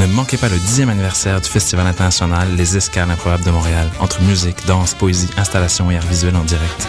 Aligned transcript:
Ne 0.00 0.06
manquez 0.06 0.38
pas 0.38 0.48
le 0.48 0.56
dixième 0.56 0.88
anniversaire 0.88 1.42
du 1.42 1.48
Festival 1.50 1.86
international 1.86 2.56
Les 2.56 2.74
Escales 2.74 3.10
improbables 3.10 3.44
de 3.44 3.50
Montréal, 3.50 3.86
entre 4.00 4.22
musique, 4.22 4.56
danse, 4.66 4.94
poésie, 4.94 5.28
installation 5.36 5.90
et 5.90 5.98
art 5.98 6.06
visuel 6.06 6.36
en 6.36 6.44
direct. 6.44 6.88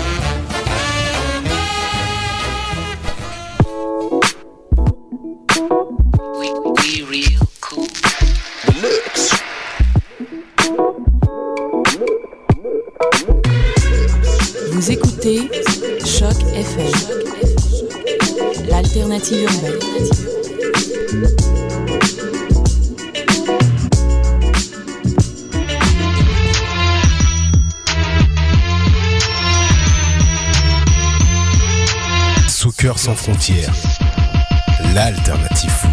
sans 33.01 33.15
frontières, 33.15 33.73
l'alternative 34.93 35.71
foot. 35.71 35.89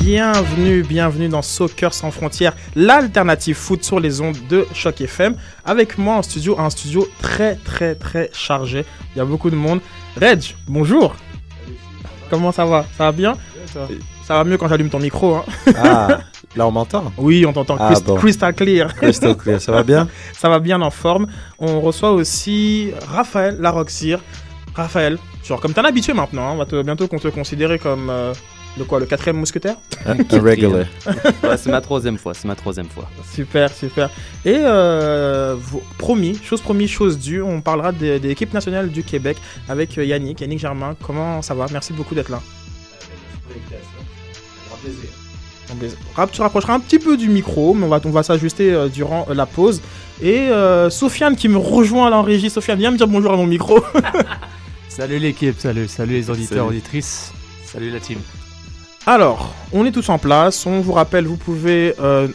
Bienvenue, 0.00 0.84
bienvenue 0.84 1.28
dans 1.28 1.42
Soccer 1.42 1.92
sans 1.92 2.12
frontières, 2.12 2.54
l'alternative 2.76 3.56
foot 3.56 3.82
sur 3.82 3.98
les 3.98 4.20
ondes 4.20 4.36
de 4.48 4.64
Choc 4.74 5.00
FM. 5.00 5.34
Avec 5.64 5.98
moi 5.98 6.14
en 6.14 6.22
studio, 6.22 6.56
un 6.60 6.70
studio 6.70 7.08
très 7.20 7.56
très 7.56 7.96
très 7.96 8.30
chargé. 8.32 8.84
Il 9.16 9.18
y 9.18 9.20
a 9.20 9.24
beaucoup 9.24 9.50
de 9.50 9.56
monde. 9.56 9.80
Reg, 10.20 10.54
bonjour. 10.68 11.16
Comment 12.30 12.52
ça 12.52 12.64
va? 12.64 12.86
Ça 12.96 13.06
va 13.06 13.12
bien? 13.12 13.36
Ça 14.24 14.36
va 14.36 14.44
mieux 14.44 14.56
quand 14.56 14.68
j'allume 14.68 14.88
ton 14.88 15.00
micro. 15.00 15.34
Hein. 15.34 15.44
Ah, 15.76 16.20
là 16.56 16.64
on 16.68 16.70
m'entend? 16.70 17.12
Oui, 17.18 17.44
on 17.44 17.52
t'entend 17.52 17.76
Ah, 17.80 17.86
crystal, 17.86 18.06
bon. 18.06 18.20
crystal 18.20 18.54
clear. 18.54 18.94
Crystal 18.94 19.36
clear, 19.36 19.60
ça 19.60 19.72
va 19.72 19.82
bien? 19.82 20.06
Ça 20.32 20.48
va 20.48 20.60
bien 20.60 20.80
en 20.80 20.90
forme. 20.92 21.26
On 21.58 21.80
reçoit 21.80 22.12
aussi 22.12 22.92
Raphaël 23.08 23.56
Laroxir. 23.58 24.20
Raphaël, 24.74 25.18
genre 25.44 25.60
comme 25.60 25.72
t'es 25.72 25.80
un 25.80 25.84
habitué 25.84 26.12
maintenant, 26.14 26.48
hein, 26.48 26.52
on 26.54 26.56
va 26.56 26.66
te, 26.66 26.82
bientôt 26.82 27.06
qu'on 27.06 27.18
te 27.18 27.28
considérer 27.28 27.78
comme 27.78 28.10
euh, 28.10 28.32
le 28.76 28.84
quoi, 28.84 28.98
le 28.98 29.06
quatrième 29.06 29.36
mousquetaire 29.36 29.76
Un 30.04 30.18
un 30.18 30.40
regular. 30.42 30.84
Ouais, 31.44 31.56
c'est 31.56 31.70
ma 31.70 31.80
troisième 31.80 32.18
fois, 32.18 32.34
c'est 32.34 32.48
ma 32.48 32.56
troisième 32.56 32.88
fois. 32.88 33.08
Super, 33.32 33.72
super. 33.72 34.10
Et 34.44 34.56
euh, 34.58 35.54
vous- 35.56 35.82
promis, 35.96 36.36
chose 36.42 36.60
promis, 36.60 36.88
chose 36.88 37.18
due, 37.18 37.40
on 37.40 37.60
parlera 37.60 37.92
des, 37.92 38.18
des 38.18 38.30
équipes 38.30 38.52
nationales 38.52 38.90
du 38.90 39.04
Québec 39.04 39.36
avec 39.68 39.96
euh, 39.96 40.04
Yannick, 40.04 40.40
Yannick 40.40 40.58
Germain. 40.58 40.96
Comment 41.06 41.40
ça 41.40 41.54
va? 41.54 41.66
Merci 41.70 41.92
beaucoup 41.92 42.16
d'être 42.16 42.30
là. 42.30 42.40
Baiser. 45.76 45.96
Rap, 46.14 46.30
tu 46.30 46.40
rapprocheras 46.42 46.74
un 46.74 46.80
petit 46.80 46.98
peu 46.98 47.16
du 47.16 47.28
micro, 47.28 47.74
mais 47.74 47.86
on 47.86 47.88
va, 47.88 48.00
on 48.04 48.10
va 48.10 48.22
s'ajuster 48.22 48.72
euh, 48.72 48.88
durant 48.88 49.26
euh, 49.30 49.34
la 49.34 49.46
pause. 49.46 49.80
Et 50.22 50.36
euh, 50.50 50.88
Sofiane 50.90 51.34
qui 51.36 51.48
me 51.48 51.56
rejoint 51.58 52.06
à 52.06 52.10
l'enrégie. 52.10 52.50
Sofiane, 52.50 52.78
viens 52.78 52.90
me 52.90 52.96
dire 52.96 53.08
bonjour 53.08 53.32
à 53.32 53.36
mon 53.36 53.46
micro. 53.46 53.80
Salut 54.96 55.18
l'équipe, 55.18 55.58
salut, 55.58 55.88
salut 55.88 56.12
les 56.14 56.30
auditeurs, 56.30 56.66
Salut. 56.66 56.68
auditrices, 56.78 57.32
salut 57.64 57.90
la 57.90 57.98
team. 58.00 58.18
Alors, 59.06 59.52
on 59.72 59.84
est 59.84 59.90
tous 59.90 60.08
en 60.08 60.18
place. 60.18 60.64
On 60.66 60.80
vous 60.80 60.92
rappelle, 60.92 61.26
vous 61.26 61.36
pouvez. 61.36 61.94
euh, 62.00 62.28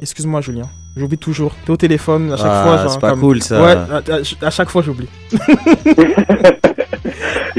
Excuse-moi, 0.00 0.40
Julien. 0.40 0.68
J'oublie 0.96 1.18
toujours. 1.18 1.54
T'es 1.64 1.70
au 1.72 1.76
téléphone 1.76 2.32
à 2.32 2.36
chaque 2.36 2.46
Ah, 2.48 2.62
fois. 2.64 2.76
genre, 2.78 2.90
c'est 2.92 3.00
pas 3.00 3.10
comme- 3.10 3.20
cool, 3.20 3.42
ça. 3.42 3.60
Ouais, 3.62 3.72
à, 3.72 3.96
à- 3.96 4.46
à 4.46 4.50
chaque 4.50 4.70
fois, 4.70 4.82
j'oublie. 4.82 5.08
je, 5.32 5.36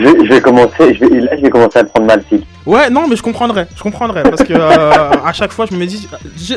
vais- 0.01 0.25
je 0.25 0.29
vais 0.33 0.41
commencer, 0.41 0.93
je 0.95 1.05
vais, 1.05 1.19
là, 1.21 1.35
je 1.37 1.41
vais 1.41 1.49
commencer 1.49 1.79
à 1.79 1.83
prendre 1.83 2.07
mal 2.07 2.23
fixe. 2.27 2.43
Ouais, 2.65 2.89
non, 2.89 3.07
mais 3.07 3.15
je 3.17 3.23
comprendrais. 3.23 3.67
Je 3.75 3.83
comprendrais. 3.83 4.23
Parce 4.23 4.43
que 4.43 4.53
euh, 4.53 5.11
à 5.25 5.33
chaque 5.33 5.51
fois, 5.51 5.65
je 5.69 5.75
me 5.75 5.85
dis. 5.85 6.07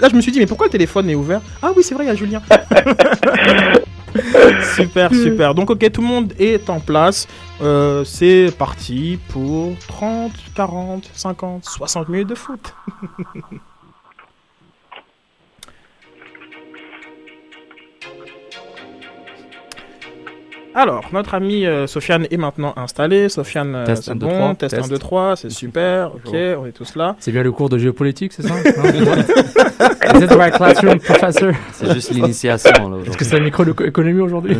Là, 0.00 0.08
je 0.10 0.16
me 0.16 0.20
suis 0.20 0.32
dit, 0.32 0.38
mais 0.38 0.46
pourquoi 0.46 0.66
le 0.66 0.72
téléphone 0.72 1.10
est 1.10 1.14
ouvert? 1.16 1.40
Ah 1.60 1.70
oui, 1.76 1.82
c'est 1.82 1.94
vrai, 1.94 2.04
il 2.04 2.08
y 2.08 2.10
a 2.10 2.14
Julien. 2.14 2.40
super, 4.76 5.12
super. 5.12 5.54
Donc, 5.54 5.70
ok, 5.70 5.90
tout 5.90 6.00
le 6.00 6.06
monde 6.06 6.32
est 6.38 6.68
en 6.70 6.80
place. 6.80 7.26
Euh, 7.62 8.04
c'est 8.04 8.52
parti 8.56 9.18
pour 9.28 9.76
30, 9.88 10.32
40, 10.54 11.10
50, 11.12 11.64
60 11.64 12.08
minutes 12.08 12.28
de 12.28 12.34
foot. 12.34 12.74
Alors, 20.76 21.04
notre 21.12 21.34
ami 21.34 21.66
euh, 21.66 21.86
Sofiane 21.86 22.26
est 22.30 22.36
maintenant 22.36 22.72
installé. 22.76 23.28
Sofiane, 23.28 23.74
euh, 23.76 23.86
Test 23.86 24.04
c'est 24.04 24.10
1, 24.10 24.16
2, 24.16 24.26
bon. 24.26 24.32
3, 24.32 24.54
Test 24.56 24.74
1, 24.74 24.76
test. 24.78 24.90
2, 24.90 24.98
3, 24.98 25.36
c'est 25.36 25.50
super. 25.50 26.14
Ok, 26.14 26.22
Bonjour. 26.24 26.62
on 26.62 26.66
est 26.66 26.72
tous 26.72 26.96
là. 26.96 27.14
C'est 27.20 27.30
bien 27.30 27.44
le 27.44 27.52
cours 27.52 27.68
de 27.68 27.78
géopolitique, 27.78 28.32
c'est 28.32 28.42
ça? 28.42 28.54
Is 30.14 30.22
it 30.22 30.28
the 30.28 30.34
right 30.34 30.54
classroom, 30.54 30.98
professor? 30.98 31.52
C'est 31.72 31.92
juste 31.92 32.10
l'initiation 32.10 32.88
là 32.88 32.96
Est-ce 33.06 33.16
que 33.16 33.24
c'est 33.24 33.38
la 33.38 33.44
microéconomie 33.44 34.20
aujourd'hui? 34.20 34.56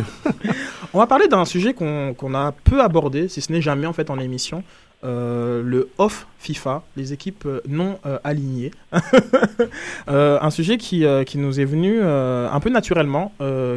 On 0.93 0.99
va 0.99 1.07
parler 1.07 1.27
d'un 1.27 1.43
sujet 1.43 1.73
qu'on 1.73 2.13
qu'on 2.13 2.33
a 2.33 2.53
peu 2.63 2.81
abordé, 2.81 3.27
si 3.27 3.41
ce 3.41 3.51
n'est 3.51 3.61
jamais 3.61 3.85
en 3.85 3.93
fait 3.93 4.09
en 4.09 4.17
émission. 4.17 4.63
Euh, 5.05 5.61
le 5.63 5.89
off 5.99 6.27
FIFA, 6.39 6.83
les 6.97 7.13
équipes 7.13 7.45
euh, 7.45 7.61
non 7.67 7.99
euh, 8.05 8.17
alignées. 8.23 8.71
Un 10.07 10.49
sujet 10.49 10.77
qui, 10.77 11.05
qui 11.25 11.37
nous 11.37 11.59
est 11.59 11.65
venu 11.65 12.01
un 12.01 12.59
peu 12.59 12.69
naturellement, 12.69 13.31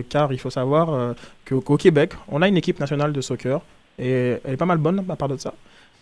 car 0.09 0.33
il 0.33 0.39
faut 0.39 0.51
savoir 0.51 1.15
qu'au 1.47 1.61
qu'au 1.61 1.77
Québec, 1.77 2.13
on 2.29 2.43
a 2.43 2.49
une 2.49 2.57
équipe 2.57 2.79
nationale 2.81 3.13
de 3.13 3.21
soccer, 3.21 3.61
et 3.99 4.37
elle 4.45 4.55
est 4.55 4.57
pas 4.57 4.67
mal 4.67 4.79
bonne 4.79 5.05
à 5.09 5.17
part 5.17 5.29
de 5.29 5.37
ça. 5.37 5.55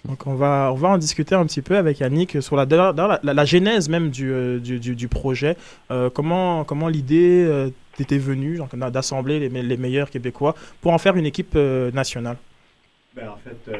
Donc 0.04 0.26
on 0.26 0.34
va, 0.34 0.70
on 0.72 0.76
va 0.76 0.88
en 0.88 0.98
discuter 0.98 1.34
un 1.34 1.46
petit 1.46 1.62
peu 1.62 1.76
avec 1.76 2.00
Yannick 2.00 2.42
sur 2.42 2.56
la, 2.56 2.66
la, 3.22 3.44
genèse 3.44 3.88
même 3.88 4.10
du, 4.10 4.60
du, 4.60 4.78
du- 4.78 5.08
projet. 5.08 5.56
Comment 6.14 6.64
comment 6.64 6.88
l'idée 6.88 7.70
t'était 7.96 8.18
venue 8.18 8.60
d'assembler 8.92 9.48
les, 9.48 9.62
les 9.62 9.76
meilleurs 9.76 10.10
Québécois 10.10 10.54
pour 10.80 10.92
en 10.92 10.98
faire 10.98 11.16
une 11.16 11.26
équipe 11.26 11.54
nationale? 11.54 12.36
Ben, 13.14 13.28
en 13.28 13.36
fait, 13.36 13.72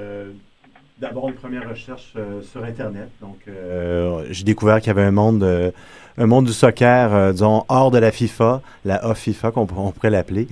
d'abord 0.98 1.28
une 1.28 1.34
première 1.34 1.69
recherche 1.69 2.12
euh, 2.16 2.40
sur 2.43 2.64
Internet. 2.64 3.08
Donc, 3.20 3.38
euh, 3.48 4.25
j'ai 4.31 4.44
découvert 4.44 4.81
qu'il 4.81 4.88
y 4.88 4.90
avait 4.90 5.02
un 5.02 5.10
monde, 5.10 5.43
euh, 5.43 5.70
un 6.16 6.26
monde 6.26 6.46
du 6.46 6.52
soccer, 6.52 7.14
euh, 7.14 7.32
disons, 7.32 7.64
hors 7.69 7.90
de 7.90 7.98
la 7.98 8.10
FIFA, 8.10 8.62
la 8.84 9.06
off 9.06 9.19
FIFA, 9.19 9.50
qu'on 9.50 9.62
on 9.76 9.93
pourrait 9.93 10.10
l'appeler. 10.10 10.48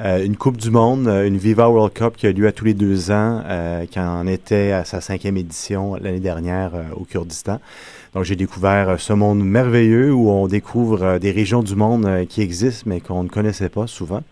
Euh, 0.00 0.24
une 0.24 0.36
Coupe 0.36 0.56
du 0.56 0.70
Monde, 0.70 1.08
euh, 1.08 1.26
une 1.26 1.36
Viva 1.36 1.68
World 1.68 1.92
Cup 1.92 2.16
qui 2.16 2.28
a 2.28 2.32
lieu 2.32 2.46
à 2.46 2.52
tous 2.52 2.64
les 2.64 2.74
deux 2.74 3.10
ans, 3.10 3.42
qui 3.90 3.98
en 3.98 4.26
était 4.26 4.70
à 4.72 4.84
sa 4.84 5.00
cinquième 5.00 5.36
édition 5.36 5.96
l'année 5.96 6.20
dernière 6.20 6.70
au 6.94 7.04
Kurdistan. 7.04 7.58
Donc 8.14 8.24
j'ai 8.24 8.36
découvert 8.36 8.98
ce 8.98 9.12
monde 9.12 9.44
merveilleux 9.44 10.12
où 10.12 10.30
on 10.30 10.46
découvre 10.46 11.18
des 11.18 11.30
régions 11.30 11.62
du 11.62 11.74
monde 11.74 12.26
qui 12.28 12.40
existent 12.40 12.84
mais 12.86 13.00
qu'on 13.00 13.24
ne 13.24 13.28
connaissait 13.28 13.68
pas 13.68 13.86
souvent. 13.86 14.22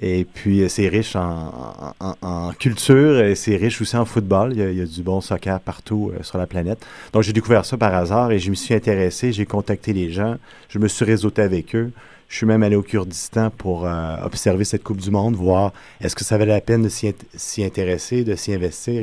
Et 0.00 0.24
puis 0.24 0.62
euh, 0.62 0.68
c'est 0.68 0.88
riche 0.88 1.16
en, 1.16 2.52
culture 2.58 3.20
et 3.20 3.34
c'est 3.34 3.56
riche 3.56 3.80
aussi 3.80 3.96
en 3.96 4.04
football. 4.04 4.52
Il 4.54 4.78
y 4.78 4.80
a, 4.80 4.86
du 4.86 5.02
bon 5.02 5.20
soccer 5.20 5.60
partout 5.60 6.12
euh, 6.12 6.22
sur 6.22 6.38
la 6.38 6.46
planète. 6.46 6.84
Donc 7.12 7.22
j'ai 7.22 7.32
découvert 7.32 7.64
ça 7.64 7.76
par 7.76 7.94
hasard 7.94 8.32
et 8.32 8.38
je 8.38 8.50
me 8.50 8.54
suis 8.54 8.74
intéressé, 8.74 9.32
j'ai 9.32 9.46
contacté 9.46 9.92
les 9.92 10.10
gens, 10.10 10.36
je 10.68 10.78
me 10.78 10.88
suis 10.88 11.04
réseauté 11.04 11.42
avec 11.42 11.74
eux. 11.74 11.90
Je 12.28 12.36
suis 12.36 12.46
même 12.46 12.62
allé 12.62 12.76
au 12.76 12.82
Kurdistan 12.82 13.50
pour 13.50 13.86
euh, 13.86 14.16
observer 14.22 14.62
cette 14.62 14.84
Coupe 14.84 14.98
du 14.98 15.10
Monde, 15.10 15.34
voir 15.34 15.72
est-ce 16.00 16.14
que 16.14 16.22
ça 16.22 16.38
valait 16.38 16.52
la 16.52 16.60
peine 16.60 16.84
de 16.84 16.88
s'y 16.88 17.08
int- 17.08 17.14
s'y 17.34 17.64
intéresser, 17.64 18.22
de 18.22 18.36
s'y 18.36 18.54
investir. 18.54 19.02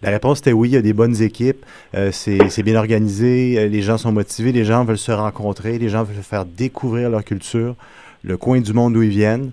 La 0.00 0.10
réponse 0.10 0.38
était 0.38 0.52
oui, 0.52 0.68
il 0.68 0.72
y 0.74 0.76
a 0.76 0.82
des 0.82 0.92
bonnes 0.92 1.20
équipes, 1.20 1.66
c'est 2.12 2.62
bien 2.62 2.76
organisé, 2.76 3.68
les 3.68 3.82
gens 3.82 3.98
sont 3.98 4.12
motivés, 4.12 4.52
les 4.52 4.64
gens 4.64 4.84
veulent 4.84 4.96
se 4.96 5.10
rencontrer, 5.10 5.76
les 5.76 5.88
gens 5.88 6.04
veulent 6.04 6.22
faire 6.22 6.44
découvrir 6.44 7.10
leur 7.10 7.24
culture, 7.24 7.74
le 8.22 8.36
coin 8.36 8.60
du 8.60 8.72
monde 8.72 8.92
d'où 8.92 9.02
ils 9.02 9.10
viennent. 9.10 9.50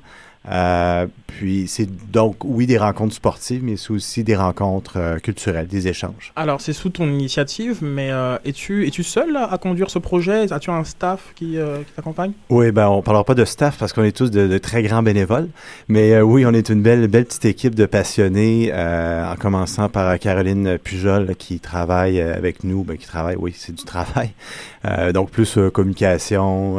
Euh, 0.49 1.05
puis 1.27 1.65
c'est 1.67 1.87
donc, 2.11 2.37
oui, 2.43 2.65
des 2.65 2.77
rencontres 2.77 3.13
sportives, 3.13 3.61
mais 3.63 3.75
c'est 3.75 3.91
aussi 3.91 4.23
des 4.23 4.35
rencontres 4.35 4.97
euh, 4.97 5.19
culturelles, 5.19 5.67
des 5.67 5.87
échanges. 5.87 6.31
Alors, 6.35 6.61
c'est 6.61 6.73
sous 6.73 6.89
ton 6.89 7.07
initiative, 7.07 7.79
mais 7.81 8.09
euh, 8.11 8.37
es-tu 8.45 8.87
es-tu 8.87 9.03
seul 9.03 9.33
là, 9.33 9.51
à 9.51 9.57
conduire 9.57 9.89
ce 9.89 9.99
projet? 9.99 10.51
As-tu 10.51 10.71
un 10.71 10.83
staff 10.85 11.33
qui, 11.35 11.57
qui 11.57 11.93
t'accompagne? 11.95 12.31
Oui, 12.49 12.71
ben 12.71 12.87
on 12.87 13.01
parlera 13.01 13.23
pas 13.23 13.35
de 13.35 13.45
staff 13.45 13.77
parce 13.77 13.93
qu'on 13.93 14.03
est 14.03 14.15
tous 14.15 14.31
de, 14.31 14.47
de 14.47 14.57
très 14.57 14.81
grands 14.81 15.03
bénévoles, 15.03 15.49
mais 15.87 16.19
oui, 16.21 16.45
on 16.45 16.53
est 16.53 16.69
une 16.69 16.81
belle, 16.81 17.07
belle 17.07 17.25
petite 17.25 17.45
équipe 17.45 17.75
de 17.75 17.85
passionnés, 17.85 18.71
en 18.73 19.35
commençant 19.35 19.89
par 19.89 20.17
Caroline 20.19 20.77
Pujol 20.77 21.35
qui 21.37 21.59
travaille 21.59 22.21
avec 22.21 22.63
nous, 22.63 22.83
ben, 22.83 22.97
qui 22.97 23.07
travaille, 23.07 23.35
oui, 23.37 23.53
c'est 23.55 23.75
du 23.75 23.83
travail, 23.83 24.31
donc 25.13 25.31
plus 25.31 25.59
communication, 25.73 26.75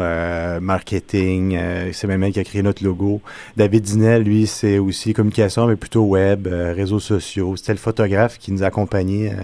marketing, 0.61 1.59
c'est 1.93 2.07
même 2.07 2.23
elle 2.23 2.33
qui 2.33 2.41
a 2.41 2.45
créé 2.45 2.63
notre 2.63 2.83
logo. 2.83 3.21
David 3.57 3.83
Dinel, 3.83 4.23
lui, 4.23 4.47
c'est 4.47 4.79
aussi 4.79 5.13
communication, 5.13 5.67
mais 5.67 5.77
plutôt 5.77 6.03
web, 6.03 6.47
euh, 6.47 6.73
réseaux 6.75 7.01
sociaux. 7.01 7.57
C'était 7.57 7.73
le 7.73 7.79
photographe 7.79 8.39
qui 8.39 8.53
nous 8.53 8.63
accompagnait 8.63 9.33
euh, 9.33 9.43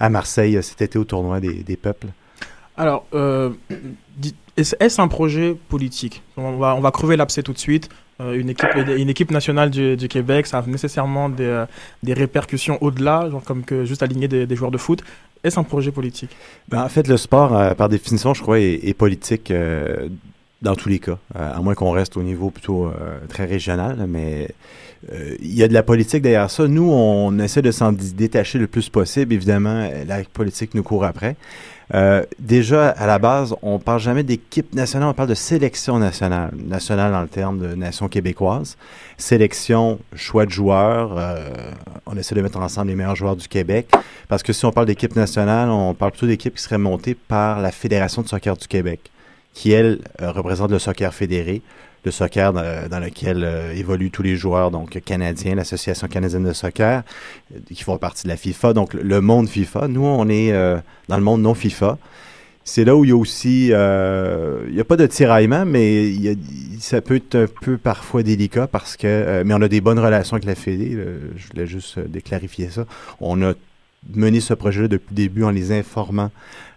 à 0.00 0.08
Marseille 0.08 0.56
euh, 0.56 0.62
cet 0.62 0.82
été 0.82 0.98
au 0.98 1.04
tournoi 1.04 1.40
des, 1.40 1.62
des 1.62 1.76
peuples. 1.76 2.08
Alors, 2.76 3.06
est-ce 4.56 5.00
un 5.00 5.08
projet 5.08 5.54
politique? 5.68 6.22
On 6.36 6.56
va, 6.56 6.74
on 6.74 6.80
va 6.80 6.90
crever 6.90 7.16
l'abcès 7.16 7.42
tout 7.42 7.52
de 7.52 7.58
suite. 7.58 7.90
Une, 8.18 8.50
équipe, 8.50 8.70
une 8.74 9.10
équipe 9.10 9.30
nationale 9.30 9.68
du, 9.68 9.96
du 9.96 10.08
Québec, 10.08 10.46
ça 10.46 10.58
a 10.58 10.66
nécessairement 10.66 11.28
des, 11.28 11.64
des 12.02 12.14
répercussions 12.14 12.78
au-delà, 12.80 13.28
comme 13.44 13.64
que 13.64 13.84
juste 13.84 14.02
aligner 14.02 14.26
des, 14.28 14.46
des 14.46 14.56
joueurs 14.56 14.70
de 14.70 14.78
foot. 14.78 15.02
Est-ce 15.44 15.58
un 15.58 15.64
projet 15.64 15.90
politique? 15.90 16.30
Ben, 16.68 16.84
en 16.84 16.88
fait, 16.88 17.08
le 17.08 17.16
sport, 17.16 17.56
euh, 17.56 17.74
par 17.74 17.88
définition, 17.88 18.32
je 18.32 18.42
crois, 18.42 18.60
est, 18.60 18.80
est 18.84 18.94
politique 18.94 19.50
euh, 19.50 20.08
dans 20.62 20.74
tous 20.76 20.88
les 20.88 20.98
cas, 21.00 21.18
euh, 21.36 21.54
à 21.54 21.60
moins 21.60 21.74
qu'on 21.74 21.90
reste 21.90 22.16
au 22.16 22.22
niveau 22.22 22.50
plutôt 22.50 22.86
euh, 22.86 23.18
très 23.28 23.44
régional, 23.44 24.06
mais 24.08 24.48
euh, 25.12 25.34
il 25.40 25.52
y 25.54 25.62
a 25.64 25.68
de 25.68 25.74
la 25.74 25.82
politique 25.82 26.22
derrière 26.22 26.50
ça. 26.50 26.68
Nous, 26.68 26.88
on 26.90 27.36
essaie 27.40 27.62
de 27.62 27.72
s'en 27.72 27.92
dé- 27.92 28.12
détacher 28.12 28.58
le 28.58 28.68
plus 28.68 28.88
possible. 28.88 29.32
Évidemment, 29.34 29.88
la 30.06 30.22
politique 30.32 30.74
nous 30.74 30.84
court 30.84 31.04
après. 31.04 31.36
Euh, 31.94 32.22
déjà, 32.38 32.88
à 32.90 33.06
la 33.06 33.18
base, 33.18 33.54
on 33.60 33.78
parle 33.78 34.00
jamais 34.00 34.22
d'équipe 34.22 34.72
nationale, 34.74 35.08
on 35.10 35.14
parle 35.14 35.28
de 35.28 35.34
sélection 35.34 35.98
nationale. 35.98 36.52
Nationale 36.56 37.12
dans 37.12 37.20
le 37.20 37.28
terme 37.28 37.58
de 37.58 37.74
nation 37.74 38.08
québécoise. 38.08 38.78
Sélection, 39.18 39.98
choix 40.14 40.46
de 40.46 40.50
joueurs. 40.50 41.18
euh, 41.18 41.50
on 42.06 42.16
essaie 42.16 42.34
de 42.34 42.40
mettre 42.40 42.58
ensemble 42.58 42.88
les 42.88 42.94
meilleurs 42.94 43.16
joueurs 43.16 43.36
du 43.36 43.46
Québec. 43.48 43.90
Parce 44.28 44.42
que 44.42 44.52
si 44.54 44.64
on 44.64 44.72
parle 44.72 44.86
d'équipe 44.86 45.14
nationale, 45.16 45.68
on 45.68 45.92
parle 45.92 46.12
plutôt 46.12 46.26
d'équipe 46.28 46.54
qui 46.54 46.62
serait 46.62 46.78
montée 46.78 47.14
par 47.14 47.60
la 47.60 47.72
Fédération 47.72 48.22
de 48.22 48.28
soccer 48.28 48.56
du 48.56 48.66
Québec, 48.68 49.00
qui, 49.54 49.72
elle, 49.72 50.00
euh, 50.20 50.30
représente 50.32 50.70
le 50.70 50.78
soccer 50.78 51.12
fédéré, 51.12 51.62
le 52.04 52.10
soccer 52.10 52.52
dans, 52.52 52.88
dans 52.88 52.98
lequel 52.98 53.44
euh, 53.44 53.72
évoluent 53.74 54.10
tous 54.10 54.22
les 54.22 54.36
joueurs 54.36 54.70
donc 54.70 55.00
canadiens, 55.04 55.54
l'Association 55.54 56.08
canadienne 56.08 56.44
de 56.44 56.52
soccer, 56.52 57.02
euh, 57.54 57.58
qui 57.72 57.82
font 57.84 57.96
partie 57.98 58.24
de 58.24 58.28
la 58.28 58.36
FIFA, 58.36 58.72
donc 58.72 58.94
le- 58.94 59.20
monde 59.20 59.48
FIFA. 59.48 59.88
Nous, 59.88 60.04
on 60.04 60.28
est 60.28 60.52
euh, 60.52 60.78
dans 61.08 61.16
le 61.16 61.22
monde 61.22 61.42
non 61.42 61.54
FIFA. 61.54 61.98
C'est 62.64 62.84
là 62.84 62.94
où 62.96 63.04
il 63.04 63.08
y 63.08 63.12
a 63.12 63.16
aussi, 63.16 63.70
euh, 63.72 64.64
il 64.68 64.74
n'y 64.74 64.80
a 64.80 64.84
pas 64.84 64.96
de 64.96 65.06
tiraillement, 65.06 65.64
mais 65.66 66.08
il 66.08 66.20
y 66.22 66.28
a- 66.28 66.34
ça 66.80 67.00
peut 67.00 67.16
être 67.16 67.34
un 67.34 67.46
peu 67.60 67.76
parfois 67.76 68.22
délicat 68.22 68.66
parce 68.68 68.96
que, 68.96 69.06
euh, 69.06 69.42
mais 69.44 69.52
on 69.54 69.62
a 69.62 69.68
des 69.68 69.80
bonnes 69.80 69.98
relations 69.98 70.34
avec 70.36 70.46
la 70.46 70.54
Fédé. 70.54 70.96
je 71.36 71.48
voulais 71.48 71.66
juste 71.66 71.98
euh, 71.98 72.04
déclarifier 72.08 72.70
ça. 72.70 72.86
On 73.20 73.42
a 73.42 73.52
mené 74.14 74.40
ce 74.40 74.54
projet-là 74.54 74.88
depuis 74.88 75.08
le 75.10 75.16
début 75.16 75.44
en 75.44 75.50
les 75.50 75.70
informant. 75.72 76.30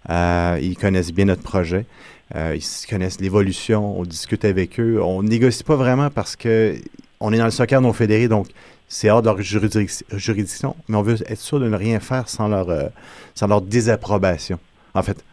Euh, 0.09 0.59
ils 0.61 0.77
connaissent 0.77 1.11
bien 1.13 1.25
notre 1.25 1.41
projet. 1.43 1.85
Euh, 2.33 2.55
ils 2.55 2.87
connaissent 2.89 3.19
l'évolution. 3.19 3.99
On 3.99 4.03
discute 4.03 4.45
avec 4.45 4.79
eux. 4.79 4.99
On 5.03 5.21
négocie 5.21 5.63
pas 5.63 5.75
vraiment 5.75 6.09
parce 6.09 6.35
que 6.35 6.75
on 7.19 7.31
est 7.33 7.37
dans 7.37 7.45
le 7.45 7.51
soccer 7.51 7.81
non 7.81 7.93
fédéré, 7.93 8.27
donc 8.27 8.47
c'est 8.87 9.09
hors 9.09 9.21
de 9.21 9.27
leur 9.27 9.37
juridic- 9.41 10.03
juridiction, 10.15 10.75
mais 10.87 10.97
on 10.97 11.01
veut 11.01 11.17
être 11.29 11.39
sûr 11.39 11.59
de 11.59 11.67
ne 11.69 11.75
rien 11.75 11.99
faire 11.99 12.27
sans 12.29 12.47
leur, 12.47 12.69
euh, 12.69 12.87
sans 13.35 13.47
leur 13.47 13.61
désapprobation. 13.61 14.59
En 14.93 15.01
fait, 15.03 15.23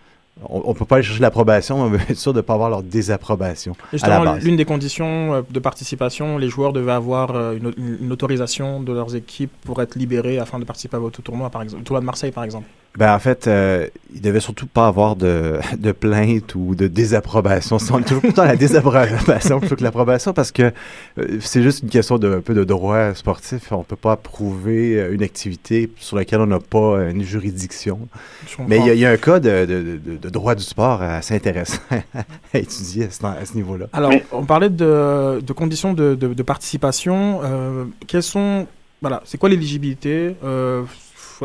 on 0.48 0.70
ne 0.70 0.74
peut 0.74 0.84
pas 0.84 0.96
aller 0.96 1.04
chercher 1.04 1.20
l'approbation, 1.20 1.76
mais 1.78 1.82
on 1.82 1.88
veut 1.90 2.00
être 2.10 2.18
sûr 2.18 2.32
de 2.32 2.38
ne 2.38 2.42
pas 2.42 2.54
avoir 2.54 2.70
leur 2.70 2.82
désapprobation 2.82 3.72
Et 3.92 3.98
Justement, 3.98 4.24
l'une 4.44 4.56
des 4.56 4.64
conditions 4.64 5.34
euh, 5.34 5.42
de 5.50 5.60
participation, 5.60 6.38
les 6.38 6.48
joueurs 6.48 6.72
devaient 6.72 6.92
avoir 6.92 7.30
une, 7.52 7.72
une- 7.76 7.98
une 8.02 8.12
autorisation 8.12 8.80
de 8.82 8.92
leurs 8.92 9.14
équipes 9.16 9.52
pour 9.64 9.80
être 9.82 9.96
libérés 9.96 10.38
afin 10.38 10.58
de 10.58 10.64
participer 10.64 10.96
à 10.96 11.00
votre 11.00 11.20
tournoi, 11.22 11.50
par 11.50 11.62
exemple, 11.62 11.80
le 11.80 11.84
tournoi 11.84 12.00
de 12.00 12.06
Marseille, 12.06 12.32
par 12.32 12.44
exemple. 12.44 12.66
Ben, 12.98 13.14
en 13.14 13.18
fait, 13.18 13.46
euh, 13.46 13.86
il 14.14 14.20
devait 14.20 14.40
surtout 14.40 14.66
pas 14.66 14.86
avoir 14.86 15.16
de, 15.16 15.58
de 15.78 15.92
plainte 15.92 16.54
ou 16.54 16.74
de 16.74 16.88
désapprobation. 16.88 17.78
On 17.90 17.98
est 18.00 18.02
toujours 18.02 18.20
plutôt 18.20 18.42
dans 18.42 18.44
la 18.44 18.56
désapprobation 18.56 19.60
plutôt 19.60 19.76
que 19.76 19.82
l'approbation 19.82 20.34
parce 20.34 20.52
que 20.52 20.72
euh, 21.18 21.38
c'est 21.40 21.62
juste 21.62 21.82
une 21.82 21.88
question 21.88 22.18
de, 22.18 22.30
un 22.34 22.40
peu 22.42 22.52
de 22.52 22.64
droit 22.64 23.14
sportif. 23.14 23.72
On 23.72 23.82
peut 23.82 23.96
pas 23.96 24.12
approuver 24.12 25.00
euh, 25.00 25.14
une 25.14 25.22
activité 25.22 25.90
sur 25.96 26.16
laquelle 26.18 26.40
on 26.40 26.46
n'a 26.46 26.58
pas 26.60 26.78
euh, 26.98 27.10
une 27.10 27.22
juridiction. 27.22 27.98
Mais 28.68 28.76
il 28.80 28.86
y, 28.86 28.90
a- 28.90 28.94
il 28.94 29.00
y 29.00 29.06
a 29.06 29.10
un 29.10 29.16
cas 29.16 29.40
de, 29.40 29.64
de- 29.64 29.98
de- 30.04 30.16
de 30.18 30.28
droit 30.28 30.54
du 30.54 30.62
sport 30.62 31.00
assez 31.00 31.34
intéressant 31.34 31.78
à 32.52 32.58
étudier 32.58 33.04
à 33.06 33.44
ce, 33.46 33.54
niveau-là. 33.54 33.86
Alors, 33.94 34.12
on 34.32 34.44
parlait 34.44 34.68
de, 34.68 35.40
de 35.40 35.52
conditions 35.54 35.94
de, 35.94 36.14
de- 36.14 36.34
de 36.34 36.42
participation. 36.42 37.40
Euh, 37.42 37.84
quelles 38.06 38.22
sont, 38.22 38.66
voilà, 39.00 39.22
c'est 39.24 39.38
quoi 39.38 39.48
l'éligibilité? 39.48 40.36
Euh, 40.44 40.82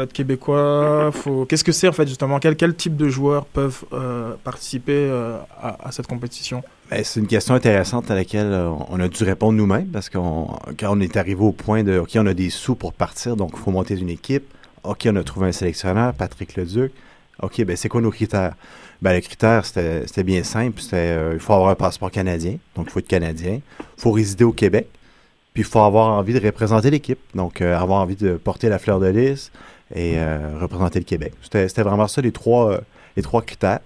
Être 0.01 0.13
québécois. 0.13 1.12
Qu'est-ce 1.48 1.63
que 1.63 1.72
c'est 1.72 1.88
en 1.88 1.92
fait 1.92 2.08
justement? 2.08 2.39
Quel, 2.39 2.75
type 2.75 2.96
de 2.96 3.10
joueurs 3.10 3.46
peuvent 3.46 3.84
euh, 3.94 4.36
participer 4.44 4.94
euh, 4.94 5.38
à, 5.62 5.92
cette 5.92 6.08
compétition? 6.08 6.63
Ben, 6.89 7.04
c'est 7.04 7.20
une 7.20 7.27
question 7.27 7.56
intéressante 7.56 8.12
à 8.12 8.16
laquelle 8.16 8.51
euh, 8.51 8.70
on 8.89 9.00
a 9.00 9.08
dû 9.08 9.24
répondre 9.24 9.58
nous-mêmes 9.58 9.88
parce 9.88 10.10
qu'on 10.10 10.48
quand 10.80 10.96
on 10.96 11.00
est 11.00 11.18
arrivé 11.18 11.42
au 11.42 11.51
point 11.51 11.84
de 11.84 12.00
OK, 12.00 12.12
on 12.16 12.25
a 12.27 12.34
des 12.34 12.50
sous 12.50 12.75
pour 12.75 12.94
partir, 12.94 13.36
donc 13.36 13.51
il 13.54 13.60
faut 13.60 13.72
monter 13.72 13.98
une 13.98 14.10
équipe. 14.10 14.46
OK, 14.84 15.08
on 15.10 15.16
a 15.16 15.24
trouvé 15.24 15.48
un 15.48 15.51
sélectionneur, 15.51 16.13
Patrick 16.13 16.56
Leduc. 16.56 16.92
OK, 17.42 17.63
ben 17.63 17.75
c'est 17.75 17.89
quoi 17.89 18.01
nos 18.01 18.12
critères? 18.12 18.54
Ben, 19.01 19.13
le 19.13 19.22
critère, 19.22 19.66
c'était 19.66 20.24
bien 20.24 20.44
simple. 20.44 20.82
C'était 20.82 21.34
il 21.34 21.39
faut 21.39 21.54
avoir 21.54 21.70
un 21.70 21.75
passeport 21.75 22.12
canadien, 22.12 22.58
donc 22.75 22.88
il 22.88 22.92
faut 22.92 23.00
être 23.00 23.08
canadien. 23.08 23.60
Il 23.80 24.01
faut 24.01 24.12
résider 24.12 24.44
au 24.44 24.54
Québec. 24.54 24.88
Puis 25.54 25.63
il 25.63 25.68
faut 25.68 25.80
avoir 25.80 26.10
envie 26.10 26.34
de 26.34 26.46
représenter 26.46 26.92
l'équipe, 26.92 27.20
donc 27.34 27.62
avoir 27.62 28.01
envie 28.01 28.16
de 28.16 28.34
porter 28.34 28.70
la 28.70 28.77
fleur 28.77 29.00
de 29.00 29.08
lys 29.08 29.51
et 29.96 30.13
euh, 30.17 30.38
représenter 30.60 31.00
le 31.00 31.06
Québec. 31.06 31.34
C'était 31.41 31.84
vraiment 31.84 32.08
ça 32.08 32.22
les 32.22 32.32
trois, 32.32 32.72
euh, 32.74 32.77
les 33.15 33.24
trois 33.24 33.41
critères. 33.41 33.79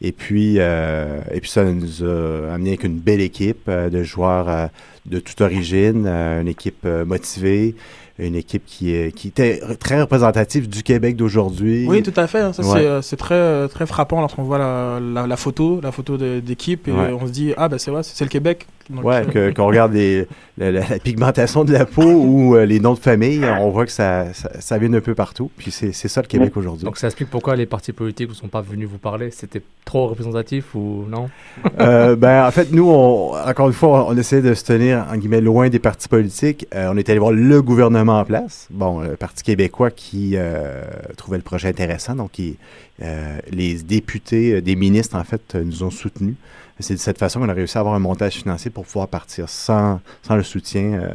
Et 0.00 0.12
puis, 0.12 0.56
euh, 0.58 1.20
et 1.32 1.40
puis 1.40 1.48
ça 1.48 1.64
nous 1.64 2.02
a 2.04 2.52
amené 2.52 2.70
avec 2.70 2.84
une 2.84 2.98
belle 2.98 3.20
équipe 3.20 3.62
euh, 3.68 3.88
de 3.88 4.02
joueurs 4.02 4.48
euh, 4.48 4.66
de 5.06 5.18
toute 5.20 5.40
origine, 5.40 6.06
une 6.06 6.48
équipe 6.48 6.84
motivée, 6.84 7.74
une 8.18 8.34
équipe 8.34 8.64
qui, 8.66 8.94
est, 8.94 9.12
qui 9.14 9.28
était 9.28 9.60
très 9.78 10.00
représentative 10.00 10.68
du 10.68 10.82
Québec 10.82 11.16
d'aujourd'hui. 11.16 11.86
Oui, 11.88 12.02
tout 12.02 12.12
à 12.16 12.26
fait. 12.26 12.40
hein. 12.40 12.52
Ouais. 12.58 12.98
c'est, 13.02 13.16
très, 13.16 13.68
très 13.68 13.86
frappant 13.86 14.20
lorsqu'on 14.20 14.42
voit 14.42 14.58
la, 14.58 14.98
la, 15.00 15.26
la 15.26 15.36
photo, 15.36 15.80
la 15.82 15.92
photo 15.92 16.16
d'équipe 16.18 16.86
et 16.88 16.92
Ouais. 16.92 17.12
on 17.18 17.26
se 17.26 17.32
dit 17.32 17.52
ah 17.56 17.68
ben 17.68 17.78
c'est 17.78 17.90
vrai, 17.90 18.02
c'est 18.02 18.16
c'est 18.16 18.24
le 18.24 18.30
Québec. 18.30 18.66
Donc, 18.90 19.04
Ouais, 19.04 19.24
que- 19.26 19.50
qu'on 19.52 19.66
regarde 19.66 19.92
les- 19.94 20.26
la, 20.58 20.70
la- 20.70 20.80
la 20.88 20.98
pigmentation 20.98 21.64
de 21.64 21.72
la 21.72 21.86
peau 21.86 22.02
ou 22.04 22.54
euh, 22.56 22.64
les 22.66 22.80
noms 22.80 22.94
de 22.94 22.98
famille, 22.98 23.44
on 23.60 23.70
voit 23.70 23.86
que 23.86 23.92
ça, 23.92 24.32
ça, 24.34 24.50
ça 24.60 24.78
vient 24.78 24.90
d'un 24.90 25.00
peu 25.00 25.14
partout. 25.14 25.50
Puis 25.56 25.70
c'est 25.70 25.92
c'est 25.92 26.08
ça 26.08 26.20
le 26.20 26.26
Québec 26.26 26.56
aujourd'hui. 26.56 26.84
Donc 26.84 26.96
ça 26.98 27.06
explique 27.06 27.30
pourquoi 27.30 27.56
les 27.56 27.66
partis 27.66 27.92
politiques 27.92 28.28
ne 28.28 28.34
sont 28.34 28.48
pas 28.48 28.60
venus 28.60 28.88
vous 28.88 28.98
parler. 28.98 29.30
C'était 29.30 29.62
trop 29.84 30.08
représentatif 30.08 30.74
ou 30.74 31.04
non? 31.08 31.28
Euh, 31.80 32.14
ben, 32.16 32.46
en 32.46 32.50
fait, 32.50 32.70
nous, 32.72 32.88
on, 32.88 33.34
encore 33.34 33.66
une 33.68 33.72
fois, 33.74 34.06
on, 34.08 34.12
on 34.14 34.16
essaie 34.16 34.40
de 34.42 34.54
se 34.54 34.64
tenir, 34.64 35.06
en 35.10 35.16
guillemets, 35.16 35.40
loin 35.40 35.68
des 35.68 35.78
partis 35.78 36.08
politiques. 36.08 36.66
Euh, 36.74 36.88
on 36.92 36.96
est 36.96 37.08
allé 37.10 37.18
voir 37.18 37.32
le 37.32 37.62
gouvernement 37.62 38.20
en 38.20 38.24
place. 38.24 38.68
Bon, 38.70 39.00
le 39.00 39.16
Parti 39.16 39.42
québécois 39.42 39.90
qui 39.90 40.32
euh, 40.36 40.82
trouvait 41.16 41.36
le 41.38 41.42
projet 41.42 41.68
intéressant. 41.68 42.14
Donc, 42.14 42.38
il- 42.38 42.56
euh, 43.02 43.38
les 43.50 43.74
députés, 43.82 44.60
des 44.60 44.76
ministres, 44.76 45.16
en 45.16 45.24
fait, 45.24 45.56
nous 45.56 45.82
ont 45.82 45.90
soutenus. 45.90 46.34
C'est 46.80 46.94
de 46.94 46.98
cette 46.98 47.18
façon 47.18 47.40
qu'on 47.40 47.48
a 47.48 47.52
réussi 47.52 47.76
à 47.78 47.80
avoir 47.80 47.94
un 47.94 47.98
montage 48.00 48.34
financier 48.34 48.70
pour 48.70 48.84
pouvoir 48.84 49.08
partir. 49.08 49.48
Sans, 49.48 50.00
sans 50.22 50.34
le 50.36 50.42
soutien, 50.42 50.94
euh, 50.94 51.14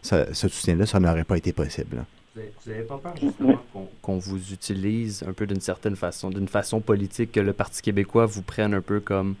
ça- 0.00 0.32
ce 0.32 0.48
soutien-là, 0.48 0.86
ça 0.86 1.00
n'aurait 1.00 1.24
pas 1.24 1.36
été 1.36 1.52
possible. 1.52 2.04
Vous 2.36 2.42
n'avez 2.70 2.84
pas 2.84 2.96
peur 2.98 3.14
justement 3.20 3.60
qu'on 4.00 4.18
vous 4.18 4.52
utilise 4.52 5.22
un 5.28 5.32
peu 5.32 5.46
d'une 5.46 5.60
certaine 5.60 5.96
façon, 5.96 6.30
d'une 6.30 6.48
façon 6.48 6.80
politique, 6.80 7.32
que 7.32 7.40
le 7.40 7.52
Parti 7.52 7.82
québécois 7.82 8.24
vous 8.26 8.42
prenne 8.42 8.72
un 8.74 8.80
peu 8.80 9.00
comme 9.00 9.34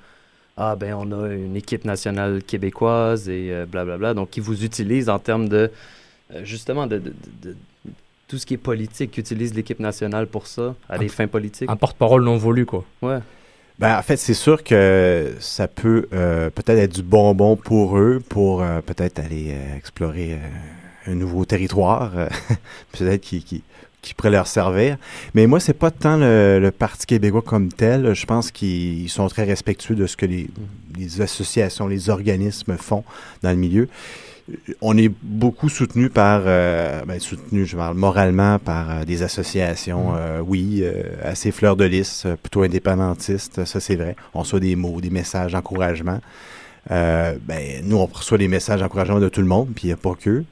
ah 0.58 0.76
ben 0.76 0.92
on 0.94 1.10
a 1.22 1.28
une 1.32 1.56
équipe 1.56 1.86
nationale 1.86 2.42
québécoise 2.42 3.28
et 3.30 3.48
euh, 3.50 3.64
blablabla, 3.64 4.12
donc 4.12 4.28
qui 4.30 4.40
vous 4.40 4.62
utilise 4.64 5.08
en 5.08 5.18
termes 5.18 5.48
de 5.48 5.70
euh, 6.34 6.44
justement 6.44 6.86
de, 6.86 6.98
de- 6.98 7.14
de- 7.42 7.50
de- 7.52 7.56
tout 8.28 8.36
ce 8.36 8.44
qui 8.44 8.54
est 8.54 8.58
politique, 8.58 9.12
qui 9.12 9.20
utilise 9.20 9.54
l'équipe 9.54 9.80
nationale 9.80 10.26
pour 10.26 10.46
ça, 10.46 10.74
à 10.90 10.98
des 10.98 11.08
fins 11.08 11.26
politiques. 11.28 11.70
Un 11.70 11.76
porte-parole 11.76 12.22
non 12.24 12.36
voulu, 12.36 12.66
quoi. 12.66 12.84
Ouais. 13.00 13.18
Ben, 13.78 13.98
en 13.98 14.02
fait, 14.02 14.16
c'est 14.16 14.34
sûr 14.34 14.62
que 14.62 15.34
ça 15.40 15.66
peut 15.66 16.08
euh, 16.12 16.50
peut-être 16.50 16.78
être 16.78 16.94
du 16.94 17.02
bonbon 17.02 17.56
pour 17.56 17.98
eux, 17.98 18.22
pour 18.28 18.62
euh, 18.62 18.80
peut-être 18.80 19.18
aller 19.18 19.48
euh, 19.50 19.76
explorer 19.76 20.34
euh, 20.34 21.10
un 21.12 21.14
nouveau 21.14 21.44
territoire, 21.44 22.12
euh, 22.16 22.28
peut-être 22.92 23.20
qui, 23.20 23.42
qui, 23.42 23.62
qui 24.02 24.14
pourrait 24.14 24.30
leur 24.30 24.46
servir. 24.46 24.98
Mais 25.34 25.46
moi, 25.46 25.58
c'est 25.58 25.72
pas 25.72 25.90
tant 25.90 26.16
le, 26.16 26.58
le 26.60 26.70
Parti 26.70 27.06
québécois 27.06 27.42
comme 27.42 27.72
tel. 27.72 28.14
Je 28.14 28.26
pense 28.26 28.50
qu'ils 28.50 29.08
sont 29.08 29.26
très 29.28 29.44
respectueux 29.44 29.94
de 29.94 30.06
ce 30.06 30.16
que 30.16 30.26
les, 30.26 30.48
les 30.96 31.20
associations, 31.20 31.88
les 31.88 32.10
organismes 32.10 32.76
font 32.76 33.04
dans 33.42 33.50
le 33.50 33.56
milieu. 33.56 33.88
On 34.80 34.96
est 34.96 35.10
beaucoup 35.22 35.68
soutenu 35.68 36.10
par, 36.10 36.42
euh, 36.46 37.02
ben, 37.06 37.18
soutenu, 37.20 37.64
je 37.64 37.76
parle 37.76 37.96
moralement 37.96 38.58
par 38.58 38.90
euh, 38.90 39.04
des 39.04 39.22
associations, 39.22 40.14
euh, 40.14 40.40
oui, 40.40 40.84
assez 41.22 41.50
fleurs 41.50 41.76
de 41.76 41.84
lys, 41.84 42.26
plutôt 42.42 42.62
indépendantistes, 42.62 43.64
ça 43.64 43.80
c'est 43.80 43.96
vrai. 43.96 44.16
On 44.34 44.40
reçoit 44.40 44.60
des 44.60 44.76
mots, 44.76 45.00
des 45.00 45.10
messages 45.10 45.52
d'encouragement. 45.52 46.20
Ben, 46.88 47.38
nous, 47.84 47.96
on 47.96 48.06
reçoit 48.06 48.38
des 48.38 48.48
messages 48.48 48.80
d'encouragement 48.80 49.20
de 49.20 49.28
tout 49.28 49.40
le 49.40 49.46
monde, 49.46 49.68
puis 49.74 49.84
il 49.84 49.86
n'y 49.88 49.92
a 49.92 49.96
pas 49.96 50.14
que. 50.14 50.44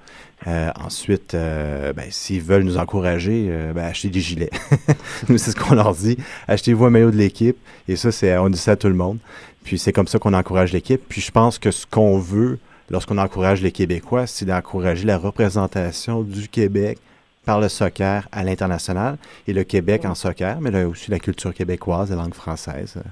Euh, 0.46 0.70
ensuite, 0.82 1.34
ben, 1.34 2.06
s'ils 2.10 2.40
veulent 2.40 2.62
nous 2.62 2.78
encourager, 2.78 3.50
ben, 3.74 3.84
achetez 3.84 4.08
des 4.08 4.20
gilets. 4.20 4.50
nous, 5.28 5.38
c'est 5.38 5.50
ce 5.50 5.56
qu'on 5.56 5.74
leur 5.74 5.94
dit. 5.94 6.16
Achetez-vous 6.48 6.84
un 6.86 6.90
maillot 6.90 7.10
de 7.10 7.16
l'équipe. 7.16 7.56
Et 7.88 7.96
ça, 7.96 8.12
c'est, 8.12 8.36
on 8.38 8.48
dit 8.48 8.58
ça 8.58 8.72
à 8.72 8.76
tout 8.76 8.88
le 8.88 8.94
monde. 8.94 9.18
Puis 9.64 9.78
c'est 9.78 9.92
comme 9.92 10.06
ça 10.06 10.18
qu'on 10.18 10.34
encourage 10.34 10.72
l'équipe. 10.72 11.02
Puis 11.08 11.20
je 11.20 11.30
pense 11.30 11.58
que 11.58 11.70
ce 11.70 11.84
qu'on 11.86 12.18
veut 12.18 12.58
lorsqu'on 12.90 13.18
encourage 13.18 13.62
les 13.62 13.72
Québécois, 13.72 14.26
c'est 14.26 14.44
d'encourager 14.44 15.06
la 15.06 15.18
représentation 15.18 16.22
du 16.22 16.48
Québec 16.48 16.98
par 17.46 17.60
le 17.60 17.68
soccer 17.68 18.28
à 18.32 18.44
l'international 18.44 19.16
et 19.48 19.52
le 19.52 19.64
Québec 19.64 20.04
en 20.04 20.14
soccer, 20.14 20.60
mais 20.60 20.70
là 20.70 20.86
aussi 20.86 21.10
la 21.10 21.18
culture 21.18 21.54
québécoise, 21.54 22.10
la 22.10 22.16
langue 22.16 22.34
française. 22.34 23.02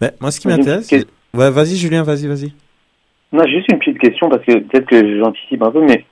Ben, 0.00 0.10
moi, 0.20 0.30
ce 0.30 0.40
qui 0.40 0.48
m'intéresse, 0.48 0.88
petite 0.88 1.08
c'est... 1.32 1.38
Ouais, 1.38 1.50
vas-y, 1.50 1.76
Julien, 1.76 2.02
vas-y, 2.02 2.26
vas-y. 2.26 2.52
Non, 3.32 3.44
juste 3.46 3.70
une 3.70 3.78
petite 3.78 3.98
question 3.98 4.28
parce 4.28 4.44
que 4.44 4.58
peut-être 4.58 4.86
que 4.86 5.18
j'anticipe 5.18 5.62
un 5.62 5.70
peu, 5.70 5.82
mais 5.82 6.04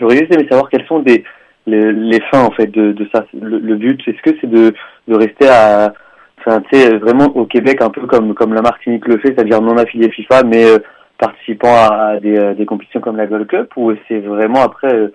j'aurais 0.00 0.16
juste 0.16 0.34
aimé 0.34 0.46
savoir 0.48 0.70
quelles 0.70 0.86
sont 0.86 1.00
des, 1.00 1.24
les, 1.66 1.92
les 1.92 2.20
fins 2.30 2.44
en 2.44 2.50
fait 2.50 2.66
de, 2.68 2.92
de 2.92 3.08
ça. 3.14 3.26
Le, 3.38 3.58
le 3.58 3.76
but, 3.76 4.00
est-ce 4.06 4.22
que 4.22 4.36
c'est 4.40 4.50
de, 4.50 4.74
de 5.08 5.14
rester 5.14 5.48
à, 5.48 5.92
enfin, 6.38 6.62
tu 6.70 6.78
sais, 6.78 6.96
vraiment 6.96 7.26
au 7.26 7.44
Québec 7.44 7.82
un 7.82 7.90
peu 7.90 8.06
comme 8.06 8.34
comme 8.34 8.54
la 8.54 8.62
Martinique 8.62 9.06
le 9.06 9.18
fait, 9.18 9.34
c'est-à-dire 9.34 9.60
non 9.60 9.76
affilié 9.76 10.10
FIFA, 10.10 10.44
mais 10.44 10.64
euh, 10.64 10.78
participant 11.18 11.74
à 11.74 12.18
des, 12.20 12.36
euh, 12.36 12.54
des 12.54 12.66
compétitions 12.66 13.00
comme 13.00 13.16
la 13.16 13.26
Gold 13.26 13.46
Cup, 13.46 13.76
ou 13.76 13.92
c'est 14.08 14.20
vraiment 14.20 14.62
après 14.62 14.92
euh, 14.94 15.08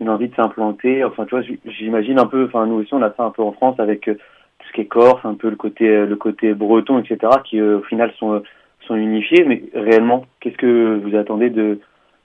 une 0.00 0.08
envie 0.08 0.28
de 0.28 0.34
s'implanter. 0.34 1.04
Enfin, 1.04 1.24
tu 1.24 1.34
vois, 1.34 1.44
j'imagine 1.64 2.18
un 2.18 2.26
peu. 2.26 2.46
Enfin, 2.46 2.66
nous 2.66 2.76
aussi, 2.76 2.94
on 2.94 3.02
a 3.02 3.12
ça 3.16 3.24
un 3.24 3.30
peu 3.30 3.42
en 3.42 3.52
France 3.52 3.78
avec 3.78 4.08
euh, 4.08 4.14
tout 4.14 4.68
ce 4.68 4.72
qui 4.72 4.80
est 4.82 4.86
corse, 4.86 5.20
un 5.24 5.34
peu 5.34 5.50
le 5.50 5.56
côté 5.56 6.06
le 6.06 6.16
côté 6.16 6.54
breton, 6.54 6.98
etc., 6.98 7.32
qui 7.44 7.60
au 7.60 7.82
final 7.82 8.12
sont 8.18 8.42
sont 8.86 8.94
unifiés. 8.94 9.44
Mais 9.44 9.62
réellement, 9.74 10.26
qu'est-ce 10.40 10.56
que 10.56 11.00
vous 11.02 11.16
attendez 11.16 11.50
de 11.50 11.80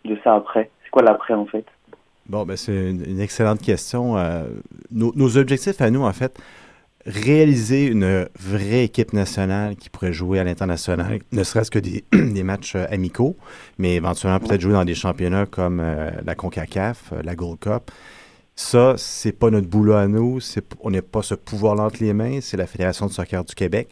de 0.06 0.18
ça 0.24 0.36
après? 0.36 0.70
C'est 0.84 0.90
quoi 0.90 1.04
l'après 1.04 1.34
en 1.34 1.46
fait? 1.46 1.66
Bon, 2.28 2.46
ben 2.46 2.56
c'est 2.56 2.92
une, 2.92 3.20
excellente 3.20 3.62
question. 3.62 4.16
Nos 4.92 5.38
objectifs 5.38 5.82
à 5.82 5.92
nous, 5.92 6.04
en 6.04 6.14
fait, 6.14 6.40
réaliser 7.06 7.86
une 7.86 8.28
vraie 8.40 8.86
équipe 8.86 9.14
nationale 9.14 9.76
qui 9.76 9.90
pourrait 9.90 10.14
jouer 10.14 10.40
à 10.40 10.44
l'international, 10.44 11.20
ne 11.32 11.44
serait-ce 11.44 11.72
que 11.72 11.80
des, 11.80 12.04
des 12.14 12.44
matchs 12.44 12.76
euh, 12.76 12.86
amicaux, 12.90 13.36
mais 13.78 13.96
éventuellement 13.96 14.40
peut-être 14.40 14.62
jouer 14.62 14.74
dans 14.74 14.86
des 14.86 14.96
championnats 14.96 15.46
comme 15.46 15.80
euh, 15.82 16.12
la 16.26 16.36
CONCACAF, 16.36 17.12
euh, 17.14 17.22
la 17.24 17.36
Gold 17.36 17.60
Cup. 17.60 17.92
Ça, 18.56 18.96
c'est 18.98 19.32
pas 19.32 19.50
notre 19.50 19.68
boulot 19.68 19.94
à 19.94 20.08
nous. 20.08 20.40
On 20.82 20.92
n'a 20.92 21.02
pas 21.02 21.24
ce 21.24 21.34
pouvoir-là 21.34 21.84
entre 21.84 22.02
les 22.02 22.14
mains. 22.14 22.40
C'est 22.40 22.58
la 22.58 22.68
Fédération 22.68 23.08
de 23.08 23.12
soccer 23.12 23.44
du 23.44 23.56
Québec. 23.56 23.90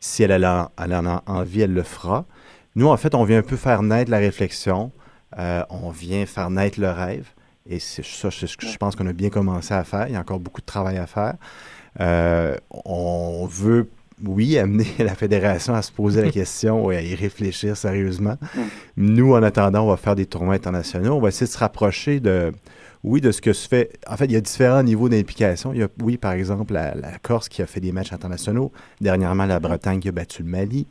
Si 0.00 0.22
elle, 0.22 0.32
elle, 0.32 0.44
a, 0.44 0.72
elle 0.82 0.94
en 0.94 1.06
a 1.06 1.22
envie, 1.26 1.60
elle 1.60 1.72
le 1.72 1.84
fera. 1.84 2.26
Nous, 2.74 2.88
en 2.88 2.96
fait, 2.96 3.14
on 3.14 3.24
vient 3.24 3.38
un 3.38 3.42
peu 3.42 3.56
faire 3.56 3.82
naître 3.82 4.10
la 4.10 4.18
réflexion. 4.18 4.90
Euh, 5.38 5.62
on 5.70 5.90
vient 5.90 6.26
faire 6.26 6.50
naître 6.50 6.80
le 6.80 6.90
rêve. 6.90 7.28
Et 7.66 7.78
c'est 7.78 8.04
ça, 8.04 8.30
c'est 8.30 8.46
ce 8.46 8.56
que 8.56 8.66
je 8.66 8.76
pense 8.78 8.96
qu'on 8.96 9.06
a 9.06 9.12
bien 9.12 9.30
commencé 9.30 9.74
à 9.74 9.84
faire. 9.84 10.08
Il 10.08 10.14
y 10.14 10.16
a 10.16 10.20
encore 10.20 10.40
beaucoup 10.40 10.60
de 10.60 10.66
travail 10.66 10.98
à 10.98 11.06
faire. 11.06 11.34
Euh, 11.98 12.56
on 12.84 13.46
veut, 13.46 13.90
oui, 14.24 14.58
amener 14.58 14.86
la 14.98 15.14
fédération 15.14 15.74
à 15.74 15.82
se 15.82 15.92
poser 15.92 16.22
la 16.22 16.30
question 16.30 16.90
et 16.90 16.96
à 16.96 17.02
y 17.02 17.14
réfléchir 17.14 17.76
sérieusement. 17.76 18.36
Nous, 18.96 19.34
en 19.34 19.42
attendant, 19.42 19.84
on 19.84 19.88
va 19.90 19.96
faire 19.96 20.14
des 20.14 20.26
tournois 20.26 20.54
internationaux. 20.54 21.16
On 21.16 21.20
va 21.20 21.28
essayer 21.28 21.46
de 21.46 21.52
se 21.52 21.58
rapprocher 21.58 22.20
de, 22.20 22.52
oui, 23.02 23.20
de 23.20 23.32
ce 23.32 23.40
que 23.40 23.52
se 23.52 23.66
fait. 23.66 23.98
En 24.06 24.16
fait, 24.16 24.26
il 24.26 24.32
y 24.32 24.36
a 24.36 24.40
différents 24.40 24.82
niveaux 24.82 25.08
d'implication. 25.08 25.72
Il 25.72 25.80
y 25.80 25.82
a, 25.82 25.88
oui, 26.02 26.18
par 26.18 26.32
exemple, 26.32 26.74
la, 26.74 26.94
la 26.94 27.18
Corse 27.18 27.48
qui 27.48 27.62
a 27.62 27.66
fait 27.66 27.80
des 27.80 27.92
matchs 27.92 28.12
internationaux. 28.12 28.72
Dernièrement, 29.00 29.46
la 29.46 29.58
Bretagne 29.58 30.00
qui 30.00 30.08
a 30.08 30.12
battu 30.12 30.42
le 30.42 30.50
Mali 30.50 30.86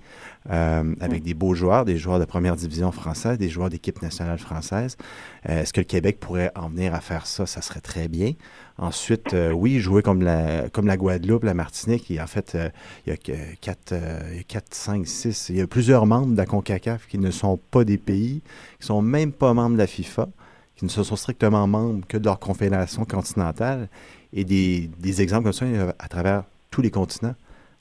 euh, 0.52 0.96
avec 1.00 1.22
des 1.22 1.34
beaux 1.34 1.54
joueurs, 1.54 1.86
des 1.86 1.98
joueurs 1.98 2.20
de 2.20 2.26
première 2.26 2.56
division 2.56 2.92
française, 2.92 3.38
des 3.38 3.50
joueurs 3.50 3.70
d'équipe 3.70 4.02
nationale 4.02 4.40
française. 4.40 4.98
Euh, 5.48 5.62
Est-ce 5.62 5.74
que 5.74 5.82
le 5.82 5.86
Québec 5.86 6.20
pourrait 6.20 6.52
en 6.56 6.70
venir 6.70 6.96
à 6.96 7.02
faire 7.02 7.28
ça? 7.28 7.46
Ça 7.46 7.62
serait 7.62 7.82
très 7.82 8.08
bien. 8.08 8.34
Ensuite, 8.80 9.34
euh, 9.34 9.52
oui, 9.52 9.80
jouer 9.80 10.02
comme 10.02 10.24
la, 10.24 10.70
comme 10.70 10.88
la 10.88 10.98
Guadeloupe, 10.98 11.44
la 11.44 11.54
Martinique. 11.54 12.10
Et 12.10 12.20
en 12.20 12.26
fait, 12.26 12.58
il 13.06 13.12
y 13.12 13.14
a 13.14 13.18
que 13.18 13.34
4, 13.62 13.94
4, 14.48 14.66
5, 14.74 15.08
6. 15.08 15.50
Il 15.50 15.58
y 15.58 15.62
a 15.62 15.68
plusieurs 15.68 16.06
membres 16.08 16.32
de 16.32 16.38
la 16.38 16.46
CONCACAF 16.46 17.06
qui 17.08 17.20
ne 17.20 17.30
sont 17.30 17.60
pas 17.70 17.84
des 17.84 17.98
pays, 17.98 18.42
qui 18.80 18.88
sont 18.88 19.02
même 19.02 19.32
pas 19.32 19.54
membres 19.54 19.74
de 19.74 19.80
la 19.80 19.88
FIFA, 19.88 20.30
qui 20.76 20.86
ne 20.86 20.90
se 20.90 21.04
sont 21.04 21.16
strictement 21.16 21.68
membres 21.68 22.08
que 22.08 22.18
de 22.18 22.26
leur 22.26 22.40
confédération 22.40 23.06
continentale. 23.06 23.88
Et 24.34 24.46
des, 24.46 24.90
des 25.00 25.22
exemples 25.22 25.44
comme 25.44 25.54
ça, 25.54 25.66
à 26.00 26.08
travers 26.08 26.44
tous 26.72 26.82
les 26.82 26.92
continents. 26.92 27.36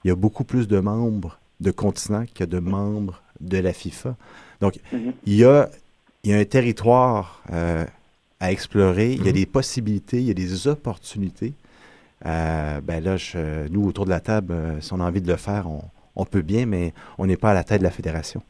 Il 0.04 0.08
y 0.08 0.10
a 0.10 0.14
beaucoup 0.14 0.44
plus 0.44 0.68
de 0.68 0.80
membres 0.80 1.38
de 1.60 1.70
continents 1.70 2.24
que 2.34 2.44
de 2.44 2.58
membres 2.58 3.22
de 3.40 3.58
la 3.58 3.72
FIFA. 3.72 4.16
Donc, 4.60 4.78
il 4.92 5.34
y 5.34 5.44
a, 5.44 5.68
il 6.24 6.30
y 6.30 6.34
a 6.34 6.38
un 6.38 6.44
territoire 6.44 7.42
euh, 7.52 7.84
à 8.40 8.52
explorer, 8.52 9.12
il 9.12 9.24
y 9.24 9.28
a 9.28 9.32
des 9.32 9.46
possibilités, 9.46 10.18
il 10.18 10.24
y 10.26 10.30
a 10.30 10.34
des 10.34 10.66
opportunités. 10.68 11.54
Euh, 12.26 12.80
ben 12.80 13.02
là, 13.02 13.16
je- 13.16 13.68
nous, 13.68 13.86
autour 13.86 14.04
de 14.04 14.10
la 14.10 14.20
table, 14.20 14.52
euh, 14.52 14.80
si 14.80 14.92
on 14.92 15.00
a 15.00 15.04
envie 15.04 15.20
de 15.20 15.28
le 15.28 15.36
faire, 15.36 15.68
on, 15.68 15.82
on 16.16 16.24
peut 16.24 16.42
bien, 16.42 16.66
mais 16.66 16.92
on 17.18 17.26
n'est 17.26 17.36
pas 17.36 17.50
à 17.50 17.54
la 17.54 17.62
tête 17.64 17.78
de 17.78 17.84
la 17.84 17.92
fédération. 17.92 18.42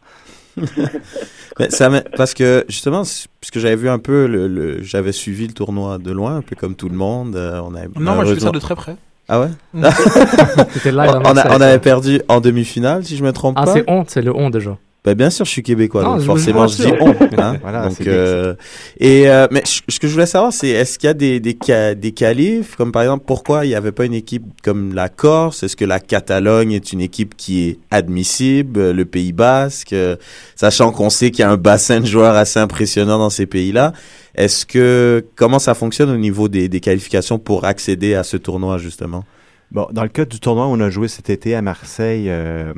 Mais 1.59 1.69
ça 1.71 1.89
m'a- 1.91 2.01
parce 2.03 2.33
que 2.35 2.65
justement, 2.69 3.03
puisque 3.41 3.59
j'avais 3.59 3.77
vu 3.77 3.89
un 3.89 3.99
peu, 3.99 4.27
le, 4.27 4.49
le- 4.49 4.83
j'avais 4.83 5.13
suivi 5.13 5.47
le 5.47 5.53
tournoi 5.53 5.99
de 5.99 6.11
loin, 6.11 6.37
un 6.37 6.43
peu 6.43 6.57
comme 6.57 6.75
tout 6.77 6.89
le 6.89 6.97
monde. 6.97 7.37
euh, 7.37 7.61
on 7.63 7.75
avait, 7.75 7.89
Non, 7.97 8.15
moi, 8.15 8.25
je 8.25 8.35
fais 8.35 8.41
ça 8.41 8.51
de 8.51 8.59
très 8.59 8.75
près. 8.75 8.97
Ah 9.29 9.41
ouais 9.41 9.49
Mm. 9.75 9.83
Live 10.87 11.11
on, 11.25 11.37
a- 11.37 11.65
avait 11.65 11.79
perdu 11.79 12.23
en 12.29 12.41
demi-finale, 12.41 13.05
si 13.05 13.17
je 13.17 13.23
me 13.25 13.33
trompe 13.33 13.57
Ah, 13.59 13.65
pas. 13.67 13.73
c'est 13.75 13.85
on, 13.89 14.05
c'est 14.09 14.23
le 14.23 14.35
on 14.35 14.49
déjà. 14.51 14.77
Ben, 15.05 15.15
bien 15.15 15.31
sûr, 15.31 15.45
je 15.47 15.51
suis 15.53 15.63
québécois, 15.63 16.03
Non, 16.03 16.11
donc 16.13 16.21
je- 16.21 16.27
forcément, 16.27 16.67
je 16.67 16.77
dis 16.83 16.89
on. 17.01 17.11
hein. 17.39 17.57
Voilà, 17.63 17.89
donc, 17.89 18.01
euh, 18.07 18.55
et 18.99 19.31
euh, 19.31 19.47
mais 19.53 19.63
ce 19.65 19.99
que 20.01 20.07
je 20.09 20.13
voulais 20.13 20.27
savoir, 20.27 20.53
c'est 20.53 20.69
est-ce 20.69 20.99
qu'il 20.99 21.07
y 21.07 21.11
a 21.11 21.15
des 21.15 21.39
des, 21.41 21.57
ca- 21.65 21.95
des 21.95 22.11
qualifs, 22.13 22.75
comme 22.77 22.91
par 22.93 23.03
exemple, 23.03 23.25
pourquoi 23.27 23.65
il 23.65 23.69
n'y 23.69 23.75
avait 23.77 23.93
pas 23.93 24.05
une 24.07 24.13
équipe 24.13 24.43
comme 24.63 24.93
la 24.95 25.09
Corse? 25.09 25.63
Est-ce 25.63 25.77
que 25.77 25.85
la 25.85 26.01
Catalogne 26.01 26.73
est 26.73 26.93
une 26.93 27.01
équipe 27.01 27.37
qui 27.37 27.69
est 27.69 27.79
admissible 27.91 28.91
Le 28.91 29.05
Pays 29.05 29.33
Basque, 29.33 29.93
euh, 29.93 30.17
sachant 30.57 30.91
qu'on 30.91 31.11
sait 31.11 31.31
qu'il 31.31 31.41
y 31.41 31.45
a 31.45 31.51
un 31.51 31.57
bassin 31.57 32.01
de 32.01 32.07
joueurs 32.07 32.35
assez 32.35 32.59
impressionnant 32.59 33.19
dans 33.19 33.31
ces 33.31 33.47
pays-là. 33.47 33.93
Est-ce 34.35 34.67
que 34.67 35.25
comment 35.37 35.61
ça 35.61 35.75
fonctionne 35.75 36.11
au 36.11 36.17
niveau 36.19 36.49
des, 36.49 36.69
des 36.69 36.81
qualifications 36.81 37.39
pour 37.39 37.65
accéder 37.65 38.15
à 38.15 38.25
ce 38.25 38.37
tournoi 38.37 38.79
justement? 38.79 39.25
Bon, 39.71 39.87
dans 39.93 40.03
le 40.03 40.09
cas 40.09 40.25
du 40.25 40.41
tournoi 40.41 40.67
où 40.67 40.71
on 40.71 40.81
a 40.81 40.91
joué 40.91 41.09
cet 41.09 41.29
été 41.31 41.55
à 41.55 41.61
Marseille, 41.63 42.25
euh, 42.29 42.73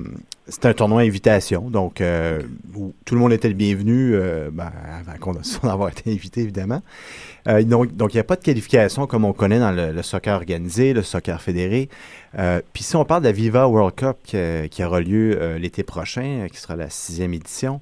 c'était 0.51 0.69
un 0.69 0.75
tournoi 0.75 1.03
à 1.03 1.05
invitation, 1.05 1.71
donc 1.71 2.01
euh, 2.01 2.43
où 2.75 2.93
tout 3.05 3.15
le 3.15 3.21
monde 3.21 3.33
était 3.33 3.49
le 3.49 3.55
bienvenu, 3.55 4.15
euh, 4.15 4.51
ben, 4.53 4.71
avant 4.99 5.17
qu'on 5.19 5.69
avoir 5.69 5.89
été 5.89 6.13
invité 6.13 6.43
évidemment. 6.43 6.83
Euh, 7.49 7.63
donc, 7.63 7.97
donc 7.97 8.13
il 8.13 8.17
n'y 8.17 8.21
a 8.21 8.25
pas 8.25 8.37
de 8.37 8.43
qualification 8.43 9.07
comme 9.07 9.25
on 9.25 9.33
connaît 9.33 9.61
dans 9.61 9.71
le, 9.71 9.93
le 9.93 10.03
soccer 10.03 10.35
organisé, 10.37 10.93
le 10.93 11.03
soccer 11.03 11.41
fédéré. 11.41 11.89
Euh, 12.39 12.61
Puis 12.73 12.83
si 12.83 12.97
on 12.97 13.05
parle 13.05 13.23
de 13.23 13.29
la 13.29 13.33
Viva 13.33 13.67
World 13.69 13.95
Cup 13.95 14.19
qui, 14.25 14.37
qui 14.71 14.85
aura 14.85 15.01
lieu 15.01 15.57
l'été 15.57 15.85
prochain, 15.85 16.47
qui 16.53 16.59
sera 16.59 16.77
la 16.77 16.91
sixième 16.91 17.33
édition, 17.33 17.81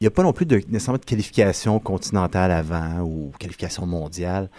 il 0.00 0.04
n'y 0.04 0.08
a 0.08 0.10
pas 0.10 0.22
non 0.22 0.32
plus 0.32 0.46
de, 0.46 0.60
nécessairement 0.68 0.98
de 0.98 1.04
qualification 1.04 1.78
continentale 1.80 2.50
avant 2.50 3.00
ou 3.00 3.32
qualification 3.38 3.86
mondiale. 3.86 4.50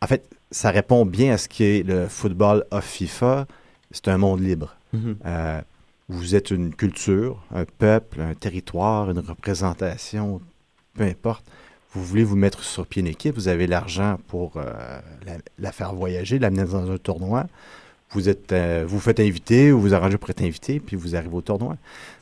En 0.00 0.06
fait, 0.06 0.24
ça 0.52 0.70
répond 0.70 1.04
bien 1.04 1.34
à 1.34 1.38
ce 1.38 1.48
qui 1.48 1.64
est 1.64 1.86
le 1.86 2.06
football 2.06 2.64
off 2.70 2.84
FIFA. 2.84 3.46
C'est 3.90 4.08
un 4.08 4.18
monde 4.18 4.40
libre. 4.40 4.76
Mhm. 4.92 5.16
Euh, 5.26 5.60
vous 6.08 6.34
êtes 6.34 6.50
une 6.50 6.74
culture, 6.74 7.42
un 7.54 7.64
peuple, 7.64 8.20
un 8.20 8.34
territoire, 8.34 9.10
une 9.10 9.18
représentation, 9.18 10.40
peu 10.94 11.04
importe. 11.04 11.44
Vous 11.92 12.04
voulez 12.04 12.24
vous 12.24 12.36
mettre 12.36 12.62
sur 12.62 12.86
pied 12.86 13.00
une 13.00 13.08
équipe, 13.08 13.34
vous 13.34 13.48
avez 13.48 13.66
l'argent 13.66 14.18
pour 14.28 14.56
euh, 14.56 15.00
la, 15.58 15.72
faire 15.72 15.94
voyager, 15.94 16.38
l'amener 16.38 16.64
dans 16.64 16.90
un 16.90 16.98
tournoi. 16.98 17.46
Vous 18.10 18.28
êtes, 18.28 18.52
euh, 18.52 18.84
vous 18.86 19.00
faites 19.00 19.20
inviter 19.20 19.72
ou 19.72 19.80
vous 19.80 19.94
arrangez 19.94 20.18
pour 20.18 20.30
être 20.30 20.42
invité, 20.42 20.80
puis 20.80 20.96
vous 20.96 21.16
arrivez 21.16 21.34
au 21.34 21.42
tournoi. 21.42 21.76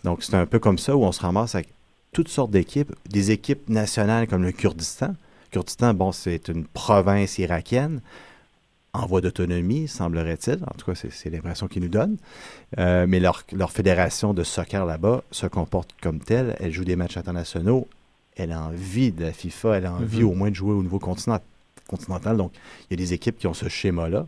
Donc 0.05 0.23
c'est 0.23 0.35
un 0.35 0.47
peu 0.47 0.59
comme 0.59 0.79
ça 0.79 0.97
où 0.97 1.05
on 1.05 1.13
se 1.13 1.21
ramasse 1.21 1.55
avec 1.55 1.69
toutes 2.13 2.29
sortes 2.29 2.51
d'équipes, 2.51 2.93
des 3.09 3.31
équipes 3.31 3.69
nationales 3.69 4.27
comme 4.27 4.43
le 4.43 4.53
Kurdistan. 4.53 5.15
Kurdistan, 5.53 5.95
bon, 5.95 6.13
c'est 6.13 6.49
une 6.49 6.65
province 6.65 7.39
irakienne 7.39 8.01
en 8.92 9.06
voie 9.06 9.20
d'autonomie, 9.20 9.87
semblerait-il. 9.88 10.59
En 10.64 10.75
tout 10.76 10.87
cas, 10.90 10.94
c'est- 10.94 11.30
l'impression 11.30 11.68
qu'ils 11.68 11.82
nous 11.82 11.88
donnent. 11.88 12.16
Euh, 12.78 13.06
mais 13.09 13.20
leur, 13.20 13.44
leur 13.52 13.70
fédération 13.70 14.35
de 14.35 14.42
soccer 14.42 14.85
là-bas 14.85 15.23
se 15.30 15.47
comporte 15.47 15.90
comme 16.02 16.18
telle. 16.18 16.56
Elle 16.59 16.73
joue 16.73 16.85
des 16.85 16.97
matchs 16.97 17.16
internationaux. 17.16 17.87
Elle 18.37 18.52
a 18.52 18.62
envie 18.62 19.12
de 19.12 19.23
la 19.25 19.32
FIFA. 19.32 19.76
Elle 19.78 19.87
a 19.87 19.92
envie 19.92 20.23
Mhm. 20.23 20.28
au 20.28 20.35
moins 20.35 20.50
de 20.50 20.54
jouer 20.56 20.73
au 20.73 20.82
niveau 20.82 20.99
continent- 20.99 21.38
continental. 21.88 22.37
Donc, 22.37 22.52
il 22.88 22.94
y 22.99 23.02
a 23.02 23.04
des 23.04 23.12
équipes 23.12 23.38
qui 23.38 23.47
ont 23.47 23.54
ce 23.54 23.68
schéma-là. 23.68 24.26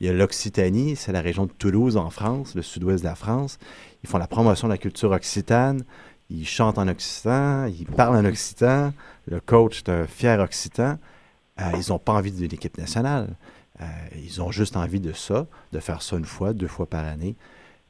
Il 0.00 0.06
y 0.06 0.10
a 0.10 0.12
l'Occitanie, 0.12 0.96
c'est 0.96 1.12
la 1.12 1.20
région 1.20 1.46
de 1.46 1.52
Toulouse 1.52 1.96
en 1.96 2.08
France, 2.10 2.54
le 2.54 2.62
sud-ouest 2.62 3.02
de 3.04 3.08
la 3.08 3.14
France. 3.14 3.58
Ils 4.02 4.08
font 4.08 4.18
la 4.18 4.26
promotion 4.26 4.66
de 4.66 4.72
la 4.72 4.78
culture 4.78 5.10
occitane. 5.12 5.84
Ils 6.30 6.46
chantent 6.46 6.78
en 6.78 6.88
occitan, 6.88 7.66
ils 7.66 7.84
parlent 7.86 8.16
en 8.16 8.24
occitan. 8.24 8.92
Le 9.26 9.40
coach 9.40 9.78
est 9.80 9.88
un 9.90 10.06
fier 10.06 10.40
occitan. 10.40 10.96
Euh, 11.60 11.64
ils 11.74 11.90
n'ont 11.90 11.98
pas 11.98 12.12
envie 12.14 12.32
d'une 12.32 12.52
équipe 12.54 12.78
nationale. 12.78 13.28
Euh, 13.80 13.84
ils 14.22 14.42
ont 14.42 14.50
juste 14.50 14.76
envie 14.76 15.00
de 15.00 15.12
ça, 15.12 15.46
de 15.72 15.78
faire 15.80 16.02
ça 16.02 16.16
une 16.16 16.24
fois, 16.24 16.52
deux 16.52 16.66
fois 16.68 16.86
par 16.86 17.04
année. 17.04 17.34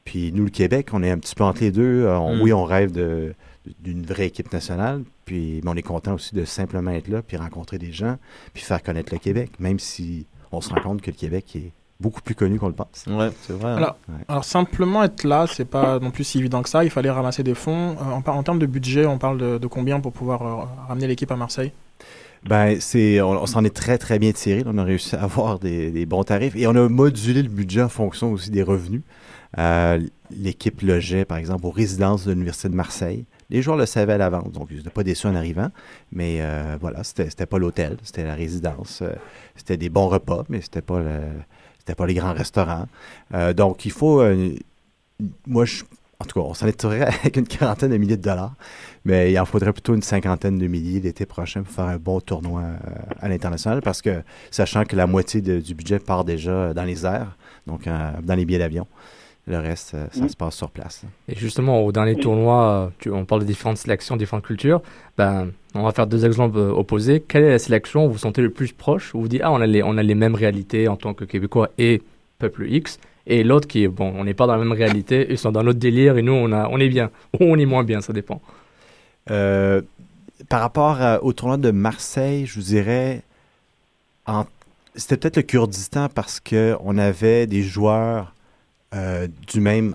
Puis 0.05 0.33
nous, 0.33 0.45
le 0.45 0.51
Québec, 0.51 0.89
on 0.93 1.03
est 1.03 1.11
un 1.11 1.19
petit 1.19 1.35
peu 1.35 1.45
entre 1.45 1.61
les 1.61 1.71
deux. 1.73 2.05
Euh, 2.05 2.19
on- 2.19 2.37
Mm. 2.37 2.41
Oui, 2.43 2.53
on 2.53 2.65
rêve 2.65 2.93
de- 2.93 3.35
d'une 3.81 4.05
vraie 4.07 4.27
équipe 4.27 4.53
nationale, 4.53 5.03
puis 5.27 5.61
mais 5.63 5.71
on 5.71 5.75
est 5.77 5.83
content 5.83 6.15
aussi 6.15 6.35
de 6.35 6.45
simplement 6.45 6.91
être 6.93 7.09
là, 7.09 7.21
puis 7.23 7.37
rencontrer 7.37 7.77
des 7.79 7.93
gens, 7.93 8.17
puis 8.55 8.63
faire 8.63 8.83
connaître 8.83 9.13
le 9.13 9.19
Québec, 9.19 9.51
même 9.59 9.79
si 9.79 10.27
on 10.53 10.61
se 10.61 10.71
rend 10.71 10.81
compte 10.81 11.03
que 11.03 11.11
le 11.11 11.17
Québec 11.17 11.55
est 11.57 11.71
beaucoup 12.01 12.23
plus 12.23 12.35
connu 12.35 12.59
qu'on 12.59 12.69
le 12.69 12.75
pense. 12.75 13.05
Ouais, 13.07 13.31
c'est 13.43 13.53
vrai. 13.53 13.73
hein. 13.73 13.77
Alors, 13.77 13.97
alors, 14.29 14.45
simplement 14.45 15.05
être 15.05 15.25
là, 15.25 15.47
c'est 15.47 15.67
pas 15.67 15.99
non 16.01 16.11
plus 16.11 16.25
si 16.25 16.39
évident 16.39 16.63
que 16.63 16.71
ça. 16.71 16.83
Il 16.83 16.91
fallait 16.91 17.11
ramasser 17.11 17.43
des 17.43 17.55
fonds. 17.55 17.97
Euh, 18.01 18.31
en, 18.31 18.43
termes 18.43 18.59
de 18.59 18.67
budget, 18.67 19.05
on 19.05 19.19
parle 19.19 19.37
de, 19.39 19.59
de 19.59 19.67
combien 19.67 20.01
pour 20.01 20.13
pouvoir 20.13 20.43
euh, 20.43 20.65
ramener 20.89 21.07
l'équipe 21.07 21.31
à 21.31 21.37
Marseille? 21.37 21.73
Ben, 22.45 22.81
c'est, 22.81 23.21
on, 23.21 23.47
s'en 23.47 23.65
est 23.65 23.75
très, 23.75 23.99
très 23.99 24.19
bien 24.19 24.33
tiré. 24.33 24.63
On 24.67 24.79
a 24.79 24.85
réussi 24.85 25.15
à 25.15 25.23
avoir 25.23 25.59
des, 25.59 25.91
des 25.91 26.07
bons 26.07 26.25
tarifs 26.25 26.57
et 26.57 26.67
on 26.67 26.75
a 26.75 26.89
modulé 26.89 27.43
le 27.43 27.49
budget 27.49 27.83
en 27.83 27.89
fonction 27.89 28.33
aussi 28.33 28.51
des 28.51 28.63
revenus. 28.63 29.03
Euh, 29.59 30.01
l'équipe 30.31 30.81
logeait, 30.83 31.25
par 31.25 31.39
exemple, 31.39 31.67
aux 31.67 31.71
résidences 31.71 32.25
de 32.25 32.33
l'Université 32.33 32.69
de 32.69 32.75
Marseille. 32.75 33.25
Les 33.51 33.63
joueurs 33.63 33.77
le 33.77 33.87
savaient 33.87 34.13
à 34.13 34.19
l'avance, 34.19 34.53
donc 34.53 34.69
ils 34.71 34.79
n'étaient 34.79 34.91
pas 34.91 35.03
déçus 35.03 35.27
en 35.27 35.35
arrivant. 35.35 35.71
Mais 36.13 36.39
euh, 36.41 36.77
voilà, 36.81 37.03
c'était, 37.03 37.29
c'était 37.29 37.47
pas 37.47 37.59
l'hôtel, 37.59 37.97
c'était 38.03 38.25
la 38.25 38.35
résidence. 38.35 39.01
Euh, 39.03 39.13
c'était 39.57 39.77
des 39.77 39.89
bons 39.89 40.09
repas, 40.09 40.45
mais 40.49 40.61
c'était 40.61 40.83
pas 40.83 41.01
le, 41.01 41.21
c'était 41.79 41.97
pas 41.97 42.07
les 42.07 42.15
grands 42.15 42.33
restaurants. 42.33 42.87
Donc, 43.57 43.85
il 43.85 43.93
faut. 43.93 44.23
moi, 45.47 45.65
je, 45.65 45.83
en 46.21 46.25
tout 46.25 46.41
cas, 46.41 46.47
on 46.47 46.55
s'en 46.55 46.71
tiré 46.71 47.03
avec 47.03 47.37
une 47.37 47.47
quarantaine 47.47 47.91
de 47.91 47.97
milliers 47.97 48.17
de 48.17 48.23
dollars, 48.23 48.55
mais 49.05 49.33
il 49.33 49.39
en 49.39 49.45
faudrait 49.47 49.73
plutôt 49.73 49.95
une 49.95 50.03
cinquantaine 50.03 50.59
de 50.59 50.67
milliers 50.67 51.01
l'été 51.01 51.27
prochain 51.27 51.63
pour 51.63 51.73
faire 51.73 51.87
un 51.87 51.97
bon 51.97 52.21
tournoi 52.21 52.63
euh, 52.63 52.77
à 53.21 53.29
l'international, 53.29 53.81
parce 53.83 54.03
que 54.03 54.23
sachant 54.51 54.85
que 54.85 54.97
la 54.97 55.07
moitié 55.07 55.41
de- 55.41 55.61
du 55.61 55.75
budget 55.75 55.99
part 55.99 56.25
déjà 56.25 56.75
dans 56.75 56.85
les 56.85 57.05
airs, 57.07 57.37
donc 57.67 57.87
euh, 57.87 58.11
dans 58.23 58.35
les 58.35 58.45
billets 58.45 58.59
d'avion, 58.59 58.87
le 59.47 59.57
reste, 59.59 59.95
euh, 59.95 60.07
ça 60.13 60.21
Mhm. 60.25 60.29
se 60.29 60.37
passe 60.37 60.55
sur 60.55 60.71
place. 60.71 61.03
Et 61.27 61.35
justement, 61.35 61.81
au 61.83 61.91
dernier 61.91 62.15
tournoi, 62.17 62.71
euh, 62.71 62.89
tu- 62.99 63.11
on 63.11 63.25
parle 63.25 63.41
de 63.41 63.47
différentes 63.47 63.79
sélections, 63.79 64.17
différentes 64.17 64.45
cultures. 64.45 64.83
Ben, 65.17 65.51
on 65.75 65.83
va 65.83 65.93
faire 65.93 66.07
deux 66.07 66.25
exemples 66.27 66.59
euh, 66.59 66.71
opposés. 66.71 67.21
Quelle 67.27 67.45
est 67.45 67.51
la 67.51 67.59
sélection 67.59 68.05
où 68.05 68.09
vous 68.09 68.13
vous 68.13 68.19
sentez 68.19 68.43
le 68.43 68.51
plus 68.51 68.73
proche 68.73 69.15
Où 69.15 69.21
vous 69.23 69.29
dites, 69.29 69.41
ah, 69.43 69.51
on 69.51 69.61
a, 69.61 69.67
les, 69.67 69.83
on 69.83 69.97
a 69.97 70.03
les 70.03 70.15
mêmes 70.15 70.35
réalités 70.35 70.87
en 70.89 70.97
tant 70.97 71.15
que 71.15 71.25
Québécois 71.25 71.71
et 71.79 72.03
peuple 72.39 72.67
X? 72.71 72.99
Et 73.27 73.45
l'autre 73.45 73.69
qui 73.69 73.85
est, 73.85 73.89
bon, 73.89 74.13
on 74.17 74.25
n'est 74.25 74.35
pas 74.35 74.47
dans 74.47 74.55
la 74.55 74.59
même 74.59 74.73
réalité, 74.73 75.27
ils 75.31 75.39
sont 75.39 75.53
dans 75.53 75.63
notre 75.63 75.79
délire 75.79 76.17
et 76.19 76.23
nous, 76.23 76.33
on, 76.33 76.51
a, 76.53 76.69
on 76.69 76.79
est 76.79 76.89
bien. 76.89 77.11
Ou 77.41 77.45
on 77.45 77.57
est 77.57 77.67
moins 77.67 77.85
bien, 77.85 78.01
ça 78.01 78.13
dépend. 78.13 78.41
Euh, 79.31 79.83
par 80.49 80.61
rapport 80.61 81.01
à- 81.01 81.23
au 81.23 81.33
tournoi 81.33 81.57
de 81.59 81.71
Marseille, 81.71 82.47
je 82.47 82.55
vous 82.55 82.63
dirais, 82.67 83.23
c'était 84.95 85.17
peut-être 85.17 85.37
le 85.37 85.43
Kurdistan 85.43 86.09
parce 86.09 86.41
qu'on 86.41 86.99
avait 86.99 87.47
des 87.47 87.63
joueurs 87.63 88.35
euh, 88.95 89.29
du 89.47 89.61
même, 89.61 89.95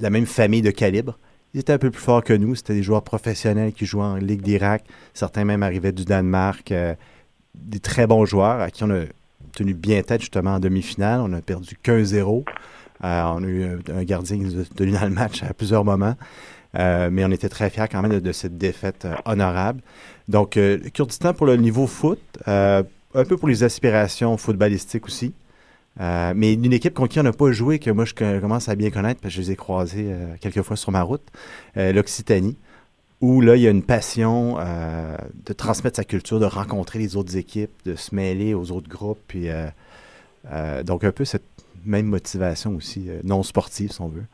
la 0.00 0.08
même 0.10 0.26
famille 0.26 0.62
de 0.62 0.70
calibre. 0.70 1.18
Ils 1.52 1.60
étaient 1.60 1.74
un 1.74 1.78
peu 1.78 1.90
plus 1.90 2.00
forts 2.00 2.24
que 2.24 2.32
nous. 2.32 2.54
C'était 2.54 2.72
des 2.74 2.82
joueurs 2.82 3.02
professionnels 3.02 3.72
qui 3.74 3.84
jouaient 3.84 4.04
en 4.04 4.16
Ligue 4.16 4.40
d'Irak. 4.40 4.84
Certains 5.12 5.44
même 5.44 5.62
arrivaient 5.62 5.92
du 5.92 6.04
Danemark. 6.06 6.72
euh, 6.72 6.94
des 7.54 7.80
très 7.80 8.06
bons 8.06 8.24
joueurs 8.24 8.60
à 8.62 8.70
qui 8.70 8.82
on 8.84 8.90
a 8.90 9.02
tenu 9.52 9.74
bien 9.74 10.02
tête 10.02 10.20
justement 10.20 10.54
en 10.54 10.60
demi-finale. 10.60 11.20
On 11.22 11.32
a 11.32 11.40
perdu 11.40 11.76
qu'un 11.82 12.02
0 12.04 12.44
Euh, 13.04 13.22
on 13.34 13.42
a 13.42 13.46
eu 13.46 13.64
un, 13.64 14.04
gardien 14.04 14.36
qui 14.38 14.44
nous 14.44 14.60
a 14.60 14.64
tenu 14.64 14.92
dans 14.92 15.02
le 15.04 15.10
match 15.10 15.42
à 15.42 15.52
plusieurs 15.54 15.84
moments. 15.84 16.14
Euh, 16.78 17.10
mais 17.12 17.24
on 17.24 17.30
était 17.30 17.48
très 17.48 17.68
fiers 17.68 17.88
quand 17.90 18.00
même 18.00 18.20
de, 18.20 18.32
cette 18.32 18.56
défaite 18.56 19.04
euh, 19.04 19.14
honorable. 19.24 19.80
Donc, 20.28 20.58
Kurdistan 20.94 21.34
pour 21.34 21.46
le 21.46 21.56
niveau 21.56 21.86
foot, 21.86 22.20
un 22.46 22.84
peu 23.28 23.36
pour 23.36 23.48
les 23.48 23.64
aspirations 23.64 24.36
footballistiques 24.36 25.04
aussi. 25.06 25.34
Mais 25.98 26.54
une 26.54 26.72
équipe 26.72 26.94
contre 26.94 27.12
qui 27.12 27.20
on 27.20 27.24
n'a 27.24 27.32
pas 27.32 27.50
joué, 27.52 27.78
que 27.78 27.90
moi 27.90 28.04
je 28.04 28.14
co- 28.14 28.40
commence 28.40 28.68
à 28.68 28.76
bien 28.76 28.90
connaître, 28.90 29.20
parce 29.20 29.34
que 29.34 29.42
je 29.42 29.46
les 29.46 29.52
ai 29.52 29.56
croisés 29.56 30.14
quelques 30.40 30.62
fois 30.62 30.76
sur 30.76 30.92
ma 30.92 31.02
route, 31.02 31.26
l'Occitanie, 31.76 32.56
où 33.22 33.40
là, 33.40 33.56
il 33.56 33.62
y 33.62 33.68
a 33.68 33.70
une 33.70 33.84
passion 33.84 34.56
euh, 34.58 35.16
de 35.46 35.52
transmettre 35.52 35.96
sa 35.96 36.04
culture, 36.04 36.40
de 36.40 36.44
rencontrer 36.44 36.98
les 36.98 37.16
autres 37.16 37.38
équipes, 37.38 37.70
de 37.86 37.94
se 37.94 38.14
mêler 38.14 38.52
aux 38.52 38.72
autres 38.72 38.88
groupes. 38.90 39.20
Puis, 39.28 39.48
euh, 39.48 39.66
euh, 40.52 40.82
donc, 40.82 41.04
un 41.04 41.12
peu 41.12 41.24
cette 41.24 41.46
même 41.86 42.06
motivation 42.06 42.72
aussi, 42.72 43.08
euh, 43.08 43.20
non 43.24 43.42
sportive, 43.42 43.90
si 43.92 44.00
on 44.02 44.08
veut. 44.08 44.24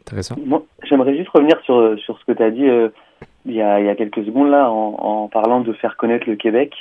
Intéressant. 0.00 0.36
Moi, 0.46 0.64
j'aimerais 0.84 1.16
juste 1.16 1.30
revenir 1.30 1.60
sur, 1.64 1.98
sur 1.98 2.18
ce 2.18 2.24
que 2.24 2.32
tu 2.32 2.42
as 2.42 2.50
dit 2.50 2.68
euh, 2.68 2.88
il, 3.44 3.54
y 3.54 3.62
a, 3.62 3.80
il 3.80 3.86
y 3.86 3.88
a 3.88 3.94
quelques 3.96 4.24
secondes 4.24 4.50
là, 4.50 4.70
en, 4.70 5.24
en 5.24 5.28
parlant 5.28 5.60
de 5.60 5.72
faire 5.74 5.96
connaître 5.96 6.28
le 6.28 6.36
Québec. 6.36 6.74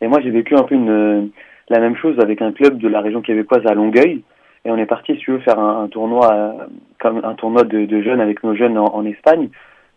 Et 0.00 0.08
moi, 0.08 0.20
j'ai 0.20 0.30
vécu 0.30 0.54
un 0.56 0.64
peu 0.64 0.74
une, 0.74 1.30
la 1.68 1.78
même 1.78 1.96
chose 1.96 2.18
avec 2.20 2.42
un 2.42 2.52
club 2.52 2.78
de 2.78 2.88
la 2.88 3.00
région 3.00 3.22
québécoise 3.22 3.64
à 3.66 3.74
Longueuil. 3.74 4.22
Et 4.64 4.70
on 4.70 4.76
est 4.76 4.86
parti, 4.86 5.14
si 5.14 5.20
tu 5.20 5.30
veux, 5.32 5.38
faire 5.40 5.58
un, 5.58 5.84
un 5.84 5.88
tournoi, 5.88 6.32
euh, 6.32 6.52
comme 6.98 7.24
un 7.24 7.34
tournoi 7.34 7.64
de, 7.64 7.86
de 7.86 8.02
jeunes 8.02 8.20
avec 8.20 8.42
nos 8.42 8.54
jeunes 8.54 8.76
en, 8.76 8.94
en 8.94 9.04
Espagne, 9.04 9.48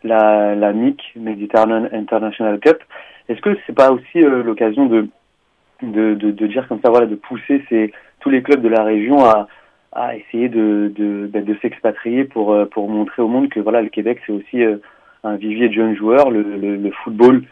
la, 0.04 0.56
la 0.56 0.74
MIC, 0.74 1.14
Mediterranean 1.16 1.88
International 1.92 2.60
Cup. 2.60 2.78
Est-ce 3.30 3.42
que 3.42 3.58
c'est 3.66 3.76
pas 3.76 3.92
aussi 3.92 4.24
euh, 4.24 4.44
l'occasion 4.44 4.86
de, 4.86 5.08
de, 5.82 6.14
de, 6.16 6.32
de 6.32 6.48
dire 6.48 6.68
comme 6.68 6.82
ça, 6.82 6.90
voilà, 6.90 7.06
de 7.06 7.16
pousser 7.16 7.64
ces, 7.70 7.94
tous 8.20 8.30
les 8.30 8.42
clubs 8.42 8.62
de 8.62 8.70
la 8.70 8.84
région 8.84 9.24
à, 9.26 9.48
à 9.92 10.16
essayer 10.16 10.50
de, 10.50 10.92
de, 10.96 11.28
ben, 11.28 11.44
de 11.44 11.56
s'expatrier 11.62 12.26
pour, 12.26 12.54
euh, 12.54 12.66
pour 12.66 12.90
montrer 12.90 13.22
au 13.22 13.28
monde 13.28 13.50
que 13.50 13.60
voilà, 13.60 13.82
le 13.82 13.90
Québec, 13.90 14.20
c'est 14.26 14.34
aussi 14.34 14.64
euh, 14.64 14.78
un 15.24 15.36
vivier 15.36 15.70
de 15.70 15.74
jeunes 15.74 15.96
joueurs, 15.96 16.32
le, 16.32 16.42
le, 16.42 16.76
le 16.76 16.92
football 16.92 17.44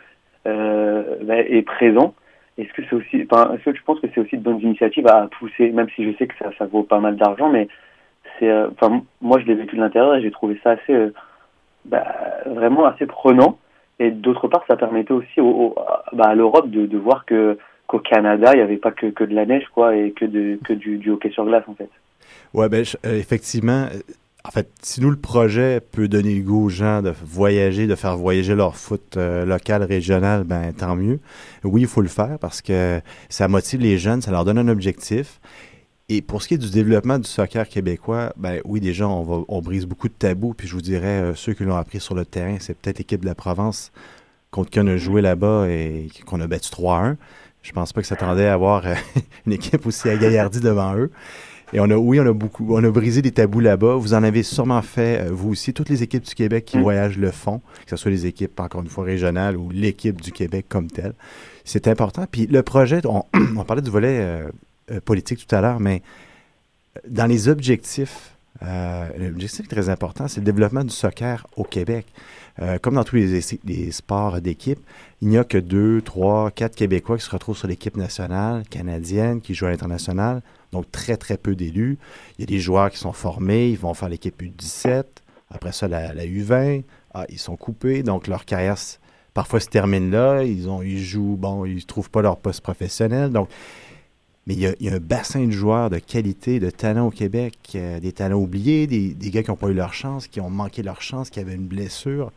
euh, 0.48 1.04
ben, 1.24 1.46
est 1.48 1.62
présent. 1.62 2.14
Est-ce 2.58 2.74
que 2.74 2.82
c'est 2.90 2.96
aussi, 2.96 3.28
enfin, 3.30 3.54
est-ce 3.54 3.64
que 3.64 3.70
tu 3.72 3.84
penses 3.84 4.00
que 4.02 4.08
c'est 4.14 4.20
aussi 4.20 4.38
de 4.38 4.44
bonnes 4.44 4.60
initiatives 4.62 5.08
à 5.08 5.28
pousser, 5.40 5.72
même 5.72 5.88
si 5.96 6.04
je 6.04 6.18
sais 6.18 6.28
que 6.28 6.38
ça, 6.38 6.52
ça 6.58 6.66
vaut 6.66 6.84
pas 6.84 7.00
mal 7.00 7.16
d'argent, 7.16 7.50
mais 7.50 7.68
c'est, 8.38 8.50
euh, 8.50 8.70
enfin, 8.72 9.02
moi 9.22 9.40
je 9.40 9.46
l'ai 9.46 9.56
vécu 9.56 9.76
de 9.76 9.82
l'intérieur 9.82 10.16
et 10.16 10.22
j'ai 10.22 10.32
trouvé 10.32 10.60
ça 10.64 10.72
assez, 10.72 10.94
euh, 10.94 11.14
bah, 11.86 12.06
vraiment 12.46 12.86
assez 12.86 13.06
prenant. 13.06 13.58
Et 14.00 14.12
d'autre 14.12 14.48
part, 14.48 14.64
ça 14.68 14.76
permettait 14.76 15.14
aussi 15.14 15.40
au, 15.40 15.76
bah, 16.14 16.30
à 16.30 16.36
l'Europe 16.36 16.70
de, 16.70 16.86
de 16.86 16.98
voir 16.98 17.26
que 17.26 17.58
qu'au 17.92 18.00
Canada, 18.00 18.52
il 18.54 18.58
n'y 18.58 18.64
avait 18.64 18.78
pas 18.78 18.92
que, 18.92 19.08
que 19.08 19.26
de 19.26 19.36
la 19.36 19.46
neige, 19.46 19.66
quoi, 19.74 19.96
et 19.96 20.12
que, 20.12 20.24
de, 20.24 20.58
que 20.64 20.72
du, 20.72 21.10
hockey 21.10 21.30
sur 21.30 21.46
glace, 21.46 21.66
en 21.68 21.76
fait. 21.76 21.90
Ouais, 22.54 22.70
ben, 22.70 22.86
euh, 23.06 23.18
effectivement, 23.18 23.88
euh, 23.94 24.00
en 24.46 24.50
fait, 24.50 24.70
si 24.82 25.02
nous, 25.02 25.10
le 25.10 25.18
projet 25.18 25.82
peut 25.82 26.08
donner 26.08 26.40
goût 26.40 26.66
aux 26.66 26.70
gens 26.70 27.02
de 27.02 27.12
voyager, 27.24 27.88
de 27.88 27.96
faire 27.96 28.16
voyager 28.16 28.56
leur 28.56 28.78
foot 28.78 29.18
euh, 29.18 29.46
local, 29.46 29.84
régional, 29.84 30.46
ben, 30.46 30.72
tant 30.74 30.96
mieux. 30.96 31.20
Oui, 31.66 31.82
il 31.82 31.88
faut 31.88 32.02
le 32.02 32.08
faire 32.08 32.38
parce 32.40 32.62
que 32.62 33.02
ça 33.30 33.50
motive 33.50 33.82
les 33.82 33.98
jeunes, 33.98 34.22
ça 34.22 34.32
leur 34.32 34.46
donne 34.46 34.58
un 34.58 34.70
objectif. 34.70 35.42
Et 36.14 36.22
pour 36.22 36.42
ce 36.42 36.50
qui 36.50 36.56
est 36.56 36.58
du 36.58 36.70
développement 36.70 37.20
du 37.20 37.30
soccer 37.30 37.70
québécois, 37.70 38.34
ben 38.36 38.60
oui, 38.66 38.82
déjà, 38.82 39.08
on, 39.08 39.24
va, 39.24 39.46
on 39.48 39.62
brise 39.62 39.86
beaucoup 39.86 40.10
de 40.10 40.14
tabous. 40.14 40.54
Puis 40.54 40.68
je 40.68 40.74
vous 40.74 40.82
dirais, 40.82 41.22
euh, 41.22 41.36
ceux 41.36 41.54
qui 41.54 41.64
l'ont 41.64 41.78
appris 41.78 42.02
sur 42.02 42.16
le 42.16 42.26
terrain, 42.26 42.58
c'est 42.60 42.74
peut-être 42.74 42.98
l'équipe 42.98 43.22
de 43.22 43.26
la 43.26 43.34
Provence 43.34 43.94
contre 44.52 44.72
qui 44.72 44.82
on 44.82 44.88
a 44.88 44.98
joué 44.98 45.22
là-bas 45.22 45.70
et 45.70 46.10
qu'on 46.26 46.42
a 46.42 46.48
battu 46.48 46.70
3-1. 46.70 47.16
Je 47.62 47.72
pense 47.72 47.94
pas 47.94 48.02
que 48.02 48.08
ça 48.08 48.18
s'attendait 48.18 48.48
à 48.48 48.56
avoir 48.56 48.86
euh, 48.88 48.94
une 49.46 49.54
équipe 49.54 49.86
aussi 49.86 50.10
agaillardie 50.10 50.60
devant 50.60 50.98
eux. 50.98 51.12
Et 51.72 51.80
on 51.80 51.90
a, 51.90 51.96
oui, 51.96 52.20
on 52.20 52.26
a 52.26 52.34
beaucoup, 52.34 52.76
on 52.76 52.84
a 52.84 52.92
brisé 52.92 53.22
des 53.22 53.32
tabous 53.32 53.62
là-bas. 53.62 53.96
Vous 53.96 54.14
en 54.14 54.22
avez 54.22 54.44
sûrement 54.44 54.82
fait, 54.82 55.22
euh, 55.22 55.30
vous 55.32 55.52
aussi. 55.52 55.74
Toutes 55.74 55.88
les 55.88 56.04
équipes 56.04 56.26
du 56.26 56.36
Québec 56.36 56.66
qui 56.66 56.78
voyagent 56.78 57.20
le 57.20 57.32
font, 57.32 57.62
que 57.86 57.92
ce 57.92 57.96
soit 57.96 58.12
les 58.12 58.26
équipes, 58.26 58.60
encore 58.60 58.82
une 58.82 58.90
fois, 58.90 59.06
régionales 59.06 59.56
ou 59.56 59.70
l'équipe 59.70 60.20
du 60.20 60.34
Québec 60.34 60.66
comme 60.68 60.92
telle. 60.92 61.14
C'est 61.64 61.88
important. 61.88 62.26
Puis 62.30 62.48
le 62.48 62.64
projet, 62.64 63.00
on, 63.06 63.24
on 63.56 63.64
parlait 63.64 63.82
du 63.82 63.90
volet 63.92 64.44
politique 65.00 65.48
tout 65.48 65.56
à 65.56 65.62
l'heure, 65.62 65.80
mais 65.80 66.02
dans 67.08 67.26
les 67.26 67.48
objectifs 67.48 68.32
Euh, 68.64 69.10
L'objectif 69.18 69.68
très 69.68 69.90
important, 69.90 70.28
c'est 70.28 70.40
le 70.40 70.46
développement 70.46 70.84
du 70.84 70.94
soccer 70.94 71.48
au 71.56 71.64
Québec. 71.64 72.06
Euh, 72.62 72.78
comme 72.78 72.96
dans 72.96 73.04
tous 73.04 73.16
les, 73.16 73.92
sports 73.92 74.42
d'équipe, 74.42 74.80
il 75.22 75.30
n'y 75.30 75.38
a 75.38 75.44
que 75.44 75.58
deux, 75.58 76.02
trois, 76.02 76.52
quatre 76.52 76.76
Québécois 76.76 77.18
qui 77.18 77.24
se 77.24 77.30
retrouvent 77.32 77.58
sur 77.58 77.68
l'équipe 77.68 77.98
nationale 77.98 78.64
canadienne, 78.70 79.42
qui 79.42 79.56
jouent 79.56 79.68
à 79.68 79.72
l'international. 79.72 80.42
Donc, 80.72 80.92
très, 80.92 81.18
très 81.18 81.38
peu 81.38 81.56
d'élus. 81.56 81.98
Il 82.38 82.42
y 82.42 82.44
a 82.44 82.48
des 82.48 82.60
joueurs 82.60 82.92
qui 82.92 82.98
sont 82.98 83.14
formés, 83.14 83.70
ils 83.70 83.78
vont 83.78 83.94
faire 83.94 84.10
l'équipe 84.10 84.42
U17, 84.42 85.04
après 85.50 85.72
ça, 85.72 85.88
la, 85.88 86.14
la 86.14 86.26
U20. 86.26 86.84
Ah, 87.14 87.26
ils 87.30 87.40
sont 87.40 87.58
coupés, 87.58 88.04
donc 88.04 88.28
leur 88.28 88.46
carrière 88.46 88.78
parfois 89.34 89.60
se 89.60 89.68
termine 89.68 90.12
là. 90.12 90.44
Ils, 90.44 90.70
ont, 90.70 90.82
ils 90.82 91.04
jouent, 91.04 91.38
bon, 91.38 91.66
ils 91.66 91.76
ne 91.76 91.82
trouvent 91.82 92.10
pas 92.10 92.22
leur 92.22 92.38
poste 92.38 92.62
professionnel. 92.62 93.32
Donc, 93.32 93.50
mais 94.48 94.56
il 94.56 94.60
y, 94.60 94.68
a, 94.68 94.74
il 94.80 94.88
y 94.88 94.90
a 94.90 94.94
un 94.96 95.00
bassin 95.00 95.46
de 95.46 95.52
joueurs 95.52 95.90
de 95.90 96.00
qualité, 96.00 96.60
de 96.60 96.70
talent 96.70 97.08
au 97.08 97.12
Québec, 97.12 97.56
euh, 97.76 98.00
des 98.00 98.12
talents 98.12 98.40
oubliés, 98.40 98.88
des, 98.88 99.14
des 99.14 99.30
gars 99.30 99.44
qui 99.44 99.52
n'ont 99.52 99.58
pas 99.58 99.70
eu 99.70 99.74
leur 99.74 99.94
chance, 99.94 100.28
qui 100.28 100.42
ont 100.42 100.50
manqué 100.50 100.82
leur 100.82 101.02
chance, 101.02 101.30
qui 101.30 101.40
avaient 101.40 101.56
une 101.56 101.68
blessure. 101.68 102.32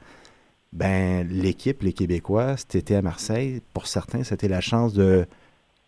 Ben, 0.73 1.27
l'équipe, 1.29 1.83
les 1.83 1.93
Québécois, 1.93 2.57
cet 2.57 2.75
été 2.75 2.97
à 2.97 3.03
Marseille, 3.03 3.63
pour 3.73 3.87
certains, 3.87 4.25
c'était 4.25 4.49
la 4.49 4.61
chance 4.61 4.93
de 4.93 5.27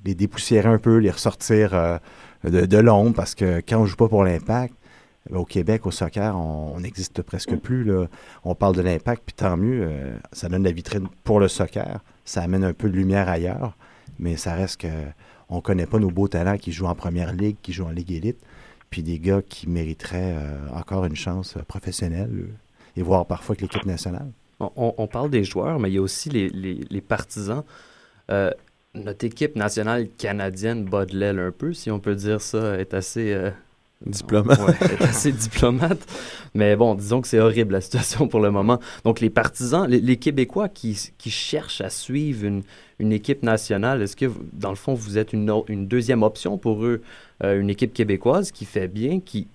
les 0.05 0.15
dépoussiérer 0.15 0.69
un 0.69 0.79
peu, 0.79 0.99
les 0.99 1.11
ressortir 1.11 1.75
euh, 1.75 1.99
de, 2.45 2.67
de 2.67 2.79
l'ombre, 2.79 3.15
parce 3.15 3.35
que 3.35 3.61
quand 3.67 3.79
on 3.79 3.83
ne 3.83 3.87
joue 3.87 3.97
pas 3.97 4.09
pour 4.09 4.25
l'impact, 4.25 4.75
au 5.33 5.45
Québec, 5.45 5.87
au 5.87 5.91
soccer, 5.91 6.37
on 6.37 6.57
on 6.77 6.81
n'existe 6.81 7.23
presque 7.23 7.57
plus. 7.57 7.85
Là. 7.85 8.07
On 8.45 8.55
parle 8.55 8.77
de 8.77 8.83
l'impact, 8.83 9.23
puis 9.25 9.35
tant 9.35 9.57
mieux, 9.57 9.81
euh, 9.83 10.17
ça 10.33 10.49
donne 10.49 10.63
la 10.63 10.73
vitrine 10.73 11.09
pour 11.25 11.41
le 11.41 11.49
soccer, 11.49 12.01
ça 12.25 12.43
amène 12.43 12.65
un 12.65 12.75
peu 12.75 12.89
de 12.91 12.97
lumière 12.97 13.29
ailleurs, 13.29 13.77
mais 14.19 14.37
ça 14.37 14.55
reste 14.55 14.83
que 14.83 14.89
on 15.49 15.61
connaît 15.61 15.87
pas 15.87 15.99
nos 15.99 16.11
beaux 16.11 16.29
talents 16.29 16.59
qui 16.59 16.73
jouent 16.73 16.87
en 16.87 16.95
première 16.95 17.33
ligue, 17.33 17.57
qui 17.63 17.73
jouent 17.73 17.87
en 17.87 17.91
ligue 17.91 18.13
élite, 18.13 18.39
puis 18.91 19.03
des 19.03 19.19
gars 19.19 19.43
qui 19.49 19.69
mériteraient 19.69 20.35
euh, 20.37 20.69
encore 20.75 21.05
une 21.05 21.17
chance 21.17 21.57
euh, 21.57 21.63
professionnelle 21.63 22.31
euh, 22.33 22.49
et 22.97 23.03
voire 23.03 23.27
parfois 23.27 23.55
que 23.57 23.63
l'équipe 23.63 23.87
nationale. 23.87 24.29
On, 24.61 24.71
on- 24.77 24.95
on 24.99 25.07
parle 25.07 25.31
des 25.31 25.45
joueurs, 25.45 25.79
mais 25.79 25.91
il 25.91 25.95
y 25.95 25.99
a 25.99 26.03
aussi 26.03 26.31
les, 26.31 26.49
les- 26.49 26.85
les 26.89 27.01
partisans. 27.01 27.63
Euh, 28.31 28.51
notre 28.95 29.25
équipe 29.27 29.57
nationale 29.57 30.09
canadienne 30.17 30.85
bat 30.85 31.05
de 31.05 31.17
l'aile 31.17 31.39
un 31.39 31.51
peu, 31.53 31.73
si 31.75 31.91
on 31.91 32.01
peut 32.01 32.15
dire 32.15 32.41
ça, 32.41 32.79
est 32.79 32.95
assez... 32.95 33.33
euh, 33.35 33.51
Diplomate. 34.05 34.59
Ouais, 34.67 34.75
est 34.93 35.03
assez 35.03 35.33
diplomate. 35.33 35.99
Mais 36.55 36.77
bon, 36.77 36.95
disons 36.95 37.21
que 37.23 37.29
c'est 37.29 37.39
horrible 37.41 37.73
la 37.73 37.81
situation 37.81 38.29
pour 38.29 38.41
le 38.41 38.51
moment. 38.51 38.79
Donc 39.05 39.21
les 39.21 39.31
partisans, 39.31 39.89
les, 39.89 40.01
les 40.01 40.17
Québécois 40.19 40.69
qui, 40.69 40.99
qui 41.19 41.31
cherchent 41.31 41.81
à 41.81 41.89
suivre 41.91 42.45
une, 42.45 42.63
une 42.99 43.13
équipe 43.13 43.43
nationale, 43.43 44.03
est-ce 44.03 44.17
que 44.17 44.27
dans 44.53 44.71
le 44.71 44.77
fond 44.77 44.95
vous 44.95 45.19
êtes 45.19 45.33
une, 45.33 45.87
deuxième 45.87 46.23
option 46.23 46.57
pour 46.57 46.85
eux, 46.85 47.03
euh, 47.45 47.61
une 47.61 47.69
équipe 47.69 47.93
québécoise 47.93 48.51
qui 48.51 48.65
fait 48.65 48.89
bien, 48.89 49.21
qui, 49.21 49.47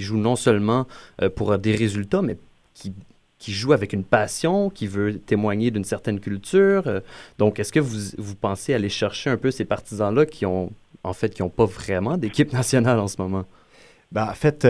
joue 0.00 0.16
non 0.16 0.36
seulement 0.36 0.86
euh, 1.20 1.28
pour 1.28 1.58
des 1.58 1.74
résultats, 1.74 2.22
mais 2.22 2.36
qui, 2.74 2.92
joue 3.46 3.74
avec 3.74 3.92
une 3.92 4.04
passion, 4.04 4.70
qui 4.70 4.86
veut 4.86 5.18
témoigner 5.18 5.70
d'une 5.70 5.84
certaine 5.84 6.18
culture. 6.18 6.86
euh, 6.86 7.00
donc 7.38 7.58
est-ce 7.58 7.72
que 7.72 7.80
vous, 7.80 8.34
pensez 8.36 8.72
aller 8.72 8.88
chercher 8.88 9.28
un 9.28 9.36
peu 9.36 9.50
ces 9.50 9.64
partisans-là 9.64 10.24
qui 10.24 10.46
ont 10.46 10.70
en 11.02 11.12
fait 11.12 11.34
qui 11.34 11.42
n'ont 11.42 11.50
pas 11.50 11.66
vraiment 11.66 12.16
d'équipe 12.16 12.52
nationale 12.52 12.98
en 12.98 13.08
ce 13.08 13.16
moment? 13.20 13.44
Ben, 14.12 14.28
en 14.30 14.34
fait, 14.34 14.66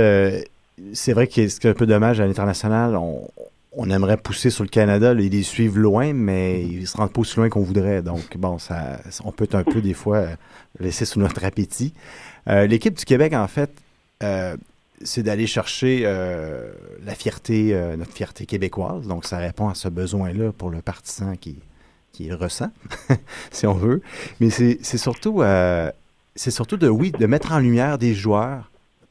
c'est 0.92 1.12
vrai 1.12 1.28
que 1.28 1.46
c'est 1.46 1.68
un 1.68 1.74
peu 1.74 1.86
dommage 1.86 2.18
à 2.20 2.26
l'international. 2.26 2.96
On, 2.96 3.28
on 3.76 3.90
aimerait 3.90 4.16
pousser 4.16 4.50
sur 4.50 4.64
le 4.64 4.68
Canada, 4.68 5.12
ils 5.14 5.30
les 5.30 5.42
suivent 5.42 5.78
loin, 5.78 6.12
mais 6.12 6.62
ils 6.62 6.86
se 6.86 6.96
rendent 6.96 7.12
pas 7.12 7.20
aussi 7.20 7.36
loin 7.36 7.48
qu'on 7.48 7.62
voudrait. 7.62 8.02
Donc, 8.02 8.36
bon, 8.36 8.58
ça, 8.58 9.00
on 9.24 9.32
peut 9.32 9.48
un 9.52 9.64
peu, 9.64 9.80
des 9.80 9.94
fois, 9.94 10.18
euh, 10.18 10.36
laisser 10.80 11.04
sous 11.04 11.20
notre 11.20 11.44
appétit. 11.44 11.92
Euh, 12.48 12.66
L'équipe 12.66 12.94
du 12.94 13.04
Québec, 13.04 13.32
en 13.34 13.48
fait, 13.48 13.70
euh, 14.22 14.56
c'est 15.02 15.22
d'aller 15.22 15.46
chercher 15.46 16.04
la 17.04 17.14
fierté, 17.14 17.78
notre 17.98 18.12
fierté 18.12 18.46
québécoise. 18.46 19.06
Donc, 19.06 19.26
ça 19.26 19.38
répond 19.38 19.68
à 19.68 19.74
ce 19.74 19.88
besoin-là 19.88 20.52
pour 20.52 20.70
le 20.70 20.80
partisan 20.80 21.34
qui, 21.36 22.32
ressent, 22.32 22.70
si 23.50 23.66
on 23.66 23.74
veut. 23.74 24.02
Mais 24.40 24.50
c'est 24.50 24.96
surtout, 24.96 25.42
c'est 26.36 26.50
surtout 26.52 26.76
de, 26.76 26.88
oui, 26.88 27.10
de 27.10 27.26
mettre 27.26 27.52
en 27.52 27.58
lumière 27.58 27.98
des 27.98 28.14
joueurs 28.14 28.70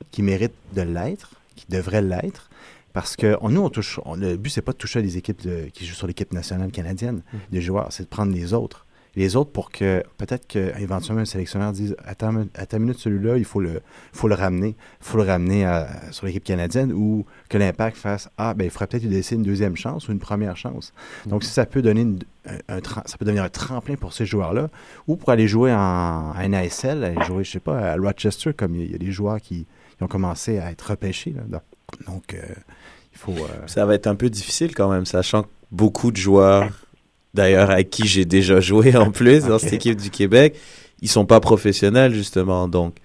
qui 0.09 0.23
méritent 0.23 0.53
de 0.73 0.81
l'être, 0.81 1.31
qui 1.55 1.65
devraient 1.69 2.01
l'être. 2.01 2.49
Parce 2.93 3.15
que 3.15 3.37
on- 3.41 3.49
nous, 3.49 3.61
on 3.61 3.69
touche, 3.69 3.99
on- 4.05 4.15
le 4.15 4.37
but, 4.37 4.49
c'est 4.49 4.61
pas 4.61 4.71
de 4.71 4.77
toucher 4.77 5.01
des 5.01 5.17
équipes 5.17 5.41
de- 5.41 5.65
qui 5.73 5.85
jouent 5.85 5.95
sur 5.95 6.07
l'équipe 6.07 6.31
nationale 6.31 6.71
canadienne, 6.71 7.23
Mhm. 7.33 7.39
des 7.51 7.61
joueurs, 7.61 7.87
c'est 7.91 8.03
de 8.03 8.07
prendre 8.09 8.33
les 8.33 8.53
autres. 8.53 8.85
Les 9.15 9.35
autres 9.35 9.51
pour 9.51 9.69
que 9.69 10.03
peut-être 10.17 10.47
qu'éventuellement 10.47 11.21
un 11.21 11.25
sélectionneur 11.25 11.71
dise 11.71 11.95
Attends, 12.03 12.33
à 12.55 12.65
ta 12.65 12.79
minute, 12.79 12.97
celui-là, 12.97 13.37
il 13.37 13.45
faut 13.45 13.59
le, 13.59 13.81
faut 14.11 14.27
le 14.27 14.33
ramener. 14.33 14.69
Il 14.69 15.05
faut 15.05 15.17
le 15.17 15.23
ramener 15.23 15.65
à- 15.65 15.87
sur 16.11 16.25
l'équipe 16.25 16.43
canadienne 16.43 16.91
ou 16.91 17.23
que 17.47 17.59
l'impact 17.59 17.95
fasse 17.95 18.27
Ah, 18.39 18.55
ben 18.55 18.63
il 18.65 18.71
faudrait 18.71 18.87
peut-être 18.87 19.03
lui 19.03 19.11
laisser 19.11 19.35
une 19.35 19.43
deuxième 19.43 19.75
chance 19.75 20.07
ou 20.07 20.11
une 20.13 20.19
première 20.19 20.57
chance. 20.57 20.93
Donc, 21.27 21.43
si 21.43 21.51
ça 21.51 21.67
peut 21.67 21.83
donner 21.83 22.01
une- 22.01 22.19
un, 22.69 22.79
ça 23.05 23.17
peut 23.19 23.25
devenir 23.25 23.43
un 23.43 23.49
tremplin 23.49 23.95
pour 23.97 24.13
ces 24.13 24.25
joueurs-là 24.25 24.69
ou 25.07 25.15
pour 25.15 25.29
aller 25.29 25.47
jouer 25.47 25.71
en, 25.71 25.77
en 26.35 26.49
NASL, 26.49 27.03
aller 27.03 27.23
jouer, 27.23 27.43
je 27.43 27.51
sais 27.51 27.59
pas, 27.59 27.91
à 27.91 27.95
Rochester, 27.95 28.51
comme 28.55 28.73
il 28.75 28.91
y 28.91 28.95
a 28.95 28.97
des 28.97 29.11
joueurs 29.11 29.39
qui, 29.39 29.67
qui 29.95 30.03
ont 30.03 30.07
commencé 30.07 30.57
à 30.57 30.71
être 30.71 30.89
repêchés. 30.89 31.35
Là. 31.51 31.61
Donc, 32.07 32.33
euh, 32.33 32.41
il 33.13 33.17
faut. 33.17 33.31
euh, 33.31 33.67
Ça 33.67 33.85
va 33.85 33.95
être 33.95 34.07
un 34.07 34.15
peu 34.15 34.29
difficile 34.29 34.73
quand 34.75 34.89
même, 34.89 35.05
sachant 35.05 35.43
que 35.43 35.49
beaucoup 35.71 36.11
de 36.11 36.17
joueurs, 36.17 36.69
d'ailleurs 37.33 37.69
avec 37.71 37.89
qui 37.89 38.07
j'ai 38.07 38.25
déjà 38.25 38.59
joué 38.59 38.95
en 38.95 39.11
plus 39.11 39.45
dans 39.45 39.59
cette 39.59 39.73
équipe 39.73 39.99
du 39.99 40.09
Québec, 40.09 40.55
ils 41.01 41.09
sont 41.09 41.25
pas 41.25 41.39
professionnels 41.39 42.13
justement. 42.13 42.67
Donc 42.67 42.95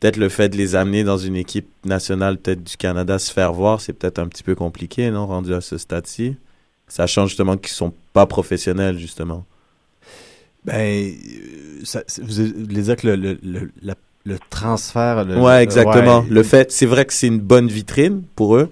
peut-être 0.00 0.16
le 0.16 0.28
fait 0.28 0.48
de 0.48 0.56
les 0.56 0.76
amener 0.76 1.02
dans 1.04 1.18
une 1.18 1.36
équipe 1.36 1.68
nationale, 1.84 2.38
peut-être 2.38 2.62
du 2.62 2.76
Canada, 2.76 3.18
se 3.18 3.32
faire 3.32 3.52
voir, 3.52 3.80
c'est 3.80 3.92
peut-être 3.92 4.18
un 4.18 4.28
petit 4.28 4.42
peu 4.42 4.54
compliqué, 4.54 5.10
non, 5.10 5.26
rendu 5.26 5.54
à 5.54 5.60
ce 5.60 5.78
stade-ci? 5.78 6.36
Sachant 6.86 7.26
justement 7.26 7.56
qu'ils 7.56 7.72
sont 7.72 7.94
pas 8.12 8.26
professionnels 8.26 8.98
justement. 8.98 9.46
Ben, 10.64 11.12
ça, 11.84 12.02
vous 12.22 12.44
voulez 12.64 12.82
dire 12.82 12.96
que 12.96 13.08
le, 13.08 13.16
le, 13.16 13.38
le, 13.42 13.70
la- 13.82 13.94
le 14.24 14.38
transfert. 14.50 15.24
le- 15.24 15.38
ouais, 15.40 15.62
exactement. 15.62 16.20
ouais. 16.20 16.26
Le 16.30 16.42
fait, 16.42 16.72
c'est 16.72 16.86
vrai 16.86 17.04
que 17.04 17.12
c'est 17.12 17.26
une 17.26 17.40
bonne 17.40 17.68
vitrine 17.68 18.22
pour 18.36 18.56
eux. 18.56 18.68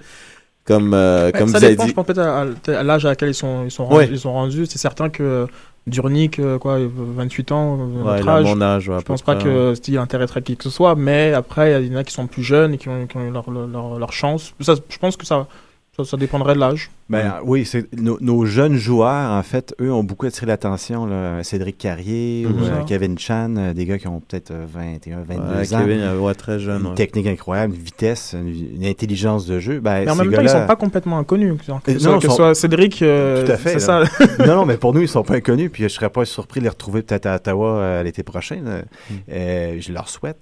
Comme, 0.65 0.95
euh, 0.95 1.27
Ouais, 1.27 1.33
comme 1.33 1.49
ça 1.49 1.59
vous 1.59 1.65
avez 1.65 1.73
dépend, 1.75 1.85
dit. 1.85 1.91
je 1.91 1.95
pense 1.95 2.07
peut-être 2.07 2.19
à, 2.21 2.43
à- 2.43 2.79
à 2.79 2.83
l'âge 2.85 3.05
à 3.05 3.09
laquelle 3.09 3.31
ils 3.31 3.35
sont, 3.35 3.65
ils 3.65 3.71
sont, 3.71 3.83
Ouais. 3.88 4.05
rendus, 4.05 4.12
ils 4.12 4.19
sont 4.21 4.33
rendus. 4.33 4.67
C'est 4.67 4.79
certain 4.79 5.09
que 5.11 5.47
Durnik, 5.88 6.38
euh, 6.38 6.59
quoi, 6.59 6.79
28 6.81 7.51
ans, 7.51 7.77
euh, 7.81 7.85
Ouais, 8.05 8.17
notre 8.19 8.29
âge, 8.29 8.45
mon 8.47 8.61
âge, 8.62 8.88
ouais, 8.88 8.99
je 9.01 9.05
pense 9.05 9.23
pas 9.23 9.35
près, 9.35 9.45
que 9.45 9.75
style 9.75 9.99
intéresserait 9.99 10.41
qui 10.41 10.57
que 10.57 10.62
ce 10.62 10.71
soit, 10.71 10.95
mais 10.95 11.33
après, 11.33 11.83
il 11.85 11.93
y 11.93 11.95
en 11.97 11.99
a 11.99 12.05
qui 12.05 12.15
sont 12.15 12.29
plus 12.29 12.45
jeunes 12.45 12.75
et 12.75 12.79
qui 12.79 12.88
ont, 12.88 13.07
qui 13.09 13.17
ont 13.17 13.27
eu 13.27 13.33
leur, 13.33 13.51
leur, 13.51 13.67
leur- 13.67 13.99
leur 13.99 14.12
chance. 14.12 14.55
Ça, 14.61 14.75
je 14.88 14.99
pense 14.99 15.17
que 15.17 15.27
ça, 15.27 15.49
ça, 15.94 16.05
ça 16.05 16.16
dépendrait 16.16 16.55
de 16.55 16.61
l'âge. 16.61 16.90
Ben, 17.11 17.35
oui, 17.44 17.66
c'est 17.66 17.87
nos, 18.00 18.16
nos 18.22 18.46
jeunes 18.46 18.76
joueurs, 18.76 19.31
en 19.33 19.42
fait, 19.42 19.74
eux 19.78 19.92
ont 19.92 20.02
beaucoup 20.02 20.24
attiré 20.24 20.46
l'attention. 20.46 21.05
là. 21.05 21.42
Cédric 21.44 21.76
Carrier 21.76 22.46
Mhm. 22.46 22.55
ou 22.55 22.64
euh. 22.64 22.85
Kevin 22.87 23.18
Chan, 23.18 23.55
euh, 23.59 23.74
des 23.74 23.85
gars 23.85 23.98
qui 23.98 24.09
ont 24.09 24.20
peut-être 24.20 24.52
euh, 24.52 24.64
21, 24.66 25.20
22 25.22 25.42
Ouais, 25.55 25.74
ans. 25.74 25.81
Kevin, 25.81 26.00
euh, 26.00 26.18
ouais, 26.18 26.33
très 26.33 26.59
jeune, 26.59 26.81
Une 26.81 26.87
ouais. 26.88 26.94
technique 26.94 27.26
incroyable, 27.26 27.74
une 27.74 27.83
vitesse, 27.83 28.35
une, 28.38 28.76
une 28.76 28.87
intelligence 28.87 29.44
de 29.44 29.59
jeu. 29.61 29.81
Ben, 29.81 30.05
Mais 30.07 30.11
en 30.11 30.14
ces 30.14 30.22
même 30.22 30.33
temps, 30.33 30.40
ils 30.40 30.46
gars-là- 30.46 30.61
sont 30.62 30.66
pas 30.66 30.76
complètement 30.76 31.18
inconnus. 31.18 31.52
Que, 31.59 31.70
Euh, 31.72 31.74
ce 31.87 31.92
non, 31.92 31.98
soit, 31.98 32.11
ils 32.12 32.16
que 32.16 32.22
ce 32.22 32.28
sont- 32.28 32.37
soit 32.37 32.55
Cédric, 32.55 33.02
euh, 33.02 33.44
Tout 33.44 33.52
à 33.52 33.57
fait. 33.59 33.78
c'est 33.78 33.87
là. 33.88 34.07
ça. 34.07 34.26
non, 34.46 34.57
non, 34.57 34.64
mais 34.64 34.78
pour 34.78 34.94
nous, 34.94 35.02
ils 35.02 35.09
sont 35.09 35.22
pas 35.24 35.35
inconnus. 35.35 35.68
Puis 35.70 35.83
je 35.83 35.88
serais 35.88 36.09
pas 36.09 36.24
surpris 36.24 36.61
de 36.61 36.64
les 36.64 36.70
retrouver 36.70 37.02
peut-être 37.02 37.26
à 37.26 37.35
Ottawa 37.37 37.68
euh, 37.68 38.02
l'été 38.02 38.22
prochain. 38.22 38.57
Mm. 38.57 39.14
Euh, 39.31 39.76
je 39.78 39.92
leur 39.92 40.09
souhaite. 40.09 40.38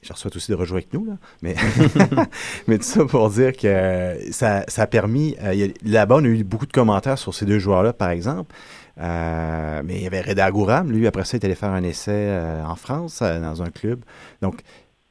Je 0.00 0.12
souhaite 0.14 0.36
aussi 0.36 0.50
de 0.52 0.56
rejouer 0.56 0.78
avec 0.78 0.92
nous. 0.92 1.04
Là. 1.04 1.14
Mais, 1.42 1.56
mais 2.68 2.78
tout 2.78 2.84
ça 2.84 3.04
pour 3.04 3.30
dire 3.30 3.52
que 3.52 3.66
euh, 3.66 4.32
ça, 4.32 4.64
ça 4.68 4.82
a 4.82 4.86
permis. 4.86 5.36
euh, 5.42 5.68
Là-bas, 5.84 6.16
on 6.18 6.24
a 6.24 6.28
eu 6.28 6.44
beaucoup 6.44 6.66
de 6.66 6.72
commentaires 6.72 7.18
sur 7.18 7.34
ces 7.34 7.46
deux 7.46 7.58
joueurs-là, 7.58 7.92
par 7.92 8.10
exemple. 8.10 8.54
Euh, 9.00 9.82
mais 9.84 9.96
il 9.96 10.02
y 10.02 10.06
avait 10.06 10.20
Reda 10.20 10.50
Gouram. 10.50 10.90
Lui, 10.90 11.06
après 11.06 11.24
ça, 11.24 11.36
il 11.36 11.40
est 11.40 11.44
allé 11.44 11.54
faire 11.56 11.70
un 11.72 11.82
essai 11.82 12.30
en 12.64 12.76
France, 12.76 13.22
dans 13.22 13.62
un 13.62 13.70
club. 13.70 14.04
Donc, 14.40 14.60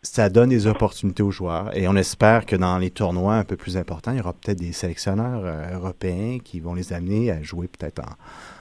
ça 0.04 0.30
donne 0.30 0.50
des 0.50 0.68
opportunités 0.68 1.24
aux 1.24 1.32
joueurs. 1.32 1.76
Et 1.76 1.88
on 1.90 1.96
espère 1.98 2.46
que 2.46 2.56
dans 2.56 2.78
les 2.78 2.90
tournois 2.90 3.36
un 3.36 3.44
peu 3.44 3.58
plus 3.58 3.76
importants, 3.76 4.12
il 4.12 4.18
y 4.18 4.22
aura 4.22 4.34
peut-être 4.34 4.60
des 4.60 4.72
sélectionneurs 4.72 5.44
européens 5.74 6.38
qui 6.42 6.62
vont 6.62 6.74
les 6.74 6.94
amener 6.94 7.30
à 7.32 7.42
jouer 7.42 7.68
peut-être 7.68 8.00
en, 8.00 8.14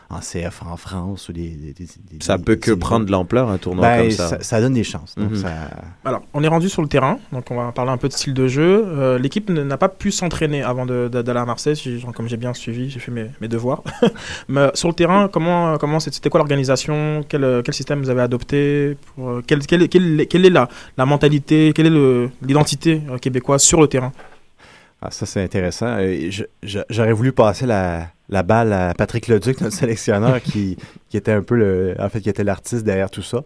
en 0.09 0.21
CF 0.21 0.63
en 0.65 0.77
France 0.77 1.29
ou 1.29 1.33
des. 1.33 1.49
des- 1.51 1.73
des- 1.73 1.85
des- 1.85 2.25
Ça 2.25 2.39
des- 2.39 2.45
peut 2.45 2.55
que 2.57 2.71
des- 2.71 2.77
prendre 2.79 3.07
de 3.07 3.11
l'ampleur, 3.11 3.49
un 3.51 3.59
tournoi 3.59 3.87
Ben, 3.87 4.03
comme 4.03 4.11
ça. 4.13 4.41
ça. 4.41 4.61
donne 4.61 4.75
des 4.75 4.85
chances. 4.85 5.15
Donc 5.17 5.31
Mhm. 5.33 5.37
ça- 5.37 5.71
Alors, 6.05 6.23
on 6.33 6.43
est 6.45 6.49
rendu 6.49 6.69
sur 6.69 6.81
le 6.83 6.89
terrain, 6.89 7.19
donc 7.33 7.51
on 7.51 7.57
va 7.57 7.73
parler 7.73 7.91
un 7.91 7.97
peu 7.97 8.07
de 8.09 8.13
style 8.13 8.33
de 8.35 8.47
jeu. 8.47 8.85
Euh, 8.87 9.19
L'équipe 9.19 9.51
n'a 9.51 9.77
pas 9.77 9.89
pu 9.89 10.11
s'entraîner 10.13 10.63
avant 10.63 10.87
d'aller 10.87 11.31
à 11.31 11.45
Marseille, 11.45 11.77
si- 11.77 11.99
genre, 11.99 12.13
comme 12.13 12.29
j'ai 12.29 12.37
bien 12.37 12.55
suivi, 12.55 12.89
j'ai 12.91 13.01
fait 13.01 13.11
mes, 13.11 13.27
mes 13.41 13.49
devoirs. 13.49 13.83
Mais 14.49 14.71
sur 14.75 14.89
le 14.89 14.95
terrain, 14.95 15.29
comment, 15.29 15.77
comment 15.79 15.99
c'est- 16.01 16.15
c'était 16.15 16.31
quoi 16.31 16.39
l'organisation? 16.39 17.25
Quel, 17.29 17.43
euh, 17.45 17.63
quel 17.63 17.75
système 17.75 18.01
vous 18.01 18.11
avez 18.11 18.23
adopté 18.23 18.97
pour, 19.15 19.29
euh, 19.31 19.43
quelle, 19.47 19.67
quelle, 19.67 19.89
quelle- 19.89 20.27
quelle 20.29 20.47
est 20.47 20.51
la, 20.51 20.69
la 20.97 21.07
mentalité, 21.07 21.73
quelle 21.75 21.87
est 21.87 22.31
l'identité 22.43 23.03
québécoise 23.21 23.63
sur 23.63 23.81
le 23.81 23.89
terrain? 23.89 24.13
Ah, 25.03 25.11
ça, 25.11 25.27
c'est 25.27 25.43
intéressant. 25.43 25.99
Euh, 25.99 26.31
J'aurais 26.63 27.13
voulu 27.13 27.33
passer 27.33 27.67
la, 27.67 28.11
balle 28.43 28.73
à 28.73 28.95
Patrick 28.95 29.29
Leduc, 29.29 29.61
notre 29.61 29.77
sélectionneur, 29.77 30.41
qui, 30.43 30.77
était 31.13 31.33
un 31.33 31.43
peu 31.43 31.57
le. 31.57 31.95
En 31.99 32.09
fait, 32.09 32.21
qui 32.21 32.31
était 32.31 32.45
l'artiste 32.45 32.85
derrière 32.85 33.11
tout 33.11 33.23
ça. 33.23 33.43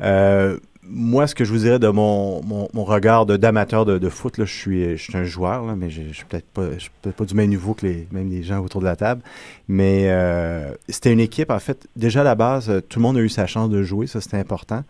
Euh, 0.00 0.58
moi, 0.82 1.26
ce 1.26 1.34
que 1.34 1.44
je 1.44 1.52
vous 1.52 1.58
dirais 1.58 1.78
de 1.78 1.88
mon, 1.88 2.40
regard 2.74 3.26
d'amateur 3.26 3.84
de, 3.84 4.08
foot, 4.08 4.38
là, 4.38 4.44
je, 4.44 4.54
suis, 4.54 5.16
un 5.16 5.24
joueur, 5.24 5.76
mais 5.76 5.90
je 5.90 6.02
je 6.08 6.14
suis 6.14 6.24
peut-être 6.24 6.46
pas, 6.46 7.24
du 7.24 7.34
même 7.34 7.50
niveau 7.50 7.74
que 7.74 7.86
les, 7.86 8.08
même 8.10 8.30
les 8.30 8.42
gens 8.42 8.64
autour 8.64 8.80
de 8.80 8.86
la 8.86 8.96
table. 8.96 9.22
Mais 9.68 10.06
euh, 10.06 10.72
c'était 10.88 11.12
une 11.12 11.20
équipe, 11.20 11.50
en 11.50 11.58
fait, 11.58 11.86
déjà 11.94 12.22
à 12.22 12.24
la 12.24 12.34
base, 12.34 12.82
tout 12.88 12.98
le 12.98 13.02
monde 13.02 13.18
a 13.18 13.20
eu 13.20 13.28
sa 13.28 13.46
chance 13.46 13.70
de 13.70 13.82
jouer, 13.82 14.06
ça 14.06 14.20
c'était 14.20 14.38
important. 14.38 14.82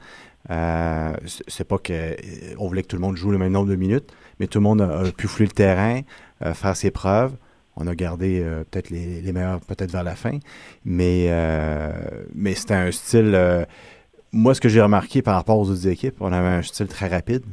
C'est- 0.48 1.64
pas 1.64 1.78
que 1.78 2.16
on 2.58 2.68
voulait 2.68 2.82
que 2.82 2.88
tout 2.88 2.96
le 2.96 3.02
monde 3.02 3.16
joue 3.16 3.30
le 3.30 3.38
même 3.38 3.52
nombre 3.52 3.68
de 3.68 3.76
minutes, 3.76 4.10
mais 4.38 4.46
tout 4.46 4.59
le 4.59 4.64
monde 4.64 4.81
a, 4.81 5.11
pu 5.12 5.27
fouler 5.27 5.46
le 5.46 5.53
terrain, 5.53 6.01
euh, 6.44 6.55
faire 6.55 6.77
ses 6.77 6.90
preuves. 6.90 7.33
On 7.77 7.87
a 7.87 7.94
gardé 7.94 8.40
euh, 8.42 8.64
peut-être 8.68 8.90
les, 8.90 9.33
meilleurs 9.33 9.61
peut-être 9.61 9.90
vers 9.90 10.03
la 10.03 10.16
fin, 10.16 10.38
mais 10.85 11.27
euh, 11.29 11.92
c'était 12.55 12.74
un 12.74 12.90
style. 12.90 13.66
moi, 14.33 14.55
ce 14.55 14.61
que 14.61 14.68
j'ai 14.68 14.81
remarqué 14.81 15.22
par 15.22 15.35
rapport 15.35 15.59
aux 15.59 15.70
autres 15.70 15.87
équipes, 15.87 16.16
on 16.20 16.33
avait 16.33 16.48
un 16.48 16.62
style 16.62 16.88
très 16.88 17.09
rapide. 17.09 17.44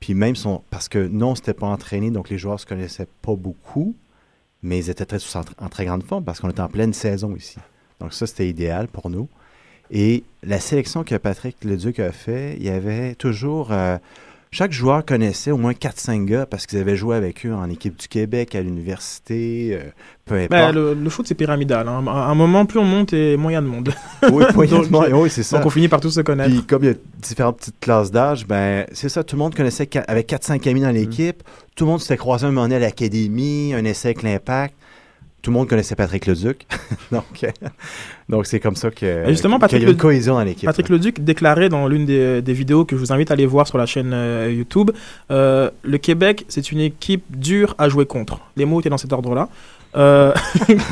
Puis 0.00 0.14
même 0.14 0.34
son, 0.34 0.62
parce 0.70 0.88
que 0.88 0.98
non, 0.98 1.36
c'était 1.36 1.54
pas 1.54 1.68
entraîné, 1.68 2.10
donc 2.10 2.28
les 2.28 2.36
joueurs 2.36 2.58
se 2.58 2.66
connaissaient 2.66 3.06
pas 3.22 3.36
beaucoup, 3.36 3.94
mais 4.60 4.78
ils 4.78 4.90
étaient 4.90 5.06
tous 5.06 5.36
en, 5.36 5.42
en 5.58 5.68
très 5.68 5.84
grande 5.84 6.02
forme 6.02 6.24
parce 6.24 6.40
qu'on 6.40 6.50
était 6.50 6.60
en 6.60 6.68
pleine 6.68 6.92
saison 6.92 7.36
ici. 7.36 7.58
Donc 8.00 8.12
ça, 8.12 8.26
c'était 8.26 8.48
idéal 8.48 8.88
pour 8.88 9.10
nous. 9.10 9.28
Et 9.92 10.24
la 10.42 10.58
sélection 10.58 11.04
que 11.04 11.14
Patrick 11.14 11.62
Leduc 11.62 12.00
a 12.00 12.12
fait, 12.12 12.56
il 12.56 12.64
y 12.64 12.70
avait 12.70 13.14
toujours... 13.14 13.70
chaque 14.52 14.72
joueur 14.72 15.04
connaissait 15.04 15.50
au 15.50 15.56
moins 15.56 15.72
4-5 15.72 16.24
gars 16.26 16.46
parce 16.46 16.66
qu'ils 16.66 16.78
avaient 16.78 16.94
joué 16.96 17.16
avec 17.16 17.44
eux 17.46 17.52
en 17.52 17.68
équipe 17.70 17.98
du 17.98 18.06
Québec, 18.06 18.54
à 18.54 18.60
l'université, 18.60 19.70
euh, 19.72 19.90
peu 20.26 20.34
importe. 20.36 20.50
Ben, 20.50 20.72
le, 20.72 20.94
le 20.94 21.10
foot, 21.10 21.26
c'est 21.26 21.34
pyramidal. 21.34 21.88
hein. 21.88 22.04
À 22.06 22.26
un 22.30 22.34
moment, 22.34 22.66
plus 22.66 22.78
on 22.78 22.84
monte 22.84 23.12
et 23.14 23.36
moins 23.36 23.50
il 23.52 23.54
y 23.54 23.58
a 23.58 23.60
de 23.62 23.66
monde. 23.66 23.92
Oui, 24.30 24.68
Donc. 24.68 24.86
Oui, 25.12 25.30
c'est 25.30 25.42
ça. 25.42 25.56
Donc 25.56 25.66
on 25.66 25.70
finit 25.70 25.88
par 25.88 26.00
tous 26.00 26.10
se 26.10 26.20
connaître. 26.20 26.50
Puis 26.50 26.62
comme 26.64 26.84
il 26.84 26.88
y 26.88 26.90
a 26.92 26.94
différentes 27.20 27.58
petites 27.58 27.80
classes 27.80 28.10
d'âge, 28.12 28.46
ben 28.46 28.86
c'est 28.92 29.08
ça, 29.08 29.24
tout 29.24 29.36
le 29.36 29.40
monde 29.40 29.54
connaissait 29.54 29.88
avec 30.06 30.28
4-5 30.30 30.68
amis 30.70 30.80
dans 30.82 30.90
l'équipe. 30.90 31.42
Tout 31.74 31.84
le 31.84 31.90
monde 31.90 32.00
s'était 32.00 32.18
croisé 32.18 32.44
un 32.46 32.50
moment 32.50 32.62
donné 32.66 32.76
à 32.76 32.80
l'académie, 32.80 33.72
un 33.74 33.84
essai 33.84 34.08
avec 34.08 34.22
l'impact. 34.22 34.74
Tout 35.42 35.50
le 35.50 35.56
monde 35.56 35.68
connaissait 35.68 35.96
Patrick 35.96 36.26
Leduc. 36.26 36.66
donc 37.12 37.24
euh, 37.42 37.50
donc 38.28 38.46
c'est 38.46 38.60
comme 38.60 38.76
ça 38.76 38.90
que 38.90 39.28
y 39.28 39.86
a 39.86 39.90
une 39.90 39.96
cohésion 39.96 40.34
dans 40.34 40.44
l'équipe. 40.44 40.66
Patrick 40.66 40.88
Leduc 40.88 41.20
déclarait 41.20 41.68
dans 41.68 41.88
l'une 41.88 42.06
des, 42.06 42.40
des 42.40 42.52
vidéos 42.52 42.84
que 42.84 42.96
je 42.96 43.00
vous 43.00 43.12
invite 43.12 43.30
à 43.30 43.34
aller 43.34 43.46
voir 43.46 43.66
sur 43.66 43.76
la 43.76 43.86
chaîne 43.86 44.12
euh, 44.14 44.52
YouTube 44.52 44.92
euh, 45.30 45.70
Le 45.82 45.98
Québec, 45.98 46.44
c'est 46.48 46.70
une 46.70 46.80
équipe 46.80 47.24
dure 47.28 47.74
à 47.78 47.88
jouer 47.88 48.06
contre. 48.06 48.40
Les 48.56 48.64
mots 48.64 48.80
étaient 48.80 48.88
dans 48.88 48.98
cet 48.98 49.12
ordre-là. 49.12 49.48
Euh, 49.96 50.32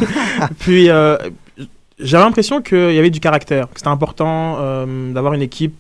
puis, 0.59 0.87
j'avais 0.87 2.25
l'impression 2.25 2.61
qu'il 2.61 2.93
y 2.93 2.99
avait 2.99 3.11
du 3.11 3.21
caractère, 3.21 3.69
que 3.69 3.77
c'était 3.77 3.89
important 3.89 4.85
d'avoir 5.13 5.35
une 5.35 5.43
équipe 5.43 5.75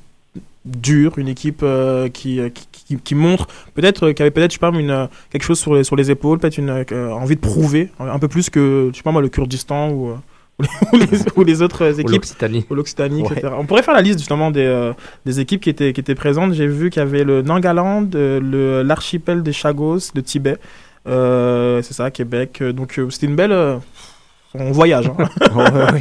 dure, 0.64 1.18
une 1.18 1.29
équipe 1.29 1.61
euh, 1.62 2.09
qui, 2.09 2.38
qui, 2.53 2.66
qui- 2.70 2.96
qui 2.99 3.14
montre, 3.14 3.46
peut-être, 3.75 4.09
euh, 4.09 4.12
qui 4.12 4.23
avait 4.23 4.31
peut-être, 4.31 4.51
je 4.51 4.57
sais 4.57 4.59
pas, 4.61 4.70
une, 4.79 4.90
euh, 4.90 5.07
quelque 5.31 5.42
chose 5.44 5.59
sur 5.59 5.75
les, 5.75 5.85
sur 5.85 5.96
les 5.96 6.11
épaules, 6.11 6.38
peut-être 6.38 6.59
une 6.59 6.68
euh, 6.70 7.11
envie 7.12 7.37
de 7.37 7.40
prouver, 7.40 7.90
un 7.99 8.18
peu 8.18 8.29
plus 8.29 8.51
que, 8.51 8.90
je 8.92 8.96
sais 8.96 9.03
pas 9.03 9.12
moi, 9.12 9.23
le 9.23 9.29
Kurdistan 9.29 9.90
ou, 9.90 10.11
euh, 10.11 10.14
ou, 10.92 10.96
les, 10.99 11.07
ou 11.37 11.44
les 11.44 11.62
autres 11.62 11.83
euh, 11.85 11.92
équipes. 11.92 12.11
l'Occitanie. 12.11 12.66
Ou 12.68 12.75
l'Occitanie, 12.75 13.23
Ouais. 13.23 13.29
etc. 13.33 13.55
On 13.59 13.64
pourrait 13.64 13.83
faire 13.83 13.94
la 13.94 14.03
liste 14.03 14.18
justement 14.18 14.51
des, 14.51 14.61
euh, 14.64 14.92
des 15.25 15.40
équipes 15.40 15.62
qui 15.62 15.70
étaient, 15.70 15.92
qui 15.94 16.01
étaient 16.01 16.14
présentes. 16.14 16.53
J'ai 16.53 16.66
vu 16.66 16.90
qu'il 16.90 17.01
y 17.01 17.03
avait 17.03 17.25
le 17.25 17.40
Nangaland, 17.40 18.09
euh, 18.14 18.38
le- 18.40 18.83
l'archipel 18.83 19.42
des 19.42 19.53
Chagos, 19.55 20.11
de 20.14 20.20
Tibet. 20.20 20.59
Euh, 21.07 21.81
c'est 21.83 21.94
ça, 21.94 22.11
Québec. 22.11 22.59
Euh, 22.61 22.73
Donc 22.73 22.99
euh, 22.99 23.09
c'était 23.09 23.27
une 23.27 23.37
belle. 23.37 23.53
On 24.54 24.72
voyage. 24.72 25.10
hein. 25.18 25.28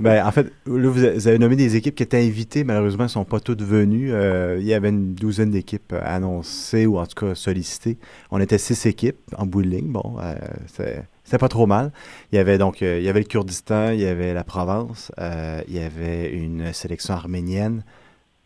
Ben, 0.00 0.26
en 0.26 0.32
fait, 0.32 0.46
là, 0.66 0.88
vous 0.88 1.04
avez 1.28 1.38
nommé 1.38 1.54
des 1.54 1.76
équipes 1.76 1.94
qui 1.94 2.02
étaient 2.02 2.24
invitées. 2.26 2.64
Malheureusement, 2.64 3.04
elles 3.04 3.08
ne 3.08 3.10
sont 3.10 3.24
pas 3.24 3.38
toutes 3.38 3.62
venues. 3.62 4.12
Euh, 4.12 4.56
il 4.58 4.66
y 4.66 4.74
avait 4.74 4.88
une 4.88 5.14
douzaine 5.14 5.52
d'équipes 5.52 5.92
euh, 5.92 6.00
annoncées 6.04 6.86
ou 6.86 6.98
en 6.98 7.06
tout 7.06 7.14
cas 7.24 7.36
sollicitées. 7.36 7.98
On 8.32 8.40
était 8.40 8.58
six 8.58 8.84
équipes 8.86 9.20
en 9.36 9.46
bout 9.46 9.62
de 9.62 9.68
ligne. 9.68 9.92
Bon, 9.92 10.16
euh, 10.20 10.34
c'est- 10.74 11.04
c'était 11.22 11.38
pas 11.38 11.48
trop 11.48 11.66
mal. 11.68 11.92
Il 12.32 12.36
y 12.36 12.38
avait 12.40 12.58
donc 12.58 12.82
euh, 12.82 12.98
il 12.98 13.04
y 13.04 13.08
avait 13.08 13.20
le 13.20 13.26
Kurdistan, 13.26 13.90
il 13.90 14.00
y 14.00 14.06
avait 14.06 14.34
la 14.34 14.42
Provence, 14.42 15.12
euh, 15.20 15.60
il 15.68 15.74
y 15.74 15.80
avait 15.80 16.32
une 16.32 16.72
sélection 16.72 17.14
arménienne, 17.14 17.84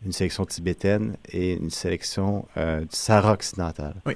une 0.05 0.13
sélection 0.13 0.45
tibétaine 0.45 1.17
et 1.33 1.55
une 1.55 1.71
sélection 1.71 2.45
euh, 2.59 2.81
du 2.81 2.87
Sahara 2.91 3.33
occidental. 3.33 3.95
Oui. 4.05 4.13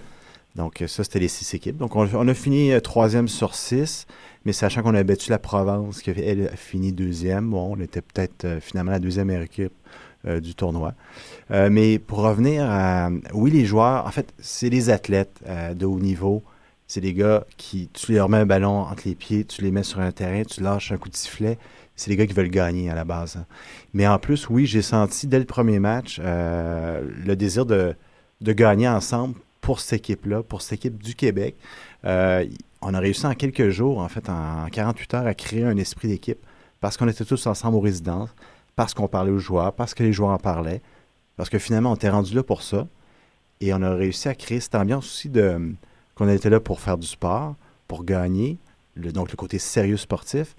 Donc, 0.56 0.82
ça, 0.88 1.04
c'était 1.04 1.20
les 1.20 1.28
six 1.28 1.54
équipes. 1.54 1.76
Donc, 1.78 1.94
on, 1.96 2.06
on 2.12 2.26
a 2.28 2.34
fini 2.34 2.72
troisième 2.82 3.28
sur 3.28 3.54
six, 3.54 4.06
mais 4.44 4.53
sachant 4.53 4.83
qu'on 4.83 4.94
a 4.94 5.03
battu 5.03 5.31
la 5.31 5.38
Provence, 5.38 6.03
qui 6.03 6.11
elle, 6.11 6.48
a 6.48 6.57
fini 6.57 6.92
deuxième, 6.92 7.50
bon, 7.50 7.76
on 7.76 7.81
était 7.81 8.00
peut-être 8.00 8.44
euh, 8.44 8.61
finalement 8.61 8.92
la 8.92 8.98
deuxième 8.98 9.31
équipe 9.31 9.72
euh, 10.26 10.40
du 10.40 10.55
tournoi. 10.55 10.94
Euh, 11.50 11.68
mais 11.70 11.98
pour 11.98 12.18
revenir 12.20 12.64
à. 12.66 13.11
Oui, 13.35 13.50
les 13.50 13.66
joueurs, 13.66 14.07
en 14.07 14.11
fait, 14.11 14.33
c'est 14.38 14.70
les 14.70 14.90
athlètes 14.90 15.42
de 15.74 15.87
haut 15.87 16.00
niveau. 16.00 16.42
C'est 16.87 17.00
des 17.00 17.12
gars 17.12 17.44
qui. 17.57 17.90
Tu 17.92 18.12
leur 18.12 18.29
mets 18.29 18.38
un 18.38 18.46
ballon 18.46 18.81
entre 18.81 19.03
les 19.07 19.14
pieds, 19.14 19.44
tu 19.44 19.62
les 19.62 19.70
mets 19.70 19.83
sur 19.83 20.00
un 20.00 20.12
terrain, 20.12 20.42
tu 20.42 20.62
lâches 20.62 20.90
un 20.92 20.96
coup 20.96 21.11
de 21.11 21.16
sifflet. 21.16 21.59
C'est 21.96 22.11
les 22.11 22.16
gars 22.16 22.26
qui 22.26 22.33
veulent 22.33 22.48
gagner 22.48 22.88
à 22.88 22.94
la 22.94 23.05
base. 23.05 23.37
hein. 23.37 23.44
Mais 23.92 24.07
en 24.07 24.18
plus, 24.18 24.48
oui, 24.48 24.64
j'ai 24.64 24.81
senti 24.81 25.26
dès 25.26 25.38
le 25.38 25.44
premier 25.44 25.79
match 25.79 26.18
le 26.18 27.35
désir 27.35 27.66
de, 27.66 27.94
de 28.40 28.53
gagner 28.55 28.88
ensemble 28.88 29.35
pour 29.61 29.81
cette 29.81 30.00
équipe-là, 30.00 30.42
pour 30.42 30.62
cette 30.62 30.79
équipe 30.79 31.03
du 31.03 31.14
Québec. 31.14 31.57
On 32.82 32.94
a 32.94 32.98
réussi 32.98 33.26
en 33.26 33.34
quelques 33.34 33.70
jours, 33.70 33.98
en 33.98 34.08
fait, 34.08 34.28
en 34.28 34.66
48 34.70 35.14
heures, 35.14 35.26
à 35.26 35.34
créer 35.34 35.64
un 35.64 35.76
esprit 35.76 36.08
d'équipe 36.08 36.38
parce 36.80 36.96
qu'on 36.96 37.08
était 37.08 37.24
tous 37.24 37.46
ensemble 37.46 37.76
aux 37.76 37.80
résidences, 37.80 38.30
parce 38.74 38.94
qu'on 38.94 39.08
parlait 39.08 39.30
aux 39.30 39.38
joueurs, 39.38 39.72
parce 39.74 39.94
que 39.94 40.02
les 40.02 40.12
joueurs 40.12 40.30
en 40.30 40.38
parlaient, 40.38 40.80
parce 41.36 41.50
que 41.50 41.58
finalement, 41.58 41.92
on 41.92 41.94
était 41.94 42.08
rendu 42.08 42.34
là 42.34 42.42
pour 42.42 42.62
ça. 42.62 42.86
Et 43.60 43.74
on 43.74 43.82
a 43.82 43.94
réussi 43.94 44.28
à 44.28 44.34
créer 44.34 44.60
cette 44.60 44.74
ambiance 44.74 45.04
aussi 45.04 45.28
de 45.28 45.74
qu'on 46.14 46.28
était 46.28 46.48
là 46.48 46.60
pour 46.60 46.80
faire 46.80 46.96
du 46.96 47.06
sport, 47.06 47.54
pour 47.86 48.04
gagner, 48.04 48.58
donc 48.96 49.30
le 49.30 49.36
côté 49.36 49.58
sérieux 49.58 49.98
sportif, 49.98 50.56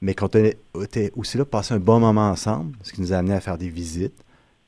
mais 0.00 0.14
qu'on 0.14 0.28
était 0.28 1.12
aussi 1.16 1.36
là 1.36 1.44
pour 1.44 1.50
passer 1.50 1.74
un 1.74 1.78
bon 1.78 2.00
moment 2.00 2.30
ensemble, 2.30 2.76
ce 2.82 2.92
qui 2.92 3.02
nous 3.02 3.12
a 3.12 3.16
amené 3.16 3.34
à 3.34 3.40
faire 3.40 3.58
des 3.58 3.68
visites, 3.68 4.18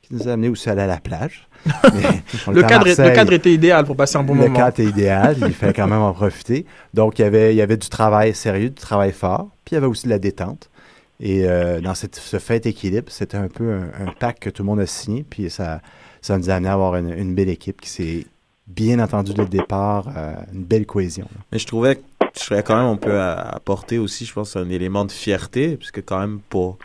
qui 0.03 0.13
nous 0.13 0.27
a 0.27 0.33
amené 0.33 0.49
aussi 0.49 0.69
à 0.69 0.73
aller 0.73 0.81
à 0.83 0.87
la 0.87 0.97
plage. 0.99 1.47
Le, 1.65 2.61
cadre, 2.61 2.87
est- 2.87 2.91
le 2.91 3.03
Marseille. 3.03 3.13
cadre 3.15 3.33
était 3.33 3.53
idéal 3.53 3.85
pour 3.85 3.95
passer 3.95 4.17
un 4.17 4.23
bon 4.23 4.35
le 4.35 4.41
moment. 4.41 4.55
cadre 4.55 4.69
était 4.79 4.85
idéal, 4.85 5.37
il 5.41 5.53
fallait 5.53 5.73
quand 5.73 5.87
même 5.87 6.01
en 6.01 6.13
profiter. 6.13 6.65
Donc, 6.93 7.19
il 7.19 7.21
y 7.21 7.25
avait, 7.25 7.53
il 7.53 7.57
y 7.57 7.61
avait 7.61 7.77
du 7.77 7.87
travail 7.89 8.35
sérieux, 8.35 8.69
du 8.69 8.75
travail 8.75 9.11
fort, 9.13 9.47
puis 9.63 9.73
il 9.73 9.75
y 9.75 9.77
avait 9.77 9.87
aussi 9.87 10.03
de 10.05 10.09
la 10.09 10.19
détente. 10.19 10.69
Et 11.21 11.47
euh, 11.47 11.79
dans 11.79 11.93
cette, 11.95 12.15
ce 12.17 12.37
fait 12.37 12.65
équilibre, 12.65 13.09
c'était 13.09 13.37
un 13.37 13.47
peu 13.47 13.71
un, 13.71 14.07
un 14.07 14.11
pack 14.19 14.41
que 14.41 14.49
tout 14.49 14.61
le 14.63 14.67
monde 14.67 14.81
a 14.81 14.85
signé, 14.85 15.23
puis 15.29 15.49
ça, 15.49 15.79
ça 16.21 16.37
nous 16.37 16.49
a 16.49 16.55
amené 16.55 16.67
à 16.69 16.73
avoir 16.73 16.97
une, 16.97 17.13
une 17.17 17.33
belle 17.33 17.49
équipe 17.49 17.79
qui 17.79 17.89
s'est 17.89 18.25
bien 18.67 18.99
entendu 18.99 19.33
dès 19.33 19.43
le 19.43 19.47
départ, 19.49 20.09
euh, 20.17 20.33
une 20.53 20.63
belle 20.65 20.85
cohésion. 20.85 21.27
Mais 21.51 21.59
je 21.59 21.67
trouvais 21.67 21.95
que 21.97 22.01
je 22.37 22.43
trouvais 22.45 22.63
quand 22.63 22.75
même 22.75 22.87
on 22.87 22.97
peut 22.97 23.21
apporter 23.21 23.99
aussi, 23.99 24.25
je 24.25 24.33
pense, 24.33 24.55
un 24.57 24.69
élément 24.69 25.05
de 25.05 25.11
fierté, 25.11 25.77
parce 25.77 25.91
que 25.91 26.01
quand 26.01 26.19
même 26.19 26.39
pour 26.49 26.77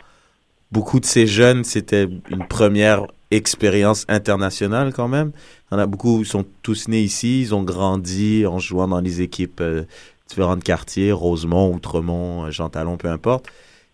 beaucoup 0.71 0.99
de 0.99 1.05
ces 1.05 1.27
jeunes, 1.27 1.63
c'était 1.63 2.07
une 2.29 2.47
première 2.47 3.07
expérience 3.31 4.05
internationale 4.07 4.93
quand 4.93 5.07
même. 5.07 5.31
Il 5.71 5.75
y 5.75 5.77
en 5.77 5.79
a 5.79 5.85
beaucoup, 5.85 6.19
ils 6.21 6.25
sont 6.25 6.45
tous 6.63 6.87
nés 6.87 7.01
ici, 7.01 7.41
ils 7.41 7.53
ont 7.55 7.63
grandi 7.63 8.45
en 8.45 8.59
jouant 8.59 8.87
dans 8.87 9.01
les 9.01 9.21
équipes 9.21 9.61
euh, 9.61 9.83
différentes 10.27 10.63
quartiers, 10.63 11.11
Rosemont, 11.11 11.73
Outremont, 11.73 12.45
euh, 12.45 12.51
Jean 12.51 12.69
Talon, 12.69 12.97
peu 12.97 13.09
importe, 13.09 13.45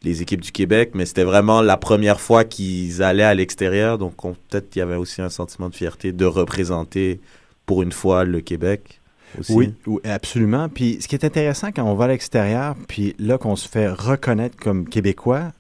les 0.04 0.22
équipes 0.22 0.42
du 0.42 0.52
Québec, 0.52 0.92
mais 0.94 1.06
c'était 1.06 1.24
vraiment 1.24 1.62
la 1.62 1.78
première 1.78 2.22
fois 2.22 2.44
qu'ils 2.44 3.02
allaient 3.04 3.24
à 3.24 3.34
l'extérieur, 3.34 3.98
donc 3.98 4.24
on- 4.24 4.36
peut-être 4.50 4.70
qu'il 4.70 4.80
y 4.80 4.84
avait 4.84 4.96
aussi 4.96 5.22
un 5.22 5.30
sentiment 5.30 5.70
de 5.70 5.76
fierté 5.76 6.12
de 6.12 6.26
représenter 6.26 7.20
pour 7.66 7.82
une 7.84 7.92
fois 7.92 8.24
le 8.24 8.42
Québec. 8.42 9.02
Aussi. 9.40 9.52
Oui, 9.54 9.74
oui, 9.88 10.00
absolument. 10.06 10.70
Puis 10.70 11.00
ce 11.02 11.08
qui 11.10 11.16
est 11.16 11.26
intéressant 11.26 11.70
quand 11.74 11.84
on 11.84 11.96
va 11.96 12.06
à 12.06 12.08
l'extérieur, 12.10 12.76
puis 12.88 13.16
là 13.20 13.38
qu'on 13.38 13.56
se 13.58 13.68
fait 13.68 13.90
reconnaître 13.90 14.56
comme 14.56 14.88
Québécois, 14.88 15.52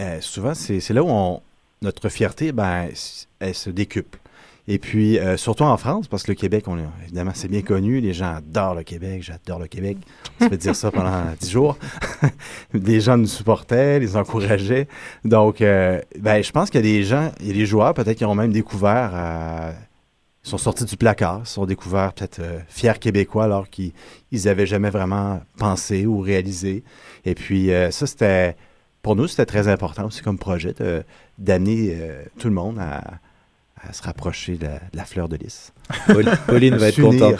euh, 0.00 0.20
souvent 0.20 0.54
c'est 0.54 0.90
là 0.90 1.02
où 1.02 1.08
on, 1.08 1.40
notre 1.82 2.08
fierté, 2.08 2.52
ben, 2.52 2.88
elle 3.40 3.54
se 3.54 3.70
décuple. 3.70 4.18
Et 4.68 4.78
puis, 4.78 5.18
euh, 5.18 5.36
surtout 5.36 5.62
en 5.62 5.76
France, 5.76 6.08
parce 6.08 6.24
que 6.24 6.32
le 6.32 6.34
Québec, 6.34 6.64
on, 6.66 6.76
évidemment, 7.04 7.30
c'est 7.34 7.48
bien 7.48 7.62
connu. 7.62 8.00
Les 8.00 8.12
gens 8.12 8.34
adorent 8.36 8.74
le 8.74 8.82
Québec. 8.82 9.22
J'adore 9.22 9.60
le 9.60 9.68
Québec. 9.68 9.98
Ça 10.40 10.48
fait 10.48 10.56
dire 10.56 10.74
ça 10.74 10.90
pendant 10.90 11.22
dix 11.40 11.50
jours. 11.50 11.78
des 12.74 13.00
gens 13.00 13.16
nous 13.16 13.28
supportaient, 13.28 14.00
les 14.00 14.16
encourageaient. 14.16 14.88
Donc, 15.24 15.60
euh, 15.60 16.00
ben, 16.18 16.42
je 16.42 16.50
pense 16.50 16.70
qu'il 16.70 16.84
y 16.84 16.88
a 16.88 16.92
des 16.92 17.04
gens, 17.04 17.30
il 17.40 17.46
y 17.46 17.50
a 17.50 17.54
des 17.54 17.66
joueurs 17.66 17.94
peut-être 17.94 18.18
qui 18.18 18.24
ont 18.24 18.34
même 18.34 18.52
découvert, 18.52 19.12
euh, 19.14 19.72
ils 20.44 20.50
sont 20.50 20.58
sortis 20.58 20.84
du 20.84 20.96
placard, 20.96 21.42
ils 21.44 21.48
sont 21.48 21.64
découverts 21.64 22.12
peut-être 22.12 22.40
fiers 22.68 22.98
québécois 23.00 23.44
alors 23.44 23.70
qu'ils 23.70 23.92
ils 24.32 24.48
avaient 24.48 24.66
jamais 24.66 24.90
vraiment 24.90 25.40
pensé 25.58 26.06
ou 26.06 26.20
réalisé. 26.20 26.82
Et 27.24 27.36
puis, 27.36 27.70
ça, 27.90 28.06
c'était, 28.06 28.56
pour 29.06 29.14
nous, 29.14 29.28
c'était 29.28 29.46
très 29.46 29.68
important 29.68 30.06
aussi 30.06 30.20
comme 30.20 30.36
projet 30.36 30.74
d'amener 31.38 31.92
euh, 31.94 32.22
tout 32.40 32.48
le 32.48 32.54
monde 32.54 32.76
à, 32.80 33.02
à 33.88 33.92
se 33.92 34.02
rapprocher 34.02 34.56
de 34.56 34.64
la, 34.64 34.72
de 34.74 34.96
la 34.96 35.04
fleur 35.04 35.28
de 35.28 35.36
lys. 35.36 35.72
Paul- 36.08 36.24
Pauline 36.48 36.74
va 36.74 36.88
être 36.88 37.00
contente. 37.00 37.34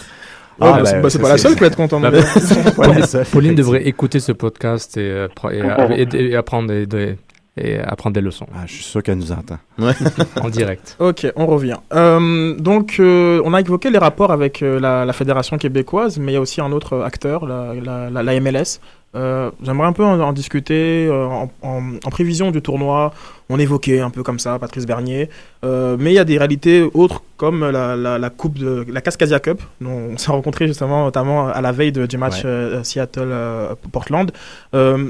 Ouais, 0.61 0.70
bah, 0.70 0.85
c'est- 1.11 1.18
bah, 1.18 1.22
pas 1.24 1.29
la 1.31 1.38
seule 1.38 1.55
qui 1.55 1.61
va 1.62 1.66
être 1.66 1.76
contente. 1.76 2.05
Pauline, 3.33 3.57
devrait 3.57 3.83
écouter 3.85 4.20
ce 4.20 4.31
podcast 4.31 4.96
et, 4.96 5.00
euh, 5.00 5.26
pre- 5.29 5.52
et, 5.52 6.02
et- 6.02 6.31
et 6.31 6.37
apprendre 6.37 6.68
des, 6.68 6.87
des- 6.87 7.16
et 7.59 7.79
apprendre 7.81 8.14
des 8.14 8.20
leçons. 8.20 8.46
Ah, 8.55 8.64
je 8.66 8.74
suis 8.74 8.85
sûr 8.85 9.02
qu'elle 9.02 9.16
nous 9.18 9.33
entend. 9.33 9.59
en 10.40 10.48
direct. 10.50 10.94
Ok, 11.00 11.26
on 11.37 11.46
revient. 11.46 11.79
Euh, 11.94 12.55
donc, 12.55 12.96
euh, 13.00 13.40
on 13.44 13.55
a 13.55 13.61
évoqué 13.61 13.90
les 13.90 13.98
rapports 13.98 14.31
avec 14.31 14.62
euh, 14.62 14.79
la, 14.79 15.05
la 15.07 15.12
fédération 15.14 15.57
québécoise, 15.59 16.18
mais 16.18 16.33
il 16.33 16.35
y 16.35 16.38
a 16.38 16.40
aussi 16.40 16.61
un 16.61 16.70
autre 16.70 17.00
acteur, 17.00 17.44
la, 17.46 17.72
la- 17.74 18.11
la- 18.11 18.22
la 18.22 18.40
MLS. 18.40 18.79
Euh, 19.16 19.50
J'aimerais 19.62 19.87
un 19.88 19.92
peu 19.92 20.05
en, 20.05 20.20
en 20.20 20.33
discuter 20.33 21.07
euh, 21.11 21.26
en, 21.26 21.50
en- 21.62 21.83
en 22.05 22.11
prévision 22.11 22.50
du 22.50 22.61
tournoi. 22.62 23.12
On 23.48 23.59
évoquait 23.59 24.00
un 24.00 24.11
peu 24.11 24.22
comme 24.22 24.38
ça 24.38 24.59
Patrice 24.59 24.87
Bernier, 24.87 25.29
Euh, 25.64 25.96
mais 25.98 26.12
il 26.12 26.14
y 26.14 26.18
a 26.18 26.24
des 26.24 26.37
réalités 26.38 26.83
autres 26.94 27.22
comme 27.37 27.68
la, 27.70 27.96
la- 27.96 28.18
la 28.18 28.31
coupe 28.31 28.59
de 28.59 28.85
la 28.88 29.00
Cascadia 29.00 29.40
Cup, 29.40 29.61
dont 29.81 29.90
on 30.12 30.18
s'est 30.18 30.31
rencontrés 30.31 30.66
justement 30.68 31.05
notamment 31.05 31.48
à 31.48 31.61
la 31.61 31.72
veille 31.72 31.92
de- 31.92 32.07
du 32.07 32.18
match 32.18 32.44
Ouais. 32.44 32.81
Seattle-Portland. 32.85 34.31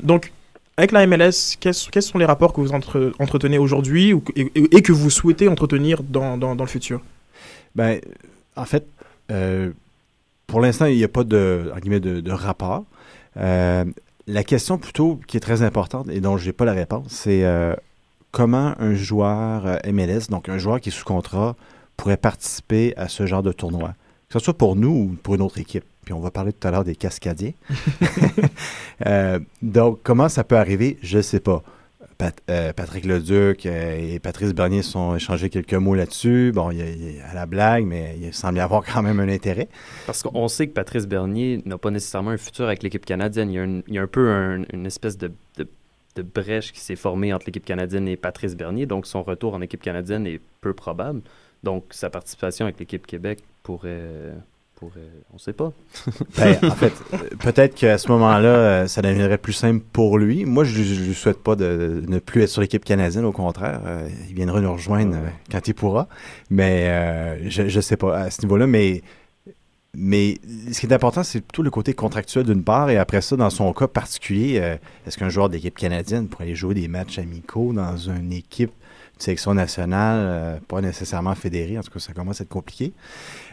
Donc, 0.02 0.32
avec 0.76 0.92
la 0.92 1.06
MLS, 1.06 1.56
quels, 1.58 1.74
quels 1.90 2.02
sont 2.02 2.18
les 2.18 2.26
rapports 2.26 2.52
que 2.52 2.60
vous 2.60 2.72
entre- 2.72 3.12
entretenez 3.18 3.58
aujourd'hui 3.58 4.14
et, 4.36 4.82
que 4.82 4.92
vous 4.92 5.10
souhaitez 5.10 5.48
entretenir 5.48 6.02
dans, 6.02 6.36
dans, 6.36 6.54
dans 6.54 6.64
le 6.64 6.68
futur? 6.70 7.00
Ben, 7.74 7.98
en 8.56 8.64
fait, 8.66 8.84
pour 10.46 10.60
l'instant, 10.60 10.86
il 10.86 10.96
n'y 10.96 11.04
a 11.04 11.08
pas 11.08 11.24
de, 11.24 11.72
de, 11.82 12.20
de 12.20 12.32
rapport. 12.32 12.84
Euh, 13.38 13.84
la 14.26 14.44
question 14.44 14.78
plutôt 14.78 15.20
qui 15.26 15.36
est 15.36 15.40
très 15.40 15.62
importante 15.62 16.08
et 16.08 16.20
dont 16.20 16.36
je 16.36 16.46
n'ai 16.46 16.52
pas 16.52 16.64
la 16.64 16.72
réponse, 16.72 17.06
c'est 17.08 17.44
euh, 17.44 17.74
comment 18.32 18.74
un 18.78 18.94
joueur 18.94 19.66
euh, 19.66 19.76
MLS, 19.92 20.28
donc 20.30 20.48
un 20.48 20.58
joueur 20.58 20.80
qui 20.80 20.88
est 20.88 20.92
sous 20.92 21.04
contrat, 21.04 21.56
pourrait 21.96 22.16
participer 22.16 22.94
à 22.96 23.08
ce 23.08 23.26
genre 23.26 23.42
de 23.42 23.52
tournoi? 23.52 23.94
Que 24.28 24.38
ce 24.38 24.44
soit 24.44 24.58
pour 24.58 24.76
nous 24.76 24.90
ou 24.90 25.16
pour 25.22 25.36
une 25.36 25.42
autre 25.42 25.58
équipe. 25.58 25.84
Puis 26.04 26.12
on 26.12 26.20
va 26.20 26.30
parler 26.30 26.52
tout 26.52 26.66
à 26.66 26.70
l'heure 26.70 26.84
des 26.84 26.96
Cascadiens. 26.96 27.52
Euh, 29.04 29.38
donc, 29.60 29.98
comment 30.02 30.30
ça 30.30 30.42
peut 30.42 30.56
arriver, 30.56 30.96
je 31.02 31.18
ne 31.18 31.22
sais 31.22 31.38
pas. 31.38 31.62
Euh, 32.48 32.72
Patrick 32.72 33.04
Leduc 33.04 33.66
euh, 33.66 34.14
et 34.14 34.18
Patrice 34.20 34.54
Bernier 34.54 34.82
se 34.82 34.92
sont 34.92 35.16
échangés 35.16 35.50
quelques 35.50 35.74
mots 35.74 35.94
là-dessus. 35.94 36.50
Bon, 36.54 36.70
il 36.70 36.78
il 36.80 37.20
à 37.30 37.34
la 37.34 37.46
blague, 37.46 37.84
mais 37.84 38.16
il 38.20 38.32
semble 38.32 38.56
y 38.56 38.60
avoir 38.60 38.82
quand 38.84 39.02
même 39.02 39.20
un 39.20 39.28
intérêt. 39.28 39.68
Parce 40.06 40.22
qu'on 40.22 40.48
sait 40.48 40.66
que 40.66 40.72
Patrice 40.72 41.06
Bernier 41.06 41.60
n'a 41.66 41.76
pas 41.76 41.90
nécessairement 41.90 42.30
un 42.30 42.36
futur 42.38 42.66
avec 42.66 42.82
l'équipe 42.82 43.04
canadienne. 43.04 43.50
Il 43.50 43.94
y 43.94 43.98
a, 43.98 44.02
un, 44.02 44.06
peu 44.06 44.30
un- 44.30 44.64
une 44.72 44.86
espèce 44.86 45.18
de- 45.18 45.30
de 46.16 46.22
brèche 46.22 46.72
qui 46.72 46.80
s'est 46.80 46.96
formée 46.96 47.34
entre 47.34 47.44
l'équipe 47.46 47.64
canadienne 47.66 48.08
et 48.08 48.16
Patrice 48.16 48.56
Bernier. 48.56 48.86
Donc 48.86 49.06
son 49.06 49.22
retour 49.22 49.52
en 49.54 49.60
équipe 49.60 49.82
canadienne 49.82 50.26
est 50.26 50.40
peu 50.62 50.72
probable. 50.72 51.20
Donc 51.62 51.84
sa 51.90 52.08
participation 52.08 52.64
avec 52.64 52.78
l'équipe 52.78 53.06
Québec 53.06 53.40
pourrait... 53.62 54.32
pourrait 54.76 55.00
on 55.30 55.34
ne 55.34 55.38
sait 55.38 55.52
pas. 55.52 55.72
Ben, 56.36 56.56
en 56.62 56.70
fait, 56.70 56.92
peut-être 57.40 57.74
qu'à 57.74 57.98
ce 57.98 58.08
moment-là, 58.08 58.48
euh, 58.48 58.86
ça 58.86 59.02
deviendrait 59.02 59.38
plus 59.38 59.52
simple 59.52 59.84
pour 59.92 60.18
lui. 60.18 60.44
Moi, 60.44 60.64
je 60.64 60.78
ne 60.78 61.06
lui 61.06 61.14
souhaite 61.14 61.42
pas 61.42 61.56
de, 61.56 62.02
de 62.04 62.10
ne 62.10 62.18
plus 62.18 62.42
être 62.42 62.50
sur 62.50 62.60
l'équipe 62.60 62.84
canadienne, 62.84 63.24
au 63.24 63.32
contraire. 63.32 63.80
Euh, 63.86 64.08
il 64.28 64.34
viendra 64.34 64.60
nous 64.60 64.72
rejoindre 64.72 65.16
euh, 65.16 65.28
quand 65.50 65.66
il 65.66 65.74
pourra. 65.74 66.08
Mais 66.50 66.88
euh, 66.88 67.50
je 67.50 67.62
ne 67.62 67.80
sais 67.80 67.96
pas 67.96 68.18
à 68.18 68.30
ce 68.30 68.42
niveau-là. 68.42 68.66
Mais, 68.66 69.02
mais 69.94 70.38
ce 70.70 70.78
qui 70.78 70.86
est 70.86 70.92
important, 70.92 71.22
c'est 71.22 71.40
plutôt 71.40 71.62
le 71.62 71.70
côté 71.70 71.94
contractuel 71.94 72.44
d'une 72.44 72.62
part. 72.62 72.90
Et 72.90 72.98
après 72.98 73.22
ça, 73.22 73.36
dans 73.36 73.50
son 73.50 73.72
cas 73.72 73.88
particulier, 73.88 74.76
est-ce 75.06 75.16
qu'un 75.16 75.30
joueur 75.30 75.48
d'équipe 75.48 75.76
canadienne 75.76 76.28
pourrait 76.28 76.44
aller 76.44 76.54
jouer 76.54 76.74
des 76.74 76.88
matchs 76.88 77.18
amicaux 77.18 77.72
dans 77.72 77.96
une 77.96 78.32
équipe 78.32 78.72
de 79.18 79.22
sélection 79.22 79.54
nationale, 79.54 80.60
pas 80.68 80.82
nécessairement 80.82 81.34
fédérée? 81.34 81.78
En 81.78 81.82
tout 81.82 81.90
cas, 81.90 81.98
ça 81.98 82.12
commence 82.12 82.42
à 82.42 82.44
être 82.44 82.50
compliqué. 82.50 82.92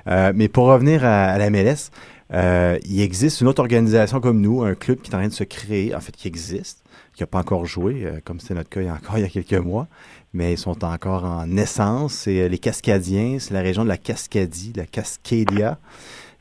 Euh, 0.07 0.33
mais 0.35 0.47
pour 0.47 0.65
revenir 0.65 1.05
à, 1.05 1.25
à 1.25 1.37
la 1.37 1.49
MLS, 1.49 1.91
euh, 2.33 2.79
il 2.85 3.01
existe 3.01 3.41
une 3.41 3.47
autre 3.47 3.61
organisation 3.61 4.19
comme 4.19 4.41
nous, 4.41 4.63
un 4.63 4.75
club 4.75 5.01
qui 5.01 5.11
est 5.11 5.15
en 5.15 5.19
train 5.19 5.27
de 5.27 5.33
se 5.33 5.43
créer, 5.43 5.93
en 5.93 5.99
fait, 5.99 6.15
qui 6.15 6.27
existe, 6.27 6.83
qui 7.13 7.21
n'a 7.21 7.27
pas 7.27 7.39
encore 7.39 7.65
joué, 7.65 8.05
euh, 8.05 8.19
comme 8.23 8.39
c'était 8.39 8.55
notre 8.55 8.69
cas 8.69 8.81
il 8.81 8.87
y 8.87 8.89
a 8.89 8.93
encore 8.93 9.17
il 9.17 9.21
y 9.21 9.25
a 9.25 9.29
quelques 9.29 9.53
mois, 9.53 9.87
mais 10.33 10.53
ils 10.53 10.57
sont 10.57 10.83
encore 10.83 11.25
en 11.25 11.45
naissance. 11.45 12.13
C'est 12.13 12.49
les 12.49 12.57
Cascadiens, 12.57 13.37
c'est 13.39 13.53
la 13.53 13.61
région 13.61 13.83
de 13.83 13.89
la 13.89 13.97
Cascadie, 13.97 14.73
la 14.75 14.85
Cascadia, 14.85 15.77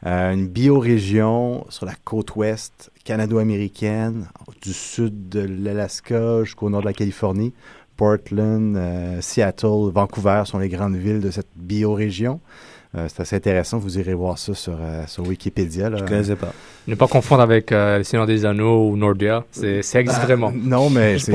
euh, 0.07 0.33
une 0.33 0.49
biorégion 0.49 1.67
sur 1.69 1.87
la 1.87 1.95
côte 2.05 2.35
ouest 2.37 2.91
canado-américaine, 3.05 4.29
du 4.63 4.73
sud 4.73 5.29
de 5.29 5.41
l'Alaska 5.41 6.45
jusqu'au 6.45 6.71
nord 6.71 6.81
de 6.81 6.87
la 6.87 6.93
Californie. 6.93 7.53
Portland, 7.97 8.77
euh, 8.77 9.21
Seattle, 9.21 9.91
Vancouver 9.93 10.43
sont 10.47 10.59
les 10.59 10.69
grandes 10.69 10.97
villes 10.97 11.21
de 11.21 11.31
cette 11.31 11.51
biorégion. 11.55 12.41
Euh, 12.95 13.07
c'est 13.09 13.23
assez 13.23 13.37
intéressant, 13.37 13.79
vous 13.79 13.99
irez 13.99 14.13
voir 14.13 14.37
ça 14.37 14.53
sur, 14.53 14.75
euh, 14.79 15.05
sur 15.07 15.27
Wikipédia. 15.27 15.89
Là. 15.89 15.97
Je 15.99 16.05
connaissais 16.05 16.37
pas. 16.37 16.53
Ne 16.87 16.95
pas 16.95 17.07
confondre 17.07 17.41
avec 17.41 17.73
euh, 17.73 17.99
Le 17.99 18.05
Seigneur 18.05 18.27
des 18.27 18.45
Anneaux 18.45 18.91
ou 18.91 18.97
Nordia. 18.99 19.45
C'est, 19.51 19.81
ça 19.81 20.01
existe 20.01 20.19
Ah, 20.21 20.27
vraiment. 20.27 20.53
Non, 20.55 20.91
mais 20.91 21.19
c'est 21.19 21.33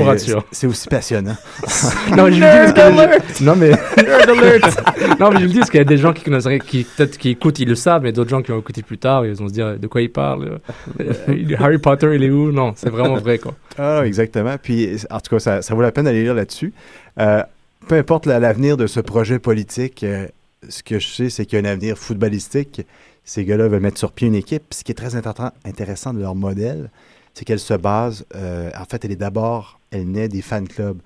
c'est 0.52 0.66
aussi 0.68 0.86
passionnant. 0.88 1.34
non, 2.16 2.26
mais 2.26 2.32
je 2.32 2.40
le 2.40 2.66
dis 2.66 2.72
parce 2.74 3.38
que 3.38 3.44
non 3.44 3.56
mais 3.56 3.70
Nerd 3.70 4.30
alert. 4.30 5.18
non 5.20 5.30
mais 5.30 5.38
je 5.40 5.44
le 5.46 5.48
dis 5.48 5.58
parce 5.58 5.70
qu'il 5.70 5.78
y 5.78 5.80
a 5.80 5.84
des 5.84 5.96
gens 5.96 6.12
qui 6.12 6.22
connaissent 6.22 6.46
qui 6.64 6.84
peut-être 6.84 7.18
qui 7.18 7.30
écoutent 7.30 7.58
ils 7.58 7.68
le 7.68 7.74
savent 7.74 8.02
mais 8.02 8.12
d'autres 8.12 8.30
gens 8.30 8.42
qui 8.42 8.52
vont 8.52 8.58
écouter 8.60 8.82
plus 8.82 8.98
tard 8.98 9.26
ils 9.26 9.34
vont 9.34 9.48
se 9.48 9.52
dire 9.52 9.78
de 9.78 9.86
quoi 9.88 10.00
il 10.00 10.10
parle 10.12 10.60
Euh, 11.00 11.56
Harry 11.58 11.78
Potter 11.78 12.14
il 12.14 12.22
est 12.22 12.30
où? 12.30 12.52
Non 12.52 12.72
c'est 12.76 12.90
vraiment 12.90 13.16
vrai 13.16 13.38
quoi 13.38 13.54
Ah, 13.78 14.02
exactement. 14.04 14.54
Puis, 14.62 14.96
en 15.10 15.18
tout 15.20 15.30
cas, 15.34 15.38
ça, 15.40 15.62
ça 15.62 15.74
vaut 15.74 15.82
la 15.82 15.90
peine 15.92 16.04
d'aller 16.04 16.22
lire 16.22 16.34
là-dessus. 16.34 16.72
Euh, 17.18 17.42
peu 17.88 17.96
importe 17.96 18.26
la- 18.26 18.38
l'avenir 18.38 18.76
de 18.76 18.86
ce 18.86 19.00
projet 19.00 19.38
politique, 19.38 20.02
euh, 20.04 20.26
ce 20.68 20.82
que 20.82 20.98
je 20.98 21.06
sais, 21.06 21.30
c'est 21.30 21.46
qu'il 21.46 21.58
y 21.58 21.66
a 21.66 21.68
un 21.68 21.72
avenir 21.72 21.96
footballistique. 21.96 22.82
Ces 23.24 23.44
gars-là 23.44 23.68
veulent 23.68 23.80
mettre 23.80 23.98
sur 23.98 24.12
pied 24.12 24.26
une 24.28 24.34
équipe. 24.34 24.72
Ce 24.72 24.82
qui 24.84 24.92
est 24.92 24.94
très 24.94 25.14
intéressant, 25.14 26.14
de 26.14 26.20
leur 26.20 26.34
modèle, 26.34 26.90
c'est 27.34 27.44
qu'elle 27.44 27.60
se 27.60 27.74
base, 27.74 28.24
euh, 28.34 28.70
en 28.76 28.84
fait, 28.84 29.04
elle 29.04 29.12
est 29.12 29.16
d'abord, 29.16 29.78
elle 29.90 30.10
naît 30.10 30.28
des 30.28 30.42
fan 30.42 30.66
clubs. 30.66 31.00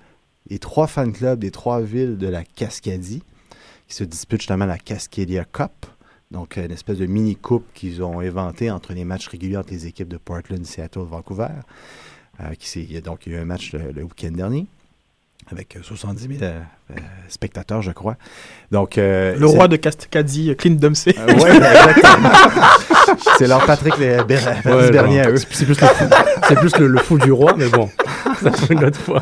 Les 0.49 0.59
trois 0.59 0.87
fan 0.87 1.13
clubs 1.13 1.39
des 1.39 1.51
trois 1.51 1.81
villes 1.81 2.17
de 2.17 2.27
la 2.27 2.43
Cascadie, 2.43 3.23
qui 3.87 3.95
se 3.95 4.03
disputent 4.03 4.41
justement 4.41 4.65
la 4.65 4.77
Cascadia 4.77 5.45
Cup. 5.45 5.85
Donc, 6.31 6.57
une 6.57 6.71
espèce 6.71 6.97
de 6.97 7.05
mini-coupe 7.05 7.65
qu'ils 7.73 8.01
ont 8.01 8.19
inventée 8.19 8.71
entre 8.71 8.93
les 8.93 9.03
matchs 9.03 9.27
réguliers 9.27 9.57
entre 9.57 9.71
les 9.71 9.85
équipes 9.85 10.07
de 10.07 10.17
Portland, 10.17 10.65
Seattle, 10.65 11.01
Vancouver. 11.01 11.49
Euh, 12.41 12.55
qui 12.55 12.99
donc 13.01 13.27
il 13.27 13.33
y 13.33 13.35
a 13.35 13.37
eu 13.37 13.41
un 13.41 13.45
match 13.45 13.73
le 13.73 14.01
week-end 14.01 14.31
dernier 14.31 14.65
avec 15.51 15.75
euh, 15.75 15.79
70 15.83 16.37
000 16.39 16.43
euh, 16.43 16.59
euh, 16.91 16.95
spectateurs, 17.27 17.81
je 17.81 17.91
crois. 17.91 18.15
Donc, 18.71 18.97
euh, 18.97 19.35
Le 19.37 19.45
roi 19.45 19.67
de 19.67 19.75
Cascadie, 19.75 20.55
Clint 20.57 20.75
Dempsey. 20.79 21.15
Euh, 21.17 21.25
ouais, 21.35 21.55
exactement. 21.55 22.29
c'est 23.37 23.47
leur 23.47 23.65
Patrick 23.65 23.97
les, 23.97 24.23
Ber- 24.23 24.39
Ouais, 24.65 24.91
Bernier 24.91 25.23
eux. 25.27 25.37
c'est 25.37 25.47
plus 25.47 25.67
le 25.67 25.73
fou, 25.75 26.05
c'est 26.47 26.55
plus 26.55 26.77
le, 26.77 26.87
le 26.87 26.99
fou 26.99 27.17
du 27.17 27.31
roi 27.31 27.53
mais 27.57 27.67
bon 27.69 27.89
ça 28.41 28.51
pour 28.51 28.71
une 28.71 28.83
autre 28.85 28.99
fois 28.99 29.21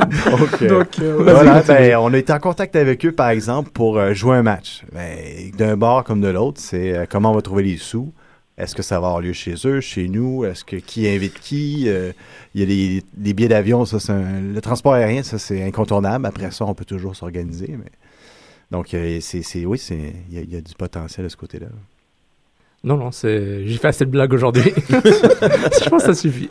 Donc, 0.00 0.62
euh, 0.62 0.68
Donc, 0.68 0.88
euh, 1.00 1.16
voilà, 1.20 1.62
ben, 1.62 1.96
on 1.96 2.12
a 2.12 2.18
été 2.18 2.32
en 2.32 2.38
contact 2.38 2.76
avec 2.76 3.04
eux, 3.04 3.12
par 3.12 3.28
exemple, 3.30 3.70
pour 3.70 3.98
euh, 3.98 4.14
jouer 4.14 4.36
un 4.36 4.42
match. 4.42 4.82
Ben, 4.92 5.16
D'un 5.56 5.76
bord 5.76 6.04
comme 6.04 6.20
de 6.20 6.28
l'autre, 6.28 6.60
c'est 6.62 6.92
euh, 6.96 7.04
comment 7.08 7.32
on 7.32 7.34
va 7.34 7.42
trouver 7.42 7.62
les 7.64 7.76
sous. 7.76 8.12
Est-ce 8.58 8.74
que 8.74 8.82
ça 8.82 8.98
va 9.00 9.08
avoir 9.08 9.20
lieu 9.20 9.32
chez 9.34 9.54
eux, 9.66 9.80
chez 9.80 10.08
nous? 10.08 10.44
Est-ce 10.46 10.64
que 10.64 10.76
qui 10.76 11.06
invite 11.08 11.38
qui? 11.40 11.84
Euh, 11.88 12.12
Il 12.54 12.60
y 12.60 12.64
a 12.64 12.66
les, 12.66 13.34
billets 13.34 13.48
d'avion, 13.48 13.84
ça, 13.84 14.00
c'est 14.00 14.14
le 14.14 14.60
transport 14.62 14.94
aérien, 14.94 15.22
ça, 15.22 15.38
c'est 15.38 15.62
incontournable. 15.62 16.24
Après 16.26 16.50
ça, 16.50 16.64
on 16.64 16.74
peut 16.74 16.86
toujours 16.86 17.14
s'organiser. 17.14 17.76
Mais... 17.78 17.90
Donc, 18.70 18.94
euh, 18.94 19.18
c'est, 19.20 19.64
oui, 19.66 19.78
il 19.90 20.34
y, 20.34 20.38
a- 20.38 20.42
il 20.42 20.52
y 20.52 20.56
a 20.56 20.60
du 20.62 20.74
potentiel 20.74 21.24
de 21.24 21.28
ce 21.28 21.36
côté-là. 21.36 21.68
Non 22.86 22.96
non 22.96 23.10
c'est 23.10 23.66
j'ai 23.66 23.76
fait 23.76 23.88
assez 23.88 24.04
de 24.06 24.10
blagues 24.10 24.32
aujourd'hui 24.32 24.72
je 24.88 25.88
pense 25.90 26.02
que 26.04 26.14
ça 26.14 26.14
suffit 26.14 26.48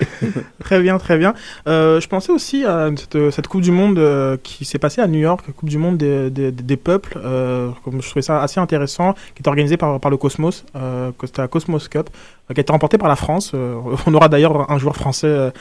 Très 0.59 0.81
bien, 0.81 0.97
très 0.97 1.17
bien. 1.19 1.35
Euh, 1.67 1.99
je 2.01 2.07
pensais 2.07 2.31
aussi 2.31 2.65
à 2.65 2.89
cette, 2.97 3.29
cette 3.31 3.47
Coupe 3.47 3.61
du 3.61 3.69
Monde 3.69 3.99
euh, 3.99 4.35
qui 4.41 4.65
s'est 4.65 4.79
passée 4.79 4.99
à 4.99 5.05
New 5.07 5.19
York, 5.19 5.45
Coupe 5.55 5.69
du 5.69 5.77
Monde 5.77 5.97
des, 5.97 6.31
des, 6.31 6.51
des 6.51 6.75
peuples. 6.77 7.19
euh, 7.23 7.69
je 8.01 8.09
trouvais 8.09 8.23
ça 8.23 8.41
assez 8.41 8.59
intéressant, 8.59 9.13
qui 9.35 9.43
est 9.43 9.47
organisée 9.47 9.77
par, 9.77 9.99
par 9.99 10.09
le 10.09 10.17
Cosmos. 10.17 10.65
Euh, 10.75 11.11
la 11.37 11.47
Cosmos 11.47 11.87
Cup, 11.87 12.09
qui 12.51 12.59
a 12.59 12.61
été 12.61 12.71
remportée 12.71 12.97
par 12.97 13.09
la 13.09 13.15
France. 13.15 13.53
On 14.07 14.13
aura 14.15 14.27
d'ailleurs 14.27 14.71
un 14.71 14.79
joueur 14.79 14.95
français 14.95 15.51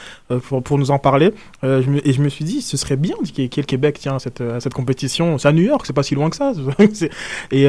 pour, 0.47 0.63
pour 0.63 0.79
nous 0.79 0.89
en 0.89 0.97
parler. 0.97 1.31
Je 1.61 1.87
me- 1.89 2.07
et 2.07 2.13
je 2.13 2.21
me 2.21 2.29
suis 2.29 2.45
dit, 2.45 2.61
ce 2.63 2.77
serait 2.77 2.95
bien 2.95 3.13
qu'il 3.23 3.43
y 3.43 3.45
ait 3.45 3.49
qu'il 3.49 3.57
y 3.57 3.61
ait 3.61 3.63
le 3.63 3.67
Québec 3.67 3.97
tiens, 3.99 4.15
à 4.15 4.19
cette, 4.19 4.41
à 4.41 4.59
cette 4.59 4.73
compétition. 4.73 5.37
C'est 5.37 5.49
à 5.49 5.51
New 5.53 5.63
York, 5.63 5.83
c'est 5.85 5.93
pas 5.93 6.03
si 6.03 6.15
loin 6.15 6.31
que 6.31 6.35
ça. 6.35 6.51
Et 7.51 7.67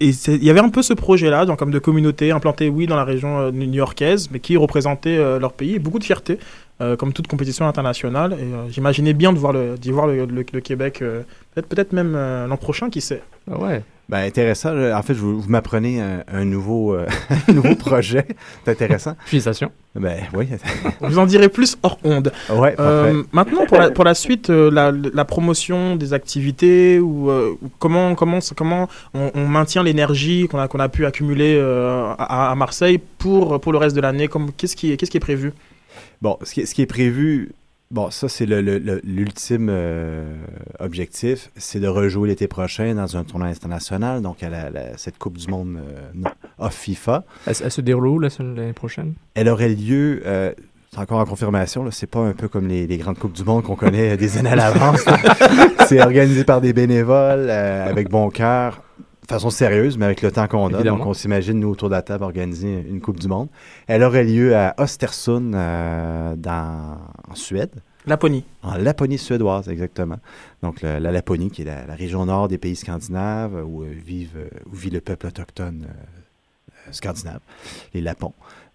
il 0.00 0.44
y 0.44 0.50
avait 0.50 0.60
un 0.60 0.68
peu 0.68 0.82
ce 0.82 0.94
projet-là, 0.94 1.46
donc 1.46 1.60
comme 1.60 1.70
de 1.70 1.78
communauté 1.78 1.93
implantée, 2.30 2.68
oui, 2.68 2.86
dans 2.86 2.96
la 2.96 3.04
région 3.04 3.38
euh, 3.38 3.50
new-yorkaise, 3.50 4.28
mais 4.30 4.40
qui 4.40 4.56
représentait 4.56 5.16
euh, 5.16 5.38
leur 5.38 5.52
pays, 5.52 5.74
et 5.74 5.78
beaucoup 5.78 5.98
de 5.98 6.04
fierté, 6.04 6.38
euh, 6.80 6.96
comme 6.96 7.12
toute 7.12 7.26
compétition 7.28 7.66
internationale. 7.66 8.32
Et 8.34 8.42
euh, 8.42 8.68
j'imaginais 8.68 9.12
bien 9.12 9.32
de 9.32 9.38
voir 9.38 9.52
le, 9.52 9.76
d'y 9.78 9.90
voir 9.90 10.06
le, 10.06 10.24
le- 10.26 10.44
le 10.52 10.60
Québec, 10.60 11.00
euh, 11.02 11.22
peut-être, 11.54 11.68
peut-être 11.68 11.92
même 11.92 12.14
euh, 12.16 12.46
l'an 12.46 12.56
prochain, 12.56 12.90
qui 12.90 13.00
sait. 13.00 13.22
Ah 13.50 13.58
ouais 13.60 13.82
Ben, 14.08 14.20
intéressant. 14.26 14.70
En 14.92 15.02
fait, 15.02 15.12
vous, 15.12 15.40
vous 15.40 15.48
m'apprenez 15.50 16.00
un, 16.00 16.24
un 16.32 16.44
nouveau, 16.44 16.94
euh, 16.94 17.06
un 17.48 17.52
nouveau 17.52 17.74
projet. 17.76 18.26
C'est 18.64 18.70
intéressant. 18.72 19.14
félicitations 19.26 19.70
Ben, 19.94 20.16
oui. 20.34 20.48
Vous 21.00 21.18
en 21.18 21.26
dirai 21.26 21.48
plus 21.50 21.76
hors 21.82 21.98
onde. 22.04 22.32
Ouais, 22.50 22.74
Euh, 22.80 23.22
maintenant, 23.32 23.66
pour 23.66 23.78
la, 23.78 23.90
pour 23.90 24.04
la 24.04 24.14
suite, 24.14 24.48
euh, 24.50 24.70
la, 24.70 24.90
la 24.92 25.24
promotion 25.24 25.94
des 25.96 26.12
activités, 26.14 26.98
ou 26.98 27.30
euh, 27.30 27.52
comment, 27.78 28.14
comment, 28.14 28.38
comment 28.56 28.88
on, 29.14 29.30
on 29.34 29.46
maintient 29.46 29.82
l'énergie 29.82 30.48
qu'on 30.48 30.58
a, 30.58 30.66
qu'on 30.68 30.80
a 30.80 30.88
pu 30.88 31.04
accumuler 31.06 31.54
euh, 31.58 32.12
à, 32.18 32.50
à 32.50 32.54
Marseille 32.54 32.98
pour, 33.18 33.60
pour 33.60 33.72
le 33.72 33.78
reste 33.78 33.94
de 33.94 34.00
l'année 34.00 34.28
qui, 34.56 34.96
qu'est-ce 34.96 35.10
qui 35.10 35.16
est 35.16 35.20
prévu? 35.20 35.52
Bon, 36.24 36.38
ce 36.42 36.54
qui, 36.54 36.62
est- 36.62 36.66
ce 36.66 36.74
qui 36.74 36.82
est 36.82 36.86
prévu, 36.86 37.52
Bon, 37.90 38.10
ça, 38.10 38.28
c'est 38.28 38.46
le- 38.46 38.62
le- 38.62 38.78
le- 38.78 39.00
l'ultime 39.04 39.68
euh, 39.70 40.24
objectif, 40.80 41.50
c'est 41.56 41.78
de 41.78 41.86
rejouer 41.86 42.28
l'été 42.28 42.48
prochain 42.48 42.94
dans 42.94 43.16
un 43.16 43.22
tournoi 43.24 43.46
international, 43.48 44.20
donc 44.22 44.42
à 44.42 44.48
la- 44.48 44.70
la- 44.70 44.96
cette 44.96 45.16
Coupe 45.18 45.36
du 45.36 45.46
Monde 45.48 45.76
euh, 45.78 46.28
off 46.58 46.74
FIFA. 46.74 47.22
Elle, 47.46 47.54
elle 47.62 47.70
se 47.70 47.80
déroule 47.82 48.06
où 48.08 48.18
la 48.18 48.30
semaine- 48.30 48.56
l'année 48.56 48.72
prochaine? 48.72 49.12
Elle 49.34 49.48
aurait 49.50 49.68
lieu, 49.68 50.22
euh, 50.26 50.52
c'est 50.92 50.98
encore 50.98 51.20
en 51.20 51.26
confirmation, 51.26 51.88
c'est 51.92 52.08
pas 52.10 52.20
un 52.20 52.32
peu 52.32 52.48
comme 52.48 52.66
les, 52.66 52.86
les 52.88 52.96
grandes 52.96 53.18
Coupes 53.18 53.34
du 53.34 53.44
Monde 53.44 53.62
qu'on 53.62 53.76
connaît 53.76 54.16
des 54.16 54.38
années 54.38 54.50
à 54.50 54.56
l'avance. 54.56 55.04
c'est 55.86 56.00
organisé 56.00 56.42
par 56.42 56.60
des 56.62 56.72
bénévoles 56.72 57.46
euh, 57.50 57.86
avec 57.88 58.08
bon 58.08 58.28
cœur, 58.30 58.82
façon 59.28 59.50
sérieuse, 59.50 59.96
mais 59.98 60.04
avec 60.06 60.22
le 60.22 60.30
temps 60.30 60.46
qu'on 60.48 60.68
a. 60.68 60.74
Évidemment. 60.74 60.98
Donc 60.98 61.06
on 61.06 61.14
s'imagine, 61.14 61.58
nous, 61.60 61.68
autour 61.68 61.88
de 61.88 61.94
la 61.94 62.02
table, 62.02 62.24
organiser 62.24 62.84
une 62.88 63.00
Coupe 63.00 63.18
du 63.20 63.28
Monde. 63.28 63.48
Elle 63.86 64.02
aurait 64.02 64.24
lieu 64.24 64.54
à 64.56 64.74
Östersund, 64.80 65.54
euh, 65.54 66.34
dans, 66.36 66.98
en 67.30 67.34
Suède. 67.34 67.70
Laponie. 68.06 68.44
En 68.62 68.76
Laponie 68.76 69.16
suédoise, 69.16 69.68
exactement. 69.68 70.18
Donc 70.62 70.82
le- 70.82 70.98
la 70.98 71.10
Laponie, 71.10 71.50
qui 71.50 71.62
est 71.62 71.64
la, 71.64 71.86
la 71.86 71.94
région 71.94 72.26
nord 72.26 72.48
des 72.48 72.58
pays 72.58 72.76
scandinaves, 72.76 73.54
où, 73.66 73.82
euh, 73.82 73.86
vivent, 74.04 74.36
euh, 74.36 74.48
où 74.70 74.76
vit 74.76 74.90
le 74.90 75.00
peuple 75.00 75.26
autochtone 75.28 75.86
euh, 75.88 76.92
scandinave, 76.92 77.40
les 77.94 78.02
Lapons. 78.02 78.34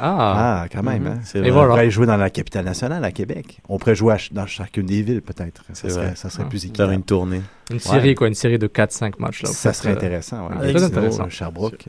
Ah. 0.00 0.66
quand 0.72 0.84
même. 0.84 1.02
Mhm, 1.02 1.08
hein. 1.08 1.42
On 1.52 1.66
pourrait 1.66 1.90
jouer 1.90 2.06
dans 2.06 2.16
la 2.16 2.30
capitale 2.30 2.64
nationale, 2.64 3.04
à 3.04 3.10
Québec. 3.10 3.60
On 3.68 3.78
pourrait 3.78 3.96
jouer 3.96 4.14
dans 4.30 4.46
chacune 4.46 4.86
des 4.86 5.02
villes, 5.02 5.22
peut-être. 5.22 5.64
Ça 5.72 5.88
serait, 5.88 6.06
vrai. 6.06 6.12
ça 6.14 6.30
serait 6.30 6.44
Ah. 6.46 6.48
plus 6.48 6.60
Faire 6.60 6.68
équitable. 6.68 6.92
une 6.92 7.02
tournée. 7.02 7.42
Une 7.70 7.76
Ouais. 7.76 7.82
série, 7.82 8.14
quoi, 8.14 8.28
une 8.28 8.34
série 8.34 8.58
de 8.60 8.68
4-5 8.68 9.18
matchs. 9.18 9.42
Là, 9.42 9.48
Ça 9.50 9.72
serait 9.72 9.90
euh, 9.90 9.94
intéressant, 9.94 10.46
ouais. 10.48 10.54
Très 10.56 10.72
Gatineau, 10.74 10.86
intéressant. 10.86 11.28
Sherbrooke. 11.28 11.86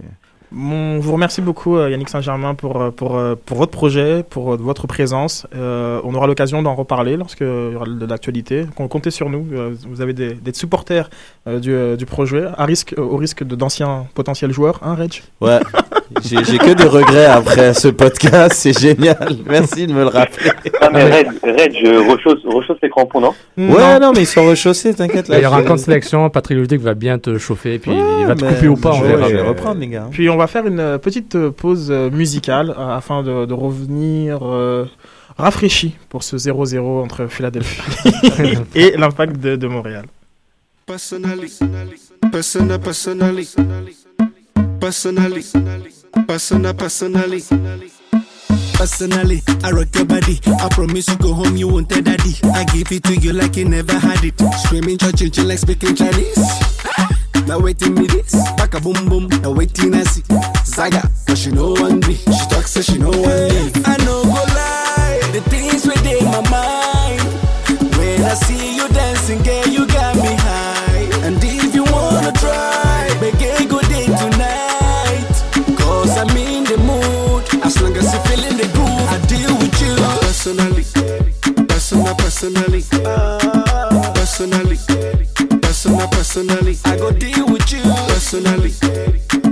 Mon- 0.51 0.99
je 0.99 1.05
vous 1.05 1.13
remercie 1.13 1.41
beaucoup, 1.41 1.77
euh, 1.77 1.89
Yannick 1.91 2.09
Saint-Germain, 2.09 2.55
pour, 2.55 2.81
euh, 2.81 2.89
pour, 2.89 3.17
euh, 3.17 3.35
pour 3.45 3.57
votre 3.57 3.71
projet, 3.71 4.23
pour 4.27 4.57
votre 4.57 4.87
présence. 4.87 5.45
Euh, 5.55 6.01
on 6.03 6.15
aura 6.15 6.25
l'occasion 6.25 6.63
d'en 6.63 6.73
reparler 6.73 7.17
lorsqu'il 7.17 7.45
y 7.71 7.75
aura 7.75 7.85
de 7.85 8.05
l'actualité. 8.05 8.65
Com- 8.75 8.87
Comptez 8.89 9.11
sur 9.11 9.29
nous. 9.29 9.45
vous 9.87 10.01
avez 10.01 10.13
des, 10.13 10.33
des 10.33 10.53
supporters 10.53 11.09
euh, 11.47 11.59
du, 11.59 11.97
du 11.97 12.05
projet, 12.07 12.45
à 12.57 12.65
risque, 12.65 12.95
au 12.97 13.15
risque 13.17 13.43
de- 13.43 13.55
d'anciens 13.55 14.07
potentiels 14.15 14.51
joueurs, 14.51 14.79
hein, 14.83 14.95
Reg? 14.95 15.21
Ouais. 15.39 15.59
J'ai 16.23 16.43
j'ai 16.43 16.57
que 16.57 16.71
des 16.73 16.85
regrets 16.87 17.27
après 17.27 17.75
ce 17.75 17.87
podcast. 17.89 18.53
C'est 18.55 18.77
génial. 18.77 19.29
Merci 19.47 19.85
de 19.85 19.93
me 19.93 19.99
le 20.01 20.07
rappeler. 20.07 20.49
Ah, 20.81 20.89
mais 20.91 21.03
Red, 21.03 21.27
je 21.43 22.09
rechausse, 22.11 22.39
rechausse 22.45 22.77
les 22.81 22.89
crampons, 22.89 23.21
non? 23.21 23.33
Ouais, 23.55 23.99
non, 23.99 24.11
mais 24.13 24.21
ils 24.21 24.25
sont 24.25 24.43
rechaussés, 24.43 24.95
t'inquiète. 24.95 25.27
là, 25.27 25.37
Il 25.37 25.43
y 25.43 25.45
aura 25.45 25.57
un 25.57 25.63
camp 25.63 25.75
de 25.75 25.79
sélection, 25.79 26.27
Patrick 26.31 26.57
Ludic 26.57 26.81
va 26.81 26.95
bien 26.95 27.19
te 27.19 27.37
chauffer, 27.37 27.77
puis 27.77 27.91
il 27.91 28.25
va 28.25 28.33
te 28.33 28.43
couper 28.43 28.67
ou 28.67 28.75
pas, 28.75 28.93
on 28.95 29.01
verra. 29.01 29.29
je 29.29 29.35
vais 29.35 29.41
reprendre, 29.47 29.79
les 29.81 29.87
gars. 29.87 30.07
Puis 30.09 30.27
on 30.31 30.37
va 30.39 30.47
faire 30.47 30.65
une 30.65 30.79
euh, 30.79 30.97
petite 30.97 31.35
euh, 31.35 31.51
pause 31.51 31.91
euh, 31.91 32.09
musicale 32.09 32.69
euh, 32.71 32.95
afin 32.95 33.23
de, 33.23 33.45
de 33.45 33.53
revenir 33.53 34.39
euh, 34.41 34.85
rafraîchi 35.37 35.95
pour 36.07 36.23
ce 36.23 36.37
0-0 36.37 36.79
entre 37.03 37.27
Philadelphie 37.27 37.81
et 38.75 38.95
l'impact 38.97 39.37
de, 39.37 39.55
de 39.55 39.67
Montréal. 39.67 40.05
Personally, 40.85 41.51
persona, 42.31 42.79
personally, 42.79 43.47
personally, 44.79 45.45
persona, 46.27 46.73
personally. 46.73 47.43
Personally, 48.73 49.41
I 49.61 49.71
rock 49.71 49.93
your 49.93 50.05
body. 50.05 50.39
I 50.47 50.69
promise 50.69 51.09
you 51.09 51.17
go 51.17 51.33
home, 51.33 51.57
you 51.57 51.67
won't 51.67 51.89
tell 51.89 52.01
daddy. 52.01 52.33
I 52.55 52.63
give 52.63 52.89
it 52.93 53.03
to 53.03 53.15
you 53.17 53.33
like 53.33 53.57
you 53.57 53.65
never 53.65 53.91
had 53.99 54.23
it. 54.23 54.39
Screaming, 54.63 54.97
churching, 54.97 55.47
like 55.49 55.59
speaking 55.59 55.95
Chinese. 55.95 56.39
Now 57.49 57.57
waiting 57.57 57.95
me 57.95 58.05
this, 58.05 58.35
back 58.57 58.75
a 58.75 58.79
boom 58.79 59.09
boom. 59.09 59.27
Now 59.41 59.49
waiting 59.49 59.95
I 59.95 60.03
see 60.03 60.21
Zaga, 60.65 61.09
but 61.25 61.35
she 61.35 61.49
know 61.49 61.71
one 61.71 61.99
me. 62.01 62.13
She 62.13 62.45
talks 62.45 62.73
so 62.73 62.81
she 62.83 62.99
know 62.99 63.09
one 63.09 63.49
me. 63.49 63.71
I 63.85 63.97
know 64.05 64.21
go 64.21 64.43
lie, 64.53 65.19
the 65.33 65.41
things 65.49 65.83
within 65.83 66.25
my 66.25 66.47
mind. 66.47 67.25
When 67.97 68.21
I 68.21 68.35
see 68.35 68.75
you 68.75 68.87
dancing, 68.89 69.41
girl, 69.41 69.65
you 69.65 69.87
got 69.87 70.15
me 70.17 70.35
high. 70.45 71.09
And 71.25 71.43
if 71.43 71.73
you 71.73 71.85
wanna 71.85 72.31
try, 72.33 73.17
make 73.19 73.41
a 73.41 73.65
good 73.65 73.87
day 73.89 74.05
tonight. 74.05 75.33
Cause 75.75 76.15
I'm 76.19 76.29
in 76.37 76.65
the 76.65 76.77
mood. 76.77 77.65
As 77.65 77.81
long 77.81 77.97
as 77.97 78.13
you're 78.13 78.23
feeling 78.29 78.57
the 78.57 78.69
groove, 78.77 79.09
I 79.09 79.17
deal 79.25 79.57
with 79.57 79.73
you. 79.81 79.95
Personally, 80.21 80.85
personal, 81.65 82.13
personally. 82.13 82.83
Ah, 82.93 84.11
personally, 84.13 84.77
personal, 85.81 86.07
personally. 86.09 86.77
I 86.83 86.97
go 86.97 87.11
deal 87.11 87.45
with 87.45 87.71
you. 87.71 87.81
Personally, 88.09 88.71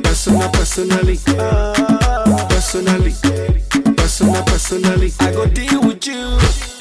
personal, 0.04 0.50
personally. 0.52 1.18
Ah. 1.40 2.48
Personally, 2.50 3.14
personal, 3.96 4.44
personally. 4.44 5.14
I 5.22 5.32
go 5.32 5.46
deal 5.46 5.82
with 5.82 6.06
you. 6.06 6.77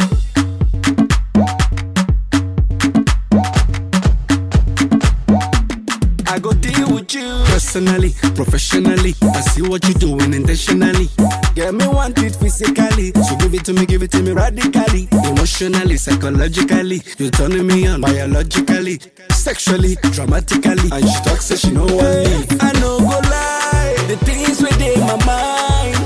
You 7.14 7.42
personally, 7.46 8.14
professionally. 8.34 9.14
I 9.22 9.40
see 9.40 9.62
what 9.62 9.84
you're 9.84 9.98
doing 9.98 10.34
intentionally. 10.34 11.09
Get 11.54 11.74
me 11.74 11.86
want 11.86 12.18
it 12.18 12.36
physically, 12.36 13.12
so 13.12 13.36
give 13.36 13.54
it 13.54 13.64
to 13.66 13.72
me, 13.72 13.86
give 13.86 14.02
it 14.02 14.11
to 14.12 14.22
me 14.22 14.32
radically, 14.32 15.09
emotionally, 15.24 15.96
psychologically. 15.96 17.02
You're 17.18 17.30
turning 17.30 17.66
me 17.66 17.86
on 17.86 18.00
biologically, 18.00 19.00
sexually, 19.30 19.96
dramatically. 20.12 20.90
And 20.92 21.09
she 21.09 21.20
talks, 21.22 21.46
say 21.46 21.57
she 21.57 21.70
know 21.70 21.84
what. 21.84 22.62
I 22.62 22.72
know 22.80 22.98
go 22.98 23.18
lie, 23.28 23.96
the 24.09 24.16
things 24.24 24.61
within 24.61 25.00
my 25.00 25.16
mind. 25.24 25.96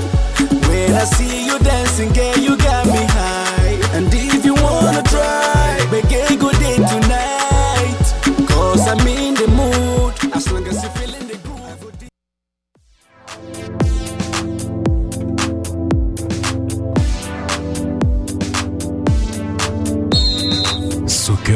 When 0.67 0.93
I 0.93 1.03
see 1.05 1.45
you 1.47 1.59
dancing, 1.59 2.13
girl, 2.13 2.37
you 2.37 2.50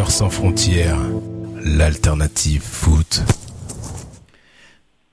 Sans 0.10 0.30
frontières, 0.30 1.00
l'alternative 1.64 2.62
foot. 2.62 3.22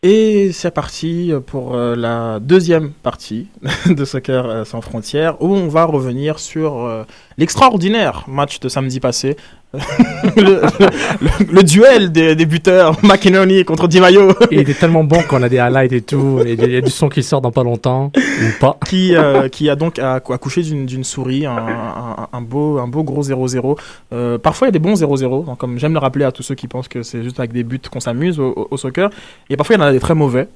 Et 0.02 0.50
c'est 0.52 0.70
parti 0.72 1.32
pour 1.46 1.74
euh, 1.74 1.94
la 1.94 2.40
deuxième 2.40 2.90
partie 2.90 3.48
de 3.86 4.04
Soccer 4.04 4.46
euh, 4.46 4.64
sans 4.64 4.80
frontières 4.80 5.40
où 5.40 5.54
on 5.54 5.68
va 5.68 5.84
revenir 5.84 6.38
sur 6.38 6.84
euh, 6.84 7.04
l'extraordinaire 7.38 8.24
match 8.28 8.58
de 8.58 8.68
samedi 8.68 8.98
passé. 8.98 9.36
le, 10.36 10.42
le- 10.42 11.52
le 11.52 11.62
duel 11.62 12.12
des, 12.12 12.34
des 12.36 12.46
buteurs 12.46 12.96
McInerney 13.02 13.64
contre 13.64 13.88
Di 13.88 14.00
Maio. 14.00 14.32
Il 14.50 14.58
était 14.60 14.74
tellement 14.74 15.02
bon 15.04 15.22
qu'on 15.22 15.42
a 15.42 15.48
des 15.48 15.58
highlights 15.58 15.92
et 15.92 16.02
tout. 16.02 16.40
et 16.44 16.52
Il 16.52 16.72
y 16.72 16.76
a 16.76 16.80
du 16.80 16.90
son 16.90 17.08
qui 17.08 17.22
sort 17.22 17.40
dans 17.40 17.52
pas 17.52 17.62
longtemps. 17.64 18.12
Ou 18.16 18.60
pas. 18.60 18.78
qui, 18.86 19.16
euh, 19.16 19.48
qui 19.48 19.70
a 19.70 19.76
donc 19.76 19.98
accouché 19.98 20.62
d'une 20.62 21.04
souris, 21.04 21.46
un, 21.46 21.56
un- 21.56 22.28
un 22.32 22.40
beau, 22.42 22.78
un 22.78 22.88
beau 22.88 23.02
gros 23.02 23.22
0-0. 23.22 23.78
Euh, 24.12 24.38
parfois, 24.38 24.66
il 24.66 24.68
y 24.68 24.72
a 24.76 24.78
des 24.78 24.78
bons 24.78 24.94
0-0, 25.00 25.50
hein, 25.50 25.56
comme 25.58 25.78
j'aime 25.78 25.92
le 25.94 25.98
rappeler 25.98 26.24
à 26.24 26.32
tous 26.32 26.42
ceux 26.42 26.54
qui 26.54 26.68
pensent 26.68 26.88
que 26.88 27.02
c'est 27.02 27.22
juste 27.22 27.38
avec 27.38 27.52
des 27.52 27.64
buts 27.64 27.80
qu'on 27.90 28.00
s'amuse 28.00 28.38
au, 28.40 28.48
au- 28.50 28.68
au 28.70 28.76
soccer. 28.76 29.10
Et 29.48 29.56
parfois, 29.56 29.76
il 29.76 29.78
y 29.80 29.82
en 29.82 29.86
a 29.86 29.92
des 29.92 30.00
très 30.00 30.14
mauvais. 30.14 30.48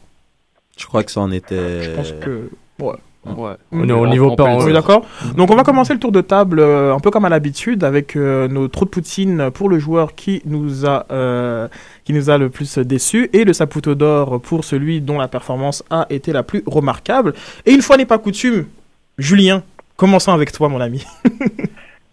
Je 0.77 0.85
crois 0.87 1.03
que 1.03 1.11
ça 1.11 1.21
en 1.21 1.31
était. 1.33 1.83
Je 1.83 1.91
pense 1.93 2.13
que. 2.21 2.51
Ouais. 2.81 2.93
Ouais. 3.37 3.55
On 3.73 3.89
est 3.89 3.93
au 3.93 4.07
niveau 4.07 4.35
pas. 4.37 4.45
On 4.45 4.67
est 4.67 4.73
d'accord 4.73 5.05
Donc 5.37 5.51
on 5.51 5.57
va 5.57 5.63
commencer 5.63 5.93
le 5.93 5.99
tour 5.99 6.13
de 6.13 6.21
table 6.21 6.61
euh, 6.61 6.95
un 6.95 7.01
peu 7.01 7.11
comme 7.11 7.25
à 7.25 7.29
l'habitude 7.29 7.85
avec 7.85 8.17
euh, 8.17 8.49
nos 8.49 8.69
trous 8.69 8.85
de 8.85 8.91
poutine 8.91 9.51
pour 9.53 9.69
le 9.69 9.79
joueur 9.79 10.15
qui 10.15 10.43
nous 10.45 10.87
a 10.87 11.07
euh, 11.11 11.69
qui 12.05 12.13
nous 12.13 12.31
a 12.31 12.39
le 12.39 12.51
plus 12.51 12.79
déçu 12.79 13.29
et 13.33 13.45
le 13.45 13.53
saputo 13.53 13.95
d'or 13.95 14.41
pour 14.41 14.65
celui 14.65 15.01
dont 15.01 15.19
la 15.19 15.29
performance 15.29 15.83
a 15.91 16.07
été 16.11 16.33
la 16.33 16.43
plus 16.43 16.63
remarquable. 16.67 17.35
Et 17.65 17.73
une 17.73 17.83
fois 17.83 17.97
n'est 17.97 18.07
pas 18.07 18.19
coutume, 18.19 18.67
Julien, 19.19 19.63
commençons 19.97 20.33
avec 20.33 20.53
toi 20.53 20.69
mon 20.69 20.81
ami. 20.81 21.05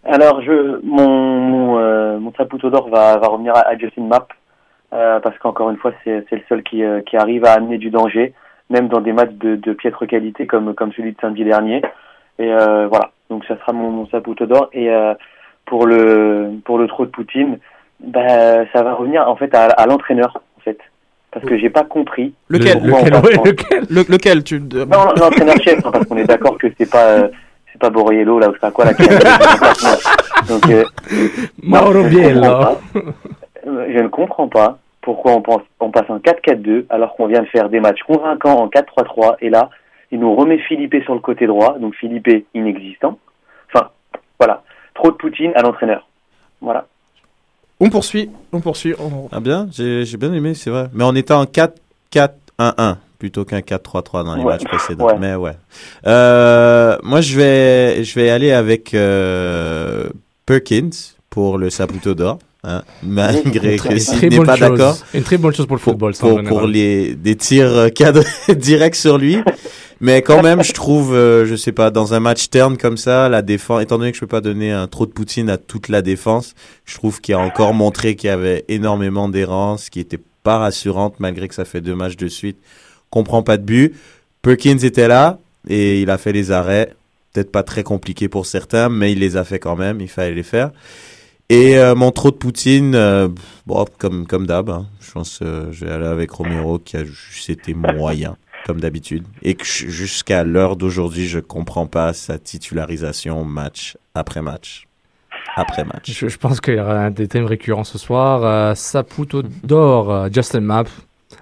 Alors, 0.06 0.42
je, 0.42 0.82
mon, 0.84 1.08
mon, 1.08 1.80
euh, 1.80 2.20
mon 2.20 2.34
Saputo 2.34 2.70
d'or 2.70 2.90
va, 2.90 3.18
va 3.18 3.28
revenir 3.28 3.56
à, 3.56 3.62
à 3.62 3.78
Justin 3.78 4.04
Mapp, 4.04 4.34
euh, 4.92 5.20
parce 5.22 5.38
qu'encore 5.40 5.70
une 5.70 5.78
fois, 5.78 5.94
c'est 6.04 6.26
c'est 6.30 6.36
le 6.36 6.42
seul 6.50 6.64
qui, 6.64 6.84
euh, 6.84 7.02
qui 7.02 7.16
arrive 7.16 7.46
à 7.46 7.54
amener 7.54 7.78
du 7.78 7.90
danger, 7.90 8.34
même 8.70 8.88
dans 8.88 9.02
des 9.02 9.14
matchs 9.14 9.34
de, 9.34 9.56
de 9.56 9.74
piètre 9.74 10.06
qualité 10.08 10.48
comme, 10.48 10.74
comme 10.74 10.92
celui 10.94 11.12
de 11.12 11.18
samedi 11.22 11.44
dernier. 11.44 11.82
Et 12.40 12.52
euh, 12.52 12.88
voilà, 12.88 13.12
donc 13.30 13.46
ça 13.46 13.58
sera 13.60 13.74
mon, 13.74 13.92
mon 13.92 14.08
Saputo 14.08 14.46
d'or. 14.46 14.70
Et 14.74 14.90
euh, 14.90 15.14
pour 15.66 15.86
le 15.86 16.52
pour 16.66 16.78
le 16.78 16.88
trop 16.88 17.06
de 17.06 17.12
Poutine, 17.12 17.60
bah, 18.04 18.66
ça 18.74 18.84
va 18.84 18.94
revenir 18.96 19.28
en 19.30 19.36
fait 19.36 19.54
à, 19.56 19.66
à 19.66 19.86
l'entraîneur, 19.86 20.42
en 20.58 20.62
fait, 20.62 20.78
parce 21.32 21.46
que 21.46 21.58
j'ai 21.58 21.70
pas 21.70 21.84
compris. 21.84 22.34
Lequel? 22.50 22.80
Lequel, 22.84 23.14
ouais, 23.16 23.52
lequel? 23.52 23.84
Le- 23.90 24.12
lequel 24.12 24.44
tu 24.44 24.60
non, 24.60 24.86
non, 24.86 25.14
l'entraîneur-chef, 25.16 25.86
hein, 25.86 25.92
parce 25.92 26.06
qu'on 26.06 26.18
est 26.18 26.26
d'accord 26.26 26.58
que 26.58 26.68
c'est 26.78 26.90
pas, 26.90 27.06
euh, 27.06 27.28
c'est 27.72 27.80
pas 27.80 27.90
Borriello, 27.90 28.40
là, 28.40 28.50
ou 28.50 28.52
je 28.52 28.56
sais 28.56 28.60
pas 28.62 28.72
quoi, 28.72 28.86
là, 28.86 28.94
qui 28.94 29.04
a- 29.04 30.48
Donc, 30.50 30.70
euh, 30.70 30.84
Mauro 31.62 31.94
non, 31.94 32.00
je 32.02 32.06
ne 32.06 32.10
Biello. 32.10 32.42
Je 33.66 34.00
ne 34.00 34.08
comprends 34.10 34.48
pas 34.50 34.80
pourquoi 35.04 35.34
on, 35.34 35.42
pense, 35.42 35.62
on 35.80 35.92
passe 35.92 36.10
en 36.10 36.18
4-4-2 36.18 36.86
alors 36.90 37.16
qu'on 37.16 37.28
vient 37.28 37.42
de 37.42 37.48
faire 37.48 37.70
des 37.70 37.80
matchs 37.80 38.02
convaincants 38.08 38.58
en 38.60 38.68
4-3-3 38.70 39.36
et 39.42 39.50
là, 39.50 39.70
il 40.12 40.20
nous 40.20 40.34
remet 40.36 40.58
Philippe 40.60 40.96
sur 41.04 41.14
le 41.14 41.20
côté 41.20 41.46
droit, 41.48 41.78
donc 41.80 41.94
Philippe 41.96 42.28
inexistant. 42.54 43.20
Enfin, 43.74 43.90
voilà. 44.40 44.64
Trop 44.96 45.12
de 45.12 45.16
Poutine 45.18 45.52
à 45.56 45.62
l'entraîneur. 45.62 46.08
Voilà. 46.62 46.86
On 47.80 47.90
poursuit, 47.90 48.30
on 48.52 48.62
poursuit. 48.62 48.94
on- 49.00 49.28
Ah 49.32 49.40
bien, 49.40 49.68
j'ai 49.72 50.06
j'ai 50.06 50.18
bien 50.18 50.32
aimé, 50.34 50.54
c'est 50.54 50.70
vrai. 50.70 50.86
Mais 50.94 51.04
on 51.04 51.16
était 51.16 51.34
en 51.34 51.46
4-4-1-1 51.46 52.98
plutôt 53.20 53.44
qu'un 53.46 53.62
4-3-3 53.62 54.24
dans 54.24 54.36
les 54.36 54.44
Ouais. 54.44 54.54
matchs 54.54 54.64
précédents. 54.66 55.08
Ouais. 55.08 55.18
Mais 55.20 55.36
ouais. 55.36 55.54
Euh, 56.06 56.98
moi, 57.04 57.22
je 57.22 57.36
vais, 57.38 58.04
je 58.04 58.16
vais 58.20 58.30
aller 58.30 58.52
avec 58.52 58.94
euh, 58.94 60.10
Perkins 60.46 60.90
pour 61.30 61.58
le 61.58 61.70
Saputo 61.70 62.14
d'or. 62.14 62.38
Hein, 62.66 62.82
malgré 63.04 63.76
que 63.76 64.00
s'il 64.00 64.30
n'est 64.30 64.46
pas 64.46 64.56
d'accord. 64.56 64.98
Une 65.14 65.24
très 65.24 65.38
bonne 65.38 65.54
chose 65.54 65.66
pour 65.66 65.76
le 65.76 65.82
football, 65.82 66.16
ça, 66.16 66.26
Pour, 66.26 66.42
pour 66.44 66.62
les, 66.62 67.14
des 67.14 67.36
tirs 67.36 67.74
euh, 67.74 67.90
cadrés 67.90 68.26
directs 68.56 68.96
sur 68.96 69.18
lui. 69.18 69.40
Mais 70.00 70.22
quand 70.22 70.42
même, 70.42 70.64
je 70.64 70.72
trouve, 70.72 71.14
euh, 71.14 71.46
je 71.46 71.56
sais 71.56 71.74
pas, 71.74 71.92
dans 71.92 72.14
un 72.14 72.22
match 72.22 72.50
terne 72.50 72.78
comme 72.78 72.96
ça, 72.96 73.28
la 73.28 73.42
défense, 73.42 73.82
étant 73.82 73.98
donné 73.98 74.12
que 74.12 74.16
je 74.16 74.22
peux 74.22 74.28
pas 74.28 74.42
donner 74.42 74.72
un 74.72 74.88
trop 74.88 75.06
de 75.06 75.12
Poutine 75.12 75.50
à 75.50 75.58
toute 75.58 75.90
la 75.90 76.02
défense, 76.02 76.56
je 76.86 76.96
trouve 76.96 77.20
qu'il 77.20 77.36
a 77.36 77.40
encore 77.40 77.74
montré 77.74 78.16
qu'il 78.16 78.28
y 78.28 78.32
avait 78.32 78.64
énormément 78.70 79.28
d'errance, 79.28 79.90
qui 79.90 80.00
était 80.00 80.20
pas 80.44 80.58
rassurante 80.58 81.16
malgré 81.20 81.50
que 81.50 81.56
ça 81.56 81.66
fait 81.66 81.82
deux 81.82 81.96
matchs 81.96 82.18
de 82.18 82.28
suite. 82.28 82.58
Comprend 83.10 83.44
pas 83.44 83.58
de 83.58 83.64
but. 83.64 83.94
Perkins 84.42 84.78
était 84.78 85.08
là 85.08 85.38
et 85.68 86.02
il 86.02 86.10
a 86.10 86.18
fait 86.18 86.32
les 86.32 86.52
arrêts. 86.52 86.94
Peut-être 87.34 87.52
pas 87.52 87.64
très 87.64 87.84
compliqué 87.84 88.28
pour 88.30 88.46
certains, 88.46 88.90
mais 88.90 89.12
il 89.12 89.20
les 89.20 89.38
a 89.38 89.44
fait 89.44 89.60
quand 89.60 89.76
même. 89.76 90.02
Il 90.02 90.10
fallait 90.10 90.36
les 90.36 90.44
faire. 90.44 90.72
Et 91.50 91.78
euh, 91.78 91.94
mon 91.96 92.12
trop 92.12 92.32
de 92.32 92.36
Poutine, 92.36 92.96
euh, 92.96 93.28
bon, 93.66 93.86
comme, 93.98 94.26
comme 94.26 94.48
d'hab, 94.48 94.70
hein. 94.70 94.88
je 95.02 95.12
pense 95.12 95.40
euh, 95.42 95.72
je 95.72 95.86
vais 95.86 95.92
aller 95.92 96.06
avec 96.06 96.32
Romero 96.32 96.80
qui 96.80 96.98
a 96.98 97.04
juste 97.04 97.50
été 97.50 97.74
moyen, 97.74 98.38
comme 98.66 98.80
d'habitude. 98.80 99.26
Et 99.42 99.56
que 99.56 99.66
jusqu'à 99.66 100.44
l'heure 100.44 100.76
d'aujourd'hui, 100.76 101.28
je 101.28 101.40
comprends 101.40 101.86
pas 101.86 102.14
sa 102.14 102.40
titularisation 102.40 103.44
match 103.44 103.98
après 104.16 104.42
match. 104.42 104.88
Après 105.56 105.84
match. 105.84 106.12
Je, 106.12 106.38
pense 106.38 106.62
qu'il 106.62 106.76
y 106.76 106.80
aura 106.80 106.98
un 106.98 107.12
des 107.12 107.28
thèmes 107.28 107.46
récurrents 107.46 107.84
ce 107.84 107.98
soir. 107.98 108.44
Euh, 108.44 108.74
Saputo 108.74 109.44
d'or, 109.64 110.30
Justin 110.32 110.62
Mapp. 110.62 110.88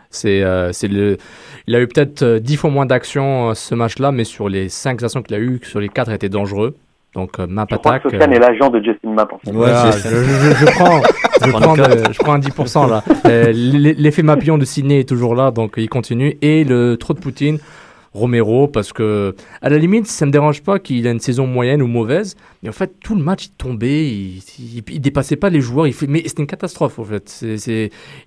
C'est, 0.10 0.44
c'est 0.74 0.90
le, 0.90 1.18
il 1.68 1.76
a 1.76 1.82
eu 1.82 1.88
peut-être 1.88 2.40
10 2.40 2.58
fois 2.58 2.70
moins 2.70 2.86
d'actions 2.86 3.50
euh, 3.50 3.54
ce 3.54 3.76
match-là, 3.76 4.12
mais 4.12 4.24
sur 4.24 4.50
les 4.50 4.70
5 4.70 5.02
actions 5.04 5.22
qu'il 5.22 5.36
a 5.36 5.40
eues, 5.40 5.60
sur 5.64 5.80
les 5.80 5.90
4, 5.90 6.10
il 6.10 6.16
était 6.16 6.30
dangereux. 6.30 6.76
Donc, 7.14 7.40
euh, 7.40 7.48
Mapp 7.48 7.68
Je 7.72 7.76
crois 7.76 7.94
attaque. 7.96 8.04
que 8.04 8.10
Sofiane 8.12 8.32
euh, 8.32 8.36
est 8.36 8.40
l'agent 8.40 8.70
de 8.70 8.82
Justin 8.82 9.18
en 9.18 9.28
fait. 9.38 9.52
voilà, 9.52 9.92
je, 9.92 9.98
je- 9.98 10.56
je 10.56 10.66
prends, 10.66 11.02
je, 11.46 11.52
Prends 11.52 11.76
de- 11.76 12.14
je 12.14 12.18
prends 12.20 12.34
un 12.34 12.40
10% 12.40 12.90
là. 12.90 13.04
Euh, 13.26 13.52
l'e- 13.52 13.94
L'effet 13.98 14.24
Mapion 14.24 14.58
de 14.58 14.64
Sydney 14.66 15.02
est 15.02 15.10
toujours 15.10 15.36
là, 15.36 15.52
donc 15.52 15.74
il 15.78 15.90
continue. 15.90 16.38
Et 16.42 16.64
le 16.64 16.96
trop 16.96 17.14
de 17.14 17.20
Poutine, 17.20 17.60
Romero, 18.14 18.68
parce 18.68 18.94
que 18.94 19.36
à 19.62 19.70
la 19.70 19.78
limite, 19.78 20.08
ça 20.08 20.26
me 20.26 20.32
dérange 20.32 20.62
pas 20.64 20.80
qu'il 20.80 21.06
ait 21.06 21.12
une 21.12 21.20
saison 21.20 21.48
moyenne 21.48 21.82
ou 21.82 21.88
mauvaise, 21.88 22.36
mais 22.64 22.70
en 22.70 22.74
fait, 22.74 22.94
tout 23.02 23.16
le 23.16 23.24
match, 23.24 23.46
il 23.48 23.52
tombait, 23.52 24.06
il, 24.08 24.42
il, 24.60 24.84
il 24.90 25.00
dépassait 25.02 25.36
pas 25.38 25.50
les 25.50 25.62
joueurs. 25.62 25.88
Il 25.88 25.94
fait, 25.94 26.08
mais 26.08 26.22
c'était 26.26 26.42
une 26.42 26.48
catastrophe, 26.48 26.98
en 27.00 27.04
fait. 27.06 27.40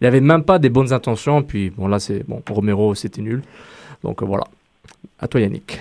Il 0.01 0.07
avait 0.07 0.21
même 0.21 0.43
pas 0.45 0.59
des 0.59 0.69
bonnes 0.71 0.93
intentions. 0.93 1.43
Puis 1.43 1.71
bon, 1.71 1.87
là, 1.89 1.99
c'est 1.99 2.27
bon, 2.29 2.43
Romero, 2.51 2.95
c'était 2.95 3.23
nul. 3.23 3.43
Donc 4.03 4.23
euh, 4.23 4.27
voilà. 4.27 4.45
À 5.21 5.29
toi, 5.29 5.41
Yannick. 5.41 5.81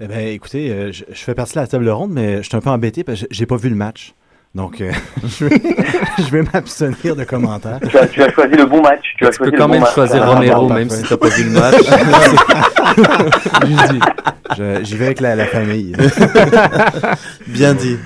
Eh 0.00 0.06
ben, 0.08 0.26
écoutez, 0.28 0.70
euh, 0.70 0.90
je, 0.92 1.04
je 1.08 1.18
fais 1.22 1.34
partie 1.34 1.54
de 1.54 1.60
la 1.60 1.66
table 1.66 1.88
ronde, 1.88 2.10
mais 2.12 2.38
je 2.42 2.48
suis 2.48 2.56
un 2.56 2.60
peu 2.60 2.70
embêté 2.70 3.04
parce 3.04 3.20
que 3.22 3.26
j'ai- 3.30 3.46
pas 3.46 3.56
vu 3.56 3.68
le 3.68 3.76
match. 3.76 4.14
Donc, 4.54 4.80
euh, 4.80 4.90
je 5.24 5.46
vais, 6.30 6.42
m'abstenir 6.52 7.16
de 7.16 7.24
commentaires. 7.24 7.80
Tu 7.88 7.98
as, 7.98 8.06
tu 8.06 8.22
as 8.22 8.30
choisi 8.32 8.54
le 8.56 8.66
bon 8.66 8.80
match. 8.82 9.02
Tu, 9.18 9.26
as 9.26 9.30
Tu 9.30 9.36
choisi 9.38 9.50
peux 9.52 9.58
quand 9.58 9.66
bon 9.66 9.72
même 9.74 9.82
match. 9.82 9.94
choisir 9.94 10.22
Ah, 10.22 10.34
Romero, 10.34 10.68
bon, 10.68 10.74
même 10.74 10.88
parfait. 10.88 11.02
si 11.02 11.08
t'as 11.08 11.16
pas 11.16 11.28
vu 11.28 11.44
le 11.44 11.50
match. 11.50 11.74
J'y 14.84 14.96
vais 14.96 15.06
avec 15.06 15.20
la, 15.20 15.34
la 15.34 15.46
famille. 15.46 15.92
Bien 17.48 17.74
dit. 17.74 17.96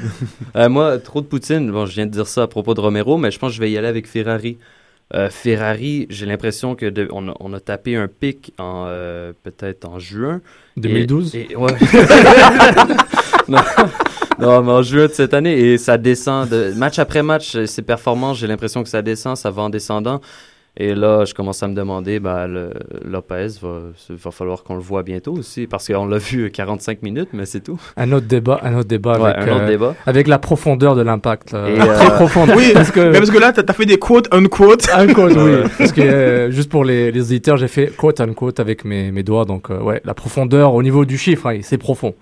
Euh, 0.57 0.69
moi, 0.71 0.99
trop 0.99 1.21
de 1.21 1.27
Poutine, 1.27 1.71
bon, 1.71 1.85
je 1.87 1.93
viens 1.95 2.07
de 2.07 2.11
dire 2.13 2.27
ça 2.27 2.43
à 2.45 2.47
propos 2.47 2.73
de 2.75 2.81
Romero, 2.81 3.19
mais 3.19 3.31
je 3.31 3.39
pense 3.39 3.51
que 3.51 3.57
je 3.57 3.61
vais 3.61 3.71
y 3.71 3.77
aller 3.77 3.89
avec 3.89 4.07
Ferrari. 4.09 4.57
Euh, 5.15 5.31
Ferrari, 5.31 6.07
j'ai 6.11 6.27
l'impression 6.27 6.75
que 6.75 6.85
de- 6.87 7.09
on, 7.13 7.29
a, 7.31 7.35
on 7.41 7.53
a 7.55 7.61
tapé 7.61 7.97
un 7.97 8.09
pic 8.09 8.53
en 8.59 8.85
euh, 8.89 9.33
peut-être 9.43 9.87
en 9.87 9.99
juin. 9.99 10.43
2012? 10.77 11.35
Et, 11.35 11.49
et- 11.53 11.57
ouais. 11.57 11.73
non, 13.49 13.61
non, 14.39 14.63
mais 14.63 14.73
en 14.73 14.83
juin 14.83 15.07
de 15.07 15.13
cette 15.13 15.33
année 15.35 15.59
et 15.59 15.79
ça 15.79 15.97
descend 15.99 16.49
de 16.49 16.73
match 16.77 16.99
après 16.99 17.23
match. 17.23 17.65
Ses 17.65 17.83
performances, 17.83 18.39
j'ai 18.39 18.47
l'impression 18.47 18.83
que 18.83 18.89
ça 18.89 19.03
descend, 19.03 19.37
ça 19.37 19.51
va 19.51 19.63
en 19.63 19.71
descendant. 19.71 20.21
Et 20.81 20.95
là, 20.95 21.25
je 21.25 21.35
commence 21.35 21.61
à 21.65 21.67
me 21.67 21.75
demander, 21.75 22.21
ben, 22.21 22.47
le, 22.47 22.71
Lopez, 23.05 23.49
va, 23.61 23.81
va 24.11 24.31
falloir 24.31 24.63
qu'on 24.63 24.77
le 24.77 24.81
voit 24.81 25.03
bientôt 25.03 25.33
aussi, 25.33 25.67
parce 25.67 25.89
qu'on 25.89 26.07
l'a 26.07 26.19
vu 26.19 26.51
45 26.53 27.03
minutes, 27.03 27.31
mais 27.33 27.47
c'est 27.47 27.61
tout. 27.61 27.81
Un 27.97 28.13
autre 28.13 28.27
débat, 28.29 28.61
un 28.63 28.77
autre 28.77 28.87
débat, 28.89 29.19
Ouais, 29.19 29.31
avec, 29.31 29.49
un 29.49 29.57
autre 29.57 29.65
euh, 29.65 29.69
débat. 29.69 29.95
avec 30.07 30.29
la 30.29 30.39
profondeur 30.39 30.95
de 30.95 31.03
l'impact. 31.03 31.49
Et, 31.49 31.79
Très 31.79 32.07
euh, 32.07 32.11
profonde. 32.11 32.51
Oui, 32.57 32.71
parce 32.73 32.93
que, 32.93 33.01
mais 33.01 33.19
parce 33.19 33.31
que 33.31 33.39
là, 33.39 33.53
t'as 33.53 33.63
as 33.67 33.73
fait 33.73 33.87
des 33.87 33.99
quotes, 33.99 34.33
unquotes. 34.33 34.89
Unquote, 34.95 35.33
oui. 35.37 35.69
Parce 35.79 35.91
que 35.91 36.01
euh, 36.01 36.51
juste 36.53 36.71
pour 36.71 36.85
les, 36.85 37.11
les 37.11 37.23
auditeurs, 37.23 37.57
j'ai 37.57 37.67
fait 37.69 37.89
quote 37.97 38.21
unquote 38.21 38.61
avec 38.61 38.85
mes, 38.85 39.11
mes 39.11 39.25
doigts. 39.25 39.45
Donc, 39.47 39.71
euh, 39.71 39.81
ouais, 39.81 40.01
la 40.05 40.15
profondeur 40.15 40.75
au 40.75 40.83
niveau 40.85 41.05
du 41.05 41.19
chiffre, 41.19 41.49
hein, 41.49 41.59
c'est 41.63 41.79
profond. 41.79 42.15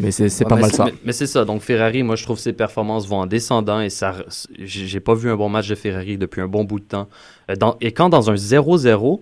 Mais 0.00 0.12
c'est 0.12 0.28
c'est 0.28 0.44
Ouais, 0.44 0.48
pas 0.48 0.54
mais 0.56 0.62
mal 0.62 0.72
ça. 0.72 0.84
Mais, 0.84 0.94
mais 1.06 1.12
c'est 1.12 1.26
ça. 1.26 1.44
Donc 1.44 1.60
Ferrari, 1.62 2.02
moi 2.04 2.14
je 2.14 2.22
trouve 2.24 2.38
ses 2.38 2.52
performances 2.52 3.08
vont 3.08 3.18
en 3.20 3.26
descendant 3.26 3.80
et 3.80 3.90
ça, 3.90 4.14
j'ai 4.58 5.00
pas 5.00 5.14
vu 5.14 5.28
un 5.30 5.36
bon 5.36 5.48
match 5.48 5.68
de 5.68 5.74
Ferrari 5.74 6.16
depuis 6.18 6.40
un 6.40 6.46
bon 6.48 6.64
bout 6.64 6.78
de 6.78 6.84
temps. 6.84 7.08
Euh, 7.50 7.56
dans- 7.56 7.76
et 7.80 7.90
quand 7.92 8.08
dans 8.08 8.30
un 8.30 8.36
0-0, 8.36 9.20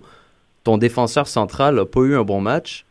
ton 0.63 0.77
défenseur 0.77 1.27
central 1.27 1.79
a 1.79 1.85
pas 1.85 2.01
eu 2.01 2.15
un 2.15 2.23
bon 2.23 2.41
match, 2.41 2.85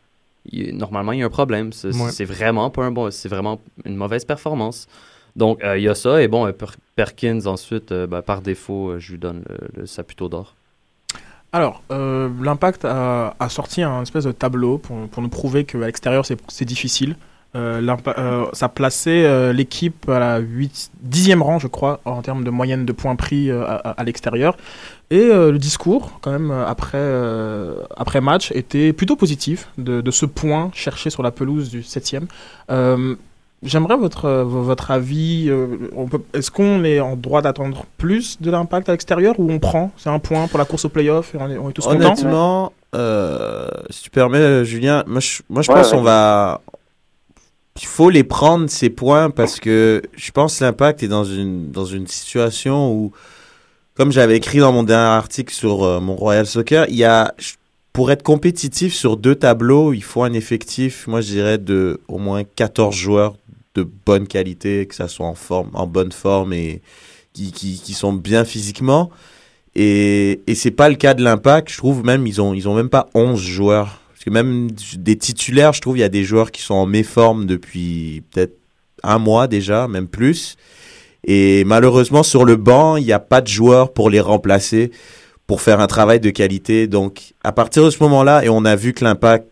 il- 0.51 0.76
normalement 0.76 1.12
il 1.12 1.20
y 1.20 1.22
a 1.22 1.26
un 1.26 1.30
problème. 1.30 1.72
C'est 1.72 1.95
Ouais. 1.95 2.24
vraiment 2.24 2.70
pas 2.70 2.84
un 2.84 2.91
bon, 2.91 3.11
c'est 3.12 3.28
vraiment 3.28 3.61
une 3.84 3.95
mauvaise 3.97 4.24
performance. 4.24 4.89
Donc 5.37 5.62
euh, 5.62 5.78
il 5.78 5.84
y 5.84 5.89
a 5.89 5.95
ça 5.95 6.20
et 6.22 6.28
bon 6.28 6.47
euh, 6.47 6.53
Per- 6.53 6.66
Perkins 6.97 7.47
ensuite, 7.47 7.93
euh, 7.93 8.07
ben, 8.09 8.22
par 8.22 8.41
défaut, 8.41 8.91
euh, 8.93 8.99
je 8.99 9.12
lui 9.12 9.18
donne 9.18 9.45
le, 9.49 9.82
le 9.82 9.87
Saputo 9.87 10.28
d'or. 10.28 10.55
Alors, 11.53 11.82
euh, 11.93 12.28
l'impact 12.43 12.84
a, 12.84 13.37
a 13.39 13.49
sorti 13.49 13.80
un 13.82 14.03
espèce 14.03 14.24
de 14.24 14.32
tableau 14.32 14.78
pour, 14.78 15.09
pour 15.09 15.22
nous 15.22 15.28
prouver 15.28 15.64
qu'à 15.64 15.78
l'extérieur 15.78 16.26
c'est 16.26 16.39
c'est 16.49 16.64
difficile. 16.64 17.16
Euh, 17.57 17.80
euh, 18.18 18.44
ça 18.52 18.68
plaçait 18.68 19.24
euh, 19.24 19.52
l'équipe 19.52 20.09
à 20.09 20.18
la 20.18 20.38
8, 20.38 20.90
10e 21.11 21.40
rang, 21.40 21.59
je 21.59 21.66
crois, 21.68 22.00
en 22.04 22.20
termes 22.22 22.44
de 22.44 22.50
moyenne 22.50 22.84
de 22.84 22.92
points 22.92 23.16
pris 23.16 23.50
euh, 23.50 23.64
à, 23.66 23.74
à 23.90 24.04
l'extérieur. 24.04 24.57
Et 25.11 25.20
euh, 25.20 25.50
le 25.52 25.59
discours, 25.59 26.18
quand 26.20 26.30
même, 26.32 26.50
après, 26.50 26.98
euh, 26.98 27.76
après 27.96 28.20
match, 28.20 28.52
était 28.52 28.92
plutôt 28.92 29.16
positif 29.16 29.68
de, 29.78 30.00
de 30.00 30.11
ce 30.11 30.26
point 30.26 30.70
cherché 30.74 31.11
sur 31.11 31.22
la 31.22 31.30
pelouse 31.30 31.70
du 31.70 31.80
7e. 31.82 32.24
Euh, 32.70 33.14
J'aimerais 33.62 33.96
votre, 33.96 34.28
vo- 34.42 34.62
votre 34.62 34.90
avis. 34.90 35.46
euh, 35.48 35.66
Est-ce 36.34 36.50
qu'on 36.50 36.84
est 36.84 37.00
en 37.00 37.16
droit 37.16 37.40
d'attendre 37.40 37.86
plus 37.96 38.36
de 38.40 38.50
l'impact 38.50 38.90
à 38.90 38.92
l'extérieur 38.92 39.34
ou 39.40 39.50
on 39.50 39.59
prend 39.59 39.90
C'est 39.96 40.11
un 40.11 40.18
point 40.18 40.46
pour 40.46 40.59
la 40.59 40.66
course 40.66 40.84
au 40.84 40.90
playoff 40.90 41.34
et 41.34 41.38
on 41.40 41.48
est, 41.50 41.57
on 41.57 41.70
est 41.70 41.72
tous 41.72 41.86
contents? 41.86 41.96
Honnêtement, 41.96 42.72
euh, 42.94 43.66
si 43.88 44.02
tu 44.02 44.11
permets, 44.11 44.64
Julien, 44.66 45.04
moi 45.07 45.20
je, 45.20 45.40
moi, 45.48 45.62
je 45.62 45.70
Ouais, 45.70 45.76
pense 45.78 45.90
ouais. 45.90 45.96
qu'on 45.96 46.02
va. 46.04 46.61
Il 47.81 47.87
faut 47.87 48.11
les 48.11 48.24
prendre, 48.24 48.68
ces 48.68 48.91
points, 48.91 49.31
parce 49.31 49.61
que 49.61 50.03
je 50.16 50.31
pense 50.31 50.59
que 50.59 50.64
l'impact 50.64 51.03
est 51.03 51.09
dans 51.09 51.24
une, 51.24 51.70
dans 51.70 51.85
une 51.85 52.07
situation 52.07 52.93
où, 52.93 53.12
comme 53.95 54.12
j'avais 54.12 54.37
écrit 54.37 54.59
dans 54.59 54.72
mon 54.72 54.83
dernier 54.83 55.09
article 55.09 55.53
sur 55.53 55.85
euh, 55.85 56.01
mon 56.01 56.16
Royal 56.16 56.47
Soccer, 56.47 56.87
il 56.89 56.97
y 56.97 57.05
a. 57.05 57.35
Pour 57.93 58.11
être 58.11 58.22
compétitif 58.22 58.93
sur 58.93 59.16
deux 59.16 59.37
tableaux, 59.37 59.95
il 59.95 60.03
faut 60.03 60.22
un 60.22 60.35
effectif, 60.35 61.07
moi 61.07 61.22
je 61.22 61.29
dirais, 61.29 61.57
de 61.57 61.99
au 62.09 62.18
moins 62.18 62.45
14 62.45 62.95
joueurs 62.95 63.37
de 63.74 63.89
bonne 64.05 64.27
qualité, 64.27 64.85
que 64.85 64.95
ça 64.95 65.09
soit 65.09 65.24
en 65.24 65.35
forme, 65.35 65.70
en 65.72 65.87
bonne 65.87 66.12
forme 66.12 66.53
et 66.53 66.83
qui, 67.33 67.53
qui, 67.53 67.81
qui 67.83 67.95
sont 67.95 68.12
bien 68.12 68.45
physiquement. 68.45 69.11
Et, 69.74 70.41
et 70.47 70.55
c'est 70.55 70.70
pas 70.70 70.89
le 70.89 70.95
cas 70.97 71.14
de 71.14 71.22
l'impact. 71.22 71.70
Je 71.70 71.77
trouve 71.77 72.05
même, 72.05 72.27
ils 72.27 72.41
ont, 72.41 72.55
ils 72.55 72.68
ont 72.68 72.74
même 72.74 72.89
pas 72.89 73.09
11 73.14 73.41
joueurs. 73.41 74.01
Que 74.27 74.31
même 74.33 74.70
des 74.97 75.16
titulaires, 75.16 75.72
je 75.72 75.81
trouve, 75.81 75.97
il 75.97 76.01
y 76.01 76.05
a 76.05 76.09
des 76.09 76.24
joueurs 76.24 76.51
qui 76.51 76.61
sont 76.61 76.74
en 76.74 76.87
méforme 76.87 77.47
depuis 77.47 78.24
peut-être 78.33 78.57
un 79.05 79.18
mois 79.18 79.47
déjà, 79.47 79.87
même 79.87 80.09
plus. 80.09 80.57
Et 81.22 81.62
malheureusement, 81.64 82.24
sur 82.24 82.45
le 82.45 82.57
banc, 82.57 82.97
il 82.97 83.05
n'y 83.05 83.12
a 83.12 83.20
pas 83.20 83.41
de 83.41 83.47
joueurs 83.47 83.93
pour 83.93 84.11
les 84.11 84.18
remplacer, 84.18 84.91
pour 85.47 85.61
faire 85.61 85.79
un 85.79 85.87
travail 85.87 86.18
de 86.18 86.31
qualité. 86.31 86.89
Donc, 86.89 87.35
à 87.45 87.53
partir 87.53 87.85
de 87.85 87.91
ce 87.91 88.03
moment-là, 88.03 88.45
et 88.45 88.49
on 88.49 88.64
a 88.64 88.74
vu 88.74 88.95
que 88.95 89.05
l'impact 89.05 89.47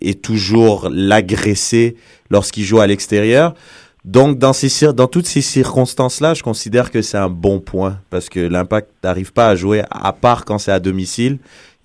est 0.00 0.20
toujours 0.20 0.88
l'agressé 0.90 1.94
lorsqu'il 2.28 2.64
joue 2.64 2.80
à 2.80 2.88
l'extérieur. 2.88 3.54
Donc, 4.04 4.38
dans, 4.38 4.52
ces, 4.52 4.92
dans 4.92 5.06
toutes 5.06 5.26
ces 5.26 5.42
circonstances-là, 5.42 6.34
je 6.34 6.42
considère 6.42 6.90
que 6.90 7.02
c'est 7.02 7.18
un 7.18 7.28
bon 7.28 7.60
point 7.60 8.00
parce 8.10 8.28
que 8.28 8.40
l'impact 8.40 8.90
n'arrive 9.04 9.32
pas 9.32 9.48
à 9.48 9.54
jouer, 9.54 9.82
à 9.90 10.12
part 10.12 10.44
quand 10.44 10.58
c'est 10.58 10.72
à 10.72 10.80
domicile. 10.80 11.38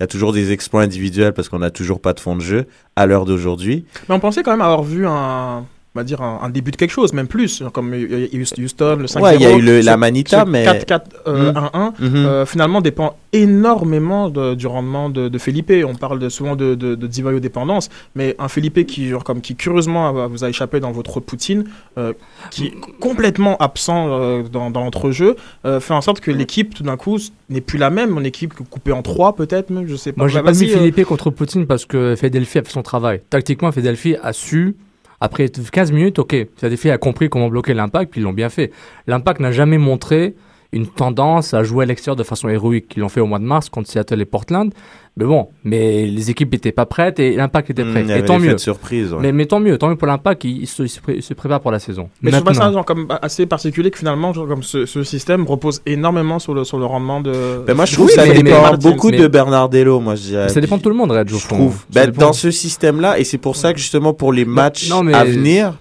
Y 0.03 0.05
a 0.05 0.07
toujours 0.07 0.33
des 0.33 0.51
exploits 0.51 0.81
individuels 0.81 1.31
parce 1.31 1.47
qu'on 1.47 1.59
n'a 1.59 1.71
toujours 1.71 2.01
pas 2.01 2.11
de 2.11 2.19
fond 2.19 2.35
de 2.35 2.41
jeu 2.41 2.67
à 2.97 3.05
l'heure 3.05 3.23
d'aujourd'hui. 3.23 3.85
Mais 4.09 4.15
on 4.15 4.19
pensait 4.19 4.43
quand 4.43 4.51
même 4.51 4.59
avoir 4.59 4.83
vu 4.83 5.07
un, 5.07 5.65
on 5.95 5.99
va 5.99 6.03
dire 6.03 6.21
un, 6.21 6.39
un 6.41 6.49
début 6.49 6.71
de 6.71 6.75
quelque 6.75 6.89
chose, 6.91 7.13
même 7.13 7.27
plus, 7.27 7.61
comme 7.71 7.93
il 7.93 8.11
y 8.11 8.15
a 8.15 8.17
eu 8.35 8.41
Houston, 8.63 8.97
le 8.99 9.05
5-0. 9.05 9.21
Ouais, 9.21 9.35
il 9.35 9.41
y 9.41 9.45
a 9.45 9.55
eu 9.55 9.61
le- 9.61 9.81
Ce- 9.81 9.85
la 9.85 9.95
Manita, 9.97 10.43
ce 10.43 10.49
mais- 10.49 10.63
4-4, 10.65 11.01
euh. 11.27 11.53
1-1, 11.53 11.93
Mhm. 11.99 12.15
euh, 12.15 12.45
finalement 12.47 12.81
dépend 12.81 13.15
énormément 13.31 14.29
de- 14.29 14.55
du 14.55 14.65
rendement 14.67 15.09
de, 15.09 15.29
de 15.29 15.37
Felipe. 15.37 15.71
On 15.87 15.93
parle 15.95 16.17
de- 16.19 16.29
souvent 16.29 16.55
de, 16.55 16.73
de, 16.75 16.95
de 16.95 17.39
dépendance, 17.39 17.89
mais 18.15 18.35
un 18.39 18.47
Felipe 18.47 18.85
qui, 18.87 19.09
genre, 19.09 19.23
comme, 19.23 19.41
qui 19.41 19.55
curieusement 19.55 20.27
vous 20.27 20.43
a 20.43 20.49
échappé 20.49 20.79
dans 20.79 20.91
votre 20.91 21.19
Poutine, 21.19 21.65
euh, 21.99 22.13
qui 22.49 22.67
est 22.67 22.73
complètement 22.99 23.55
absent 23.57 24.07
euh, 24.09 24.43
dans, 24.51 24.71
dans 24.71 24.81
l'entrejeu, 24.83 25.35
euh, 25.65 25.79
fait 25.79 25.93
en 25.93 26.01
sorte 26.01 26.19
que 26.21 26.31
l'équipe, 26.31 26.73
tout 26.73 26.83
d'un 26.83 26.97
coup, 26.97 27.17
n'est 27.49 27.61
plus 27.61 27.77
la 27.77 27.89
même. 27.91 28.09
Mon 28.09 28.23
équipe 28.23 28.53
coupée 28.69 28.91
en 28.91 29.03
trois, 29.03 29.35
peut-être, 29.35 29.69
même, 29.69 29.87
je 29.87 29.95
sais 29.95 30.11
pas. 30.11 30.21
Moi, 30.21 30.27
j'ai 30.27 30.41
pas 30.41 30.51
mis 30.51 30.71
euh, 30.71 30.77
Philippe 30.77 31.03
contre 31.05 31.29
Poutine 31.29 31.67
parce 31.67 31.85
que 31.85 32.15
Fedelfi 32.15 32.57
a 32.57 32.63
fait 32.63 32.71
son 32.71 32.81
travail. 32.81 33.21
Tactiquement, 33.29 33.71
Fedelfi 33.71 34.15
a 34.21 34.33
su, 34.33 34.75
après 35.23 35.47
15 35.47 35.93
minutes, 35.93 36.19
ok, 36.19 36.35
Fedelfi 36.57 36.89
a 36.89 36.97
compris 36.97 37.29
comment 37.29 37.47
bloquer 37.47 37.73
l'impact, 37.73 38.11
puis 38.11 38.19
ils 38.19 38.25
l'ont 38.25 38.33
bien 38.33 38.49
fait. 38.49 38.71
L'impact 39.07 39.39
n'a 39.39 39.53
jamais 39.53 39.77
montré 39.77 40.35
une 40.73 40.87
tendance 40.87 41.53
à 41.53 41.63
jouer 41.63 41.83
à 41.83 41.87
l'extérieur 41.87 42.15
de 42.15 42.23
façon 42.23 42.49
héroïque. 42.49 42.93
Ils 42.97 42.99
l'ont 42.99 43.09
fait 43.09 43.21
au 43.21 43.25
mois 43.27 43.39
de 43.39 43.43
mars 43.45 43.69
contre 43.69 43.89
Seattle 43.89 44.19
et 44.21 44.25
Portland. 44.25 44.73
Mais 45.15 45.25
bon, 45.25 45.49
mais 45.63 46.07
les 46.07 46.31
équipes 46.31 46.51
n'étaient 46.51 46.71
pas 46.71 46.87
prêtes 46.87 47.19
et 47.19 47.35
l'impact 47.35 47.69
était 47.69 47.83
Mm, 47.83 47.91
prêt. 47.91 48.01
il 48.01 48.07
y 48.07 48.09
et 48.09 48.13
avait 48.13 48.25
tant 48.25 48.39
mieux. 48.39 48.53
de 48.53 48.57
surprise, 48.57 49.13
ouais. 49.13 49.19
mais, 49.21 49.31
mais 49.31 49.45
tant 49.45 49.59
mieux, 49.59 49.77
tant 49.77 49.87
mieux 49.87 49.95
pour 49.95 50.07
l'impact, 50.07 50.43
il, 50.43 50.63
il 50.63 50.67
se, 50.67 50.81
il 50.81 50.89
se 50.89 50.99
pré- 50.99 51.13
il 51.17 51.21
se 51.21 51.35
prépare 51.35 51.59
pour 51.61 51.69
la 51.69 51.77
saison. 51.77 52.09
Mais 52.23 52.31
je 52.31 52.37
trouve 52.37 52.45
pas 52.47 52.53
ça 52.55 52.71
genre, 52.71 52.83
comme 52.83 53.07
assez 53.21 53.45
particulier 53.45 53.91
que 53.91 53.99
finalement, 53.99 54.33
genre, 54.33 54.47
comme 54.47 54.63
ce, 54.63 54.87
ce 54.87 55.03
système 55.03 55.45
repose 55.45 55.83
énormément 55.85 56.39
sur 56.39 56.55
le, 56.55 56.63
sur 56.63 56.79
le 56.79 56.85
rendement 56.85 57.21
de. 57.21 57.63
Ben 57.67 57.75
moi, 57.75 57.85
je 57.85 57.91
Oui, 57.91 57.95
trouve 57.97 58.07
que 58.07 58.13
ça 58.15 58.25
mais- 58.25 58.41
dépend 58.41 58.71
mais- 58.71 58.77
beaucoup 58.77 59.09
mais- 59.11 59.17
de 59.19 59.27
Bernardello, 59.27 59.99
moi, 59.99 60.15
je 60.15 60.21
dirais. 60.23 60.49
Ça 60.49 60.59
dépend 60.59 60.77
de 60.77 60.81
tout 60.81 60.89
le 60.89 60.95
monde, 60.95 61.11
Red, 61.11 61.29
Je 61.29 61.35
fond. 61.35 61.55
trouve. 61.57 61.83
Ben, 61.91 62.07
dépend. 62.07 62.21
dans 62.27 62.33
ce 62.33 62.49
système-là, 62.49 63.19
et 63.19 63.23
c'est 63.23 63.37
pour 63.37 63.55
ça 63.55 63.71
que 63.71 63.77
justement, 63.79 64.13
pour 64.15 64.33
les 64.33 64.45
matchs 64.45 64.89
non, 64.89 65.03
mais- 65.03 65.13
à 65.13 65.23
venir, 65.25 65.73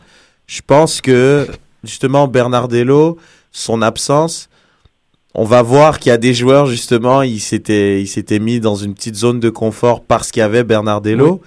je 0.46 0.60
pense 0.66 1.00
que, 1.00 1.46
justement, 1.84 2.28
Bernardello, 2.28 3.16
son 3.50 3.80
absence, 3.80 4.50
on 5.34 5.44
va 5.44 5.62
voir 5.62 5.98
qu'il 5.98 6.10
y 6.10 6.12
a 6.12 6.18
des 6.18 6.34
joueurs, 6.34 6.66
justement, 6.66 7.22
ils 7.22 7.40
s'étaient, 7.40 8.02
ils 8.02 8.06
s'étaient 8.06 8.38
mis 8.38 8.60
dans 8.60 8.76
une 8.76 8.94
petite 8.94 9.16
zone 9.16 9.40
de 9.40 9.50
confort 9.50 10.02
parce 10.02 10.30
qu'il 10.30 10.40
y 10.40 10.44
avait 10.44 10.64
Bernardello. 10.64 11.40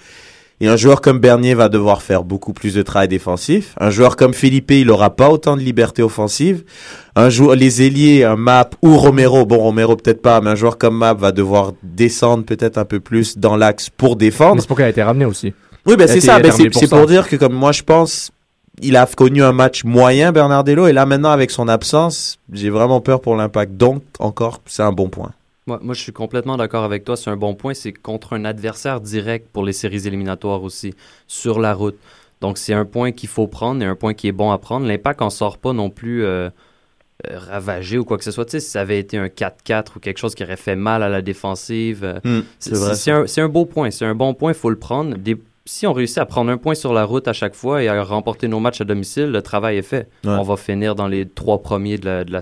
Et 0.61 0.69
un 0.69 0.77
joueur 0.77 1.01
comme 1.01 1.19
Bernier 1.19 1.53
va 1.53 1.67
devoir 1.67 2.01
faire 2.01 2.23
beaucoup 2.23 2.53
plus 2.53 2.73
de 2.73 2.81
travail 2.81 3.09
défensif. 3.09 3.75
Un 3.77 3.89
joueur 3.89 4.15
comme 4.15 4.33
Felipe, 4.33 4.71
il 4.71 4.89
aura 4.89 5.09
pas 5.09 5.29
autant 5.29 5.57
de 5.57 5.61
liberté 5.61 6.01
offensive. 6.01 6.63
Un 7.17 7.29
joueur, 7.29 7.55
les 7.55 7.81
ailiers, 7.81 8.23
un 8.23 8.38
Map 8.38 8.69
ou 8.81 8.97
Romero, 8.97 9.45
bon 9.45 9.57
Romero 9.57 9.97
peut-être 9.97 10.21
pas, 10.21 10.39
mais 10.39 10.51
un 10.51 10.55
joueur 10.55 10.77
comme 10.77 10.95
Map 10.95 11.13
va 11.13 11.33
devoir 11.33 11.73
descendre 11.83 12.45
peut-être 12.45 12.77
un 12.77 12.86
peu 12.86 13.01
plus 13.01 13.38
dans 13.38 13.57
l'axe 13.57 13.89
pour 13.89 14.15
défendre. 14.15 14.55
Mais 14.55 14.61
c'est 14.61 14.67
pour 14.67 14.77
qu'elle 14.77 14.86
a 14.86 14.89
été 14.89 15.03
ramenée 15.03 15.25
aussi. 15.25 15.53
Oui, 15.86 15.97
ben 15.97 16.05
a 16.05 16.07
c'est 16.07 16.21
ça. 16.21 16.39
Ben 16.39 16.51
c'est 16.51 16.89
pour 16.89 17.05
dire 17.05 17.27
que 17.27 17.36
comme 17.36 17.53
moi 17.53 17.73
je 17.73 17.83
pense, 17.83 18.31
il 18.82 18.97
a 18.97 19.05
connu 19.05 19.43
un 19.43 19.51
match 19.51 19.84
moyen 19.84 20.32
Bernardello 20.32 20.88
et 20.88 20.93
là 20.93 21.05
maintenant 21.05 21.32
avec 21.32 21.51
son 21.51 21.67
absence, 21.67 22.38
j'ai 22.51 22.69
vraiment 22.69 23.01
peur 23.01 23.21
pour 23.21 23.36
l'impact. 23.36 23.78
Donc 23.78 24.03
encore, 24.19 24.61
c'est 24.65 24.84
un 24.84 24.91
bon 24.91 25.09
point. 25.09 25.32
Moi, 25.67 25.80
moi, 25.82 25.95
je 25.95 26.01
suis 26.01 26.11
complètement 26.11 26.57
d'accord 26.57 26.84
avec 26.84 27.05
toi. 27.05 27.17
C'est 27.17 27.32
un 27.32 27.38
bon 27.38 27.55
point. 27.55 27.73
C'est 27.73 27.91
contre 27.91 28.34
un 28.34 28.45
adversaire 28.45 29.01
direct 29.01 29.47
pour 29.51 29.63
les 29.63 29.73
séries 29.73 30.05
éliminatoires 30.05 30.61
aussi, 30.61 30.93
sur 31.28 31.59
la 31.59 31.73
route. 31.73 31.97
Donc, 32.41 32.59
c'est 32.59 32.73
un 32.73 32.86
point 32.86 33.11
qu'il 33.11 33.30
faut 33.30 33.47
prendre 33.47 33.82
et 33.82 33.86
un 33.86 33.95
point 33.95 34.13
qui 34.13 34.28
est 34.28 34.32
bon 34.32 34.51
à 34.51 34.59
prendre. 34.59 34.86
L'impact 34.86 35.23
en 35.23 35.32
sort 35.32 35.57
pas 35.57 35.73
non 35.73 35.89
plus 35.89 36.23
euh, 36.23 36.49
euh, 37.28 37.39
ravagé 37.39 37.97
ou 37.97 38.05
quoi 38.05 38.19
que 38.19 38.23
ce 38.23 38.30
soit. 38.30 38.45
Tu 38.45 38.51
sais, 38.51 38.59
si 38.59 38.69
ça 38.69 38.82
avait 38.82 38.99
été 38.99 39.17
un 39.17 39.26
4-4 39.28 39.95
ou 39.95 39.99
quelque 39.99 40.19
chose 40.19 40.36
qui 40.36 40.43
aurait 40.43 40.55
fait 40.55 40.76
mal 40.76 41.01
à 41.01 41.09
la 41.09 41.23
défensive, 41.23 42.03
euh, 42.03 42.19
Hmm, 42.23 42.41
c'est 42.59 43.41
un, 43.41 43.49
beau 43.49 43.65
point. 43.65 43.89
C'est 43.89 44.05
un 44.05 44.13
bon 44.13 44.36
point. 44.36 44.51
Il 44.51 44.55
faut 44.55 44.69
le 44.69 44.78
prendre. 44.78 45.17
Des- 45.17 45.38
si 45.68 45.88
on 45.88 45.93
réussit 45.93 46.20
à 46.20 46.26
prendre 46.26 46.51
un 46.51 46.57
point 46.57 46.76
sur 46.76 46.93
la 46.93 47.05
route 47.05 47.28
à 47.28 47.34
chaque 47.34 47.55
fois 47.55 47.82
et 47.82 47.88
à 47.88 48.03
remporter 48.03 48.47
nos 48.47 48.59
matchs 48.59 48.82
à 48.82 48.84
domicile, 48.84 49.26
le 49.32 49.41
travail 49.41 49.78
est 49.78 49.82
fait. 49.82 50.07
Ouais. 50.24 50.32
On 50.32 50.43
va 50.43 50.57
finir 50.57 50.93
dans 50.93 51.07
les 51.07 51.28
trois 51.28 51.61
premiers 51.63 51.97
de 51.97 52.05
la- 52.05 52.24
de 52.24 52.32
la- 52.32 52.41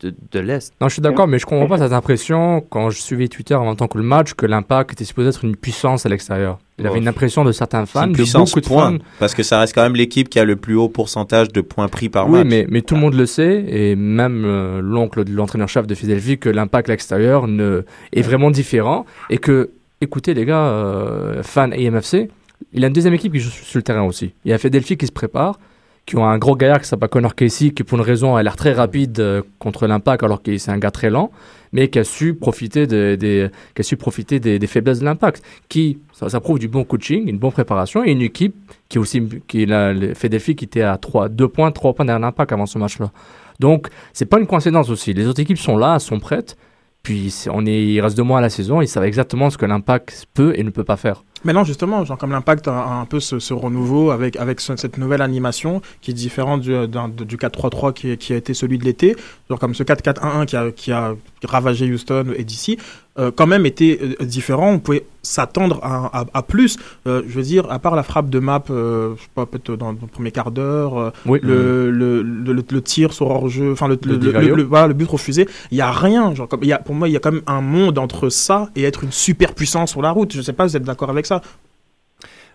de, 0.00 0.14
de 0.32 0.38
l'Est. 0.40 0.72
Non, 0.80 0.88
je 0.88 0.94
suis 0.94 1.02
d'accord, 1.02 1.26
mais 1.26 1.38
je 1.38 1.46
comprends 1.46 1.66
pas 1.66 1.78
cette 1.78 1.92
impression 1.94 2.60
quand 2.68 2.90
je 2.90 3.00
suivais 3.00 3.28
Twitter 3.28 3.54
en 3.54 3.64
même 3.64 3.76
temps 3.76 3.88
que 3.88 3.96
le 3.96 4.04
match 4.04 4.34
que 4.34 4.44
l'impact 4.44 4.92
était 4.92 5.04
supposé 5.04 5.30
être 5.30 5.44
une 5.44 5.56
puissance 5.56 6.04
à 6.04 6.10
l'extérieur. 6.10 6.58
Il 6.78 6.86
avait 6.86 6.96
Oh. 6.96 7.00
une 7.02 7.08
impression 7.08 7.42
de 7.44 7.52
certains 7.52 7.86
fans, 7.86 8.06
de 8.08 8.22
beaucoup 8.34 8.60
de 8.60 8.66
point, 8.66 8.92
fans. 8.92 8.98
parce 9.18 9.34
que 9.34 9.42
ça 9.42 9.58
reste 9.60 9.74
quand 9.74 9.82
même 9.82 9.94
l'équipe 9.96 10.28
qui 10.28 10.38
a 10.38 10.44
le 10.44 10.56
plus 10.56 10.74
haut 10.74 10.88
pourcentage 10.90 11.48
de 11.48 11.60
points 11.62 11.88
pris 11.88 12.08
par 12.10 12.28
Oui, 12.28 12.38
match. 12.40 12.46
mais, 12.48 12.66
mais 12.68 12.82
tout 12.82 12.94
le 12.96 13.00
monde 13.00 13.14
le 13.14 13.24
sait, 13.26 13.64
et 13.68 13.96
même 13.96 14.44
euh, 14.44 14.80
l'oncle 14.82 15.24
de 15.24 15.32
l'entraîneur-chef 15.32 15.86
de 15.86 15.94
Philadelphie, 15.94 16.38
que 16.38 16.48
l'impact 16.50 16.88
à 16.90 16.92
l'extérieur 16.92 17.46
ne, 17.46 17.82
est 18.12 18.22
vraiment 18.22 18.50
différent. 18.50 19.06
Et 19.30 19.38
que, 19.38 19.70
écoutez 20.00 20.34
les 20.34 20.44
gars, 20.44 20.64
euh, 20.66 21.42
fans 21.42 21.70
AMFC, 21.70 22.28
il 22.72 22.84
a 22.84 22.88
une 22.88 22.92
deuxième 22.92 23.14
équipe 23.14 23.32
qui 23.32 23.40
joue 23.40 23.50
sur 23.50 23.78
le 23.78 23.82
terrain 23.82 24.02
aussi. 24.02 24.32
Il 24.44 24.50
y 24.50 24.54
a 24.54 24.58
Philadelphie 24.58 24.96
qui 24.96 25.06
se 25.06 25.12
prépare, 25.12 25.58
qui 26.06 26.16
ont 26.16 26.24
un 26.24 26.38
gros 26.38 26.56
gaillard 26.56 26.80
qui 26.80 26.88
s'appelle 26.88 27.08
Connor 27.08 27.34
Casey, 27.34 27.70
qui 27.70 27.84
pour 27.84 27.98
une 27.98 28.04
raison 28.04 28.34
a 28.34 28.42
l'air 28.42 28.56
très 28.56 28.72
rapide 28.72 29.20
euh, 29.20 29.42
contre 29.58 29.86
l'impact, 29.86 30.22
alors 30.22 30.42
que 30.42 30.56
c'est 30.58 30.70
un 30.70 30.78
gars 30.78 30.90
très 30.90 31.10
lent, 31.10 31.30
mais 31.72 31.88
qui 31.88 31.98
a 31.98 32.04
su 32.04 32.34
profiter, 32.34 32.86
de- 32.86 33.14
des, 33.14 34.66
faiblesses 34.66 35.00
de 35.00 35.04
l'impact. 35.04 35.42
Qui, 35.68 35.98
ça, 36.12 36.40
prouve 36.40 36.58
du 36.58 36.68
bon 36.68 36.84
coaching, 36.84 37.28
une 37.28 37.38
bonne 37.38 37.52
préparation, 37.52 38.04
et 38.04 38.10
une 38.10 38.22
équipe 38.22 38.54
qui 38.88 38.98
est 38.98 39.00
aussi, 39.00 39.22
qui 39.46 39.66
qui 39.66 40.64
était 40.64 40.82
à 40.82 40.96
3, 40.96 41.28
2 41.28 41.48
points, 41.48 41.70
3 41.70 41.94
points 41.94 42.04
derrière 42.04 42.20
l'impact 42.20 42.52
avant 42.52 42.66
ce 42.66 42.78
match-là. 42.78 43.12
Donc, 43.60 43.88
c'est 44.12 44.26
pas 44.26 44.40
une 44.40 44.46
coïncidence 44.46 44.90
aussi. 44.90 45.12
Les 45.12 45.26
autres 45.28 45.40
équipes 45.40 45.58
sont 45.58 45.76
là, 45.76 45.98
sont 45.98 46.18
prêtes. 46.18 46.56
Puis 47.02 47.34
on 47.50 47.66
est, 47.66 47.82
il 47.84 48.00
reste 48.00 48.16
deux 48.16 48.22
mois 48.22 48.38
à 48.38 48.40
la 48.40 48.50
saison, 48.50 48.80
ils 48.80 48.86
savent 48.88 49.04
exactement 49.04 49.50
ce 49.50 49.58
que 49.58 49.66
l'impact 49.66 50.26
peut 50.34 50.52
et 50.56 50.62
ne 50.62 50.70
peut 50.70 50.84
pas 50.84 50.96
faire. 50.96 51.24
Mais 51.44 51.52
non, 51.52 51.64
justement, 51.64 52.04
genre 52.04 52.18
comme 52.18 52.30
l'impact 52.30 52.68
a, 52.68 52.72
un 53.00 53.04
peu 53.04 53.18
ce, 53.20 53.52
renouveau 53.52 54.10
avec, 54.10 54.36
avec 54.36 54.60
ce- 54.60 54.76
cette 54.76 54.96
nouvelle 54.98 55.22
animation 55.22 55.82
qui 56.00 56.12
est 56.12 56.14
différente 56.14 56.60
du, 56.60 56.86
d'un- 56.88 57.08
de- 57.08 57.24
du 57.24 57.36
4-3-3 57.36 57.92
qui, 57.92 58.10
est- 58.10 58.16
qui 58.16 58.32
a 58.32 58.36
été 58.36 58.54
celui 58.54 58.78
de 58.78 58.84
l'été, 58.84 59.16
genre 59.50 59.58
comme 59.58 59.74
ce 59.74 59.82
4-4-1-1 59.82 60.46
qui 60.46 60.56
a, 60.56 60.70
qui 60.70 60.92
a 60.92 61.14
ravagé 61.44 61.92
Houston 61.92 62.26
et 62.36 62.44
d'ici, 62.44 62.78
euh, 63.18 63.30
quand 63.34 63.46
même 63.46 63.66
était 63.66 63.98
euh, 64.20 64.24
différent. 64.24 64.72
On 64.72 64.78
pouvait 64.78 65.04
s'attendre 65.22 65.78
à, 65.82 66.20
à- 66.20 66.24
à 66.32 66.42
plus. 66.42 66.78
Euh, 67.06 67.22
je 67.28 67.34
veux 67.34 67.42
dire, 67.42 67.70
à 67.70 67.78
part 67.78 67.94
la 67.94 68.02
frappe 68.02 68.30
de 68.30 68.38
map, 68.38 68.62
euh, 68.70 69.14
je 69.16 69.22
sais 69.22 69.28
pas, 69.34 69.46
peut-être 69.46 69.76
dans, 69.76 69.92
dans 69.92 69.98
le 70.02 70.06
premier 70.08 70.30
quart 70.32 70.50
d'heure, 70.50 70.98
euh, 70.98 71.10
Oui. 71.26 71.38
le, 71.42 71.90
le, 71.90 72.22
le, 72.22 72.52
le- 72.52 72.64
le 72.70 72.82
tir 72.82 73.12
sur 73.12 73.28
hors-jeu, 73.30 73.72
enfin 73.72 73.86
le, 73.88 73.98
Le 74.02 74.12
le, 74.12 74.12
le, 74.14 74.18
Divario. 74.18 74.56
le- 74.56 74.62
voilà, 74.62 74.86
le 74.88 74.94
but 74.94 75.08
refusé, 75.08 75.46
il 75.70 75.76
y 75.78 75.80
a 75.82 75.90
rien. 75.92 76.34
Genre, 76.34 76.48
comme, 76.48 76.60
il 76.62 76.68
y 76.68 76.72
a, 76.72 76.78
pour 76.78 76.94
moi, 76.94 77.08
il 77.08 77.12
y 77.12 77.16
a 77.16 77.20
quand 77.20 77.32
même 77.32 77.42
un 77.46 77.60
monde 77.60 77.98
entre 77.98 78.28
ça 78.30 78.70
et 78.76 78.82
être 78.84 79.04
une 79.04 79.12
super 79.12 79.54
puissance 79.54 79.90
sur 79.90 80.02
la 80.02 80.10
route. 80.10 80.32
Je 80.34 80.40
sais 80.42 80.52
pas, 80.54 80.66
vous 80.66 80.76
êtes 80.76 80.82
d'accord 80.84 81.10
avec 81.10 81.26
ça 81.26 81.42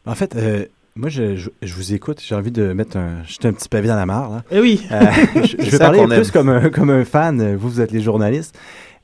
En 0.05 0.15
fait, 0.15 0.35
euh, 0.35 0.65
Moi, 0.95 1.09
je, 1.09 1.35
je, 1.35 1.49
je 1.61 1.73
vous 1.75 1.93
écoute. 1.93 2.19
J'ai 2.25 2.33
envie 2.33 2.49
de 2.51 2.73
mettre 2.73 2.97
un, 2.97 3.23
jeter 3.25 3.47
un 3.47 3.53
petit 3.53 3.69
pavé 3.69 3.87
dans 3.87 3.95
la 3.95 4.07
mare. 4.07 4.29
Là. 4.31 4.43
Eh 4.49 4.59
oui. 4.59 4.81
Euh, 4.91 5.01
je, 5.45 5.69
vais 5.69 5.77
parler 5.77 6.03
plus 6.07 6.31
comme 6.31 6.49
un, 6.49 6.69
comme 6.71 6.89
un 6.89 7.05
fan. 7.05 7.55
Vous, 7.55 7.69
vous 7.69 7.81
êtes 7.81 7.91
les 7.91 8.01
journalistes. 8.01 8.57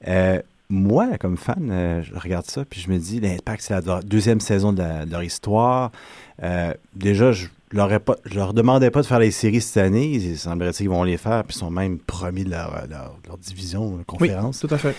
Euh, 0.08 0.40
moi, 0.74 1.18
comme 1.20 1.38
fan, 1.38 1.70
euh, 1.72 2.02
je 2.04 2.14
regarde 2.20 2.46
ça 2.46 2.66
puis 2.66 2.82
je 2.82 2.90
me 2.92 2.98
dis, 2.98 3.20
l'Impact, 3.20 3.62
c'est 3.64 3.80
la 3.86 4.02
deuxième 4.02 4.40
saison 4.40 4.74
de, 4.74 4.80
la- 4.80 5.06
de 5.06 5.12
leur 5.12 5.24
histoire. 5.24 5.92
Euh, 6.42 6.74
déjà, 6.96 7.32
je 7.32 7.48
leur, 7.72 8.00
pas, 8.02 8.16
je 8.26 8.36
leur 8.36 8.54
demandais 8.54 8.90
pas 8.92 9.02
de 9.02 9.06
faire 9.08 9.20
les 9.20 9.32
séries 9.32 9.62
cette 9.62 9.78
année. 9.84 10.08
Il 10.08 10.38
semblerait 10.38 10.72
qu'ils 10.74 10.90
vont 10.90 11.04
les 11.04 11.18
faire 11.18 11.44
puis 11.44 11.56
ils 11.56 11.60
sont 11.60 11.70
même 11.72 12.00
premiers 12.00 12.44
de 12.44 12.50
leur, 12.50 12.72
leur, 12.90 13.18
leur 13.28 13.38
division, 13.38 13.98
euh, 14.00 14.04
conférence. 14.06 14.60
tout 14.60 14.74
à 14.74 14.78
fait. 14.78 14.96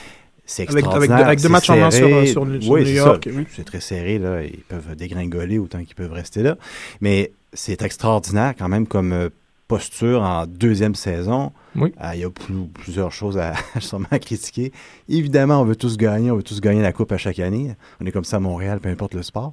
C'est 0.46 0.62
Avec- 0.62 0.72
avec 0.72 0.84
extraordinaire. 0.84 1.26
avec 1.26 1.40
deux 1.40 1.48
matchs 1.48 1.70
en 1.70 1.76
main 1.76 1.90
sur- 1.90 2.06
serré. 2.06 2.26
sur- 2.26 2.46
sur 2.62 2.70
Oui, 2.72 2.84
New 2.84 2.90
York, 2.90 3.28
oui. 3.34 3.46
C'est 3.56 3.64
très 3.64 3.80
serré, 3.80 4.18
là. 4.18 4.42
Ils 4.42 4.58
peuvent 4.68 4.94
dégringoler 4.94 5.58
autant 5.58 5.82
qu'ils 5.82 5.94
peuvent 5.94 6.12
rester 6.12 6.42
là. 6.42 6.56
Mais 7.00 7.32
c'est 7.54 7.80
extraordinaire 7.82 8.52
quand 8.58 8.68
même 8.68 8.86
comme 8.86 9.12
euh, 9.12 9.30
posture 9.74 10.22
en 10.22 10.46
deuxième 10.46 10.94
saison. 10.94 11.52
Oui. 11.76 11.92
Ah, 11.98 12.14
Il 12.14 12.20
y 12.20 12.24
a 12.24 12.30
plus- 12.30 12.66
plusieurs 12.72 13.10
choses 13.12 13.36
à, 13.38 13.54
sûrement 13.80 14.06
à 14.10 14.18
critiquer. 14.18 14.72
Évidemment, 15.08 15.60
on 15.60 15.64
veut 15.64 15.76
tous 15.76 15.96
gagner. 15.96 16.30
On 16.30 16.36
veut 16.36 16.42
tous 16.42 16.60
gagner 16.60 16.82
la 16.82 16.92
Coupe 16.92 17.10
à 17.12 17.16
chaque 17.18 17.38
année. 17.40 17.74
On 18.00 18.06
est 18.06 18.12
comme 18.12 18.24
ça 18.24 18.36
à 18.36 18.40
Montréal, 18.40 18.78
peu 18.80 18.88
importe 18.88 19.14
le 19.14 19.22
sport. 19.22 19.52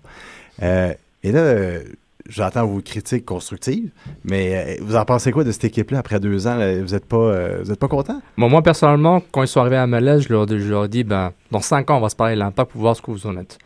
Euh, 0.62 0.94
et 1.24 1.32
là, 1.32 1.40
euh, 1.40 1.84
j'entends 2.30 2.66
vos 2.68 2.82
critiques 2.82 3.26
constructives, 3.26 3.90
mais 4.24 4.78
euh, 4.80 4.84
vous 4.84 4.96
en 4.96 5.06
pensez 5.06 5.32
quoi 5.32 5.44
de 5.44 5.52
cette 5.52 5.64
équipe-là 5.66 6.00
après 6.00 6.20
deux 6.20 6.46
ans? 6.48 6.56
là? 6.56 6.80
Vous 6.82 6.92
n'êtes 6.94 7.06
pas, 7.06 7.18
euh, 7.18 7.62
vous 7.64 7.72
êtes 7.72 7.80
pas 7.80 7.88
content? 7.88 8.22
Bon, 8.38 8.48
moi, 8.50 8.62
personnellement, 8.62 9.22
quand 9.32 9.42
ils 9.42 9.48
sont 9.48 9.60
arrivés 9.62 9.78
à 9.78 9.88
Malaise, 9.88 10.22
je 10.28 10.34
leur, 10.34 10.48
je 10.48 10.70
leur 10.70 10.86
ai 10.86 10.90
dit, 10.90 11.04
ben, 11.04 11.32
dans 11.50 11.62
5 11.62 11.90
ans, 11.90 11.98
on 11.98 12.02
va 12.02 12.10
se 12.10 12.16
parler 12.16 12.36
de 12.36 12.40
l'impact 12.40 12.72
pour 12.72 12.82
voir 12.82 12.96
ce 12.96 13.02
que 13.02 13.10
vous 13.10 13.26
en 13.26 13.36
êtes. 13.38 13.58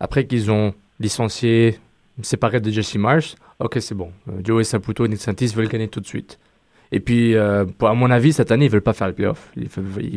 Après 0.00 0.26
qu'ils 0.26 0.50
ont 0.50 0.74
licencié, 1.00 1.78
séparé 2.22 2.60
de 2.60 2.70
Jesse 2.70 2.96
Marsh, 2.96 3.34
ok, 3.58 3.78
c'est 3.80 3.94
bon. 3.94 4.10
Euh, 4.28 4.40
Joey 4.44 4.64
Saputo 4.64 5.04
et 5.04 5.08
Nick 5.08 5.20
Santis 5.20 5.46
veulent 5.48 5.68
gagner 5.68 5.88
tout 5.88 6.00
de 6.00 6.06
suite. 6.06 6.38
Et 6.92 7.00
puis, 7.00 7.34
euh, 7.34 7.64
à 7.82 7.94
mon 7.94 8.10
avis, 8.10 8.32
cette 8.32 8.52
année, 8.52 8.66
ils 8.66 8.70
veulent 8.70 8.80
pas 8.82 8.92
faire 8.92 9.08
le 9.08 9.14
playoff. 9.14 9.50
Ils, 9.56 9.68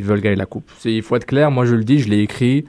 veulent- 0.04 0.20
gagner 0.20 0.36
la 0.36 0.46
coupe. 0.46 0.70
Il 0.84 1.02
faut 1.02 1.16
être 1.16 1.26
clair, 1.26 1.50
moi 1.50 1.64
je 1.64 1.74
le 1.74 1.82
dis, 1.82 1.98
je 1.98 2.08
l'ai 2.08 2.20
écrit 2.20 2.66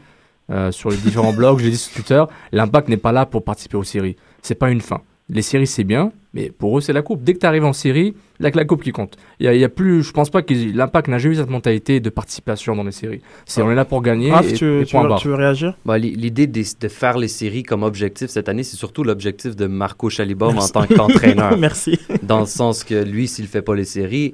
euh, 0.50 0.72
sur 0.72 0.90
les 0.90 0.98
différents 0.98 1.34
blogs, 1.40 1.60
je 1.60 1.66
l'ai 1.66 1.72
dit 1.72 1.78
sur 1.78 1.94
Twitter. 1.94 2.24
L'impact 2.52 2.88
n'est 2.90 2.98
pas 2.98 3.12
là 3.12 3.26
pour 3.26 3.44
participer 3.44 3.78
aux 3.78 3.84
séries. 3.84 4.16
C'est 4.42 4.56
pas 4.56 4.72
une 4.72 4.82
fin. 4.82 5.02
Les 5.32 5.44
séries, 5.44 5.68
c'est 5.68 5.84
bien, 5.84 6.12
mais 6.34 6.50
pour 6.50 6.78
eux, 6.78 6.82
c'est 6.82 6.92
la 6.94 7.04
coupe. 7.04 7.24
Dès 7.24 7.36
que 7.36 7.40
tu 7.40 7.46
arrives 7.46 7.64
en 7.66 7.72
série, 7.74 8.16
il 8.40 8.42
n'y 8.42 8.48
a 8.48 8.52
que 8.52 8.58
la 8.58 8.66
coupe 8.66 8.82
qui 8.84 8.92
compte. 8.92 9.16
Il 9.40 9.46
y 9.46 9.48
a, 9.50 9.54
il 9.54 9.60
y 9.62 9.64
a 9.64 9.70
plus, 9.70 10.02
je 10.02 10.12
pense 10.12 10.32
pas 10.32 10.42
que 10.42 10.54
l'impact 10.76 11.08
n'a 11.08 11.20
jamais 11.20 11.36
eu 11.36 11.38
cette 11.38 11.52
mentalité 11.52 12.00
de 12.00 12.10
participation 12.10 12.76
dans 12.76 12.84
les 12.84 12.92
séries. 12.92 13.22
C'est 13.46 13.62
on 13.62 13.70
est 13.72 13.76
là 13.76 13.86
pour 13.86 14.02
gagner. 14.02 14.32
Raph, 14.32 14.50
et, 14.50 14.54
tu 14.54 14.66
veux- 14.66 14.82
et 14.82 14.86
tu 14.86 14.92
point 14.92 15.04
veux- 15.04 15.10
barre. 15.10 15.20
tu 15.20 15.28
veux 15.28 15.36
réagir? 15.36 15.76
Bah, 15.86 16.00
li- 16.00 16.16
L'idée 16.16 16.48
de, 16.48 16.62
de 16.82 16.88
faire 16.88 17.18
les 17.20 17.28
séries 17.28 17.62
comme 17.62 17.84
objectif 17.84 18.30
cette 18.32 18.50
année, 18.50 18.64
c'est 18.64 18.78
surtout 18.78 19.04
l'objectif 19.04 19.56
de 19.56 19.68
Marco 19.68 20.10
Chalibaume 20.10 20.58
en 20.58 20.68
tant 20.68 20.88
qu'entraîneur. 20.88 21.58
Merci. 21.60 22.00
Dans 22.24 22.40
le 22.40 22.46
sens 22.48 22.84
que 22.84 22.96
lui, 23.04 23.28
s'il 23.28 23.46
fait 23.46 23.62
pas 23.62 23.76
les 23.76 23.86
séries, 23.86 24.34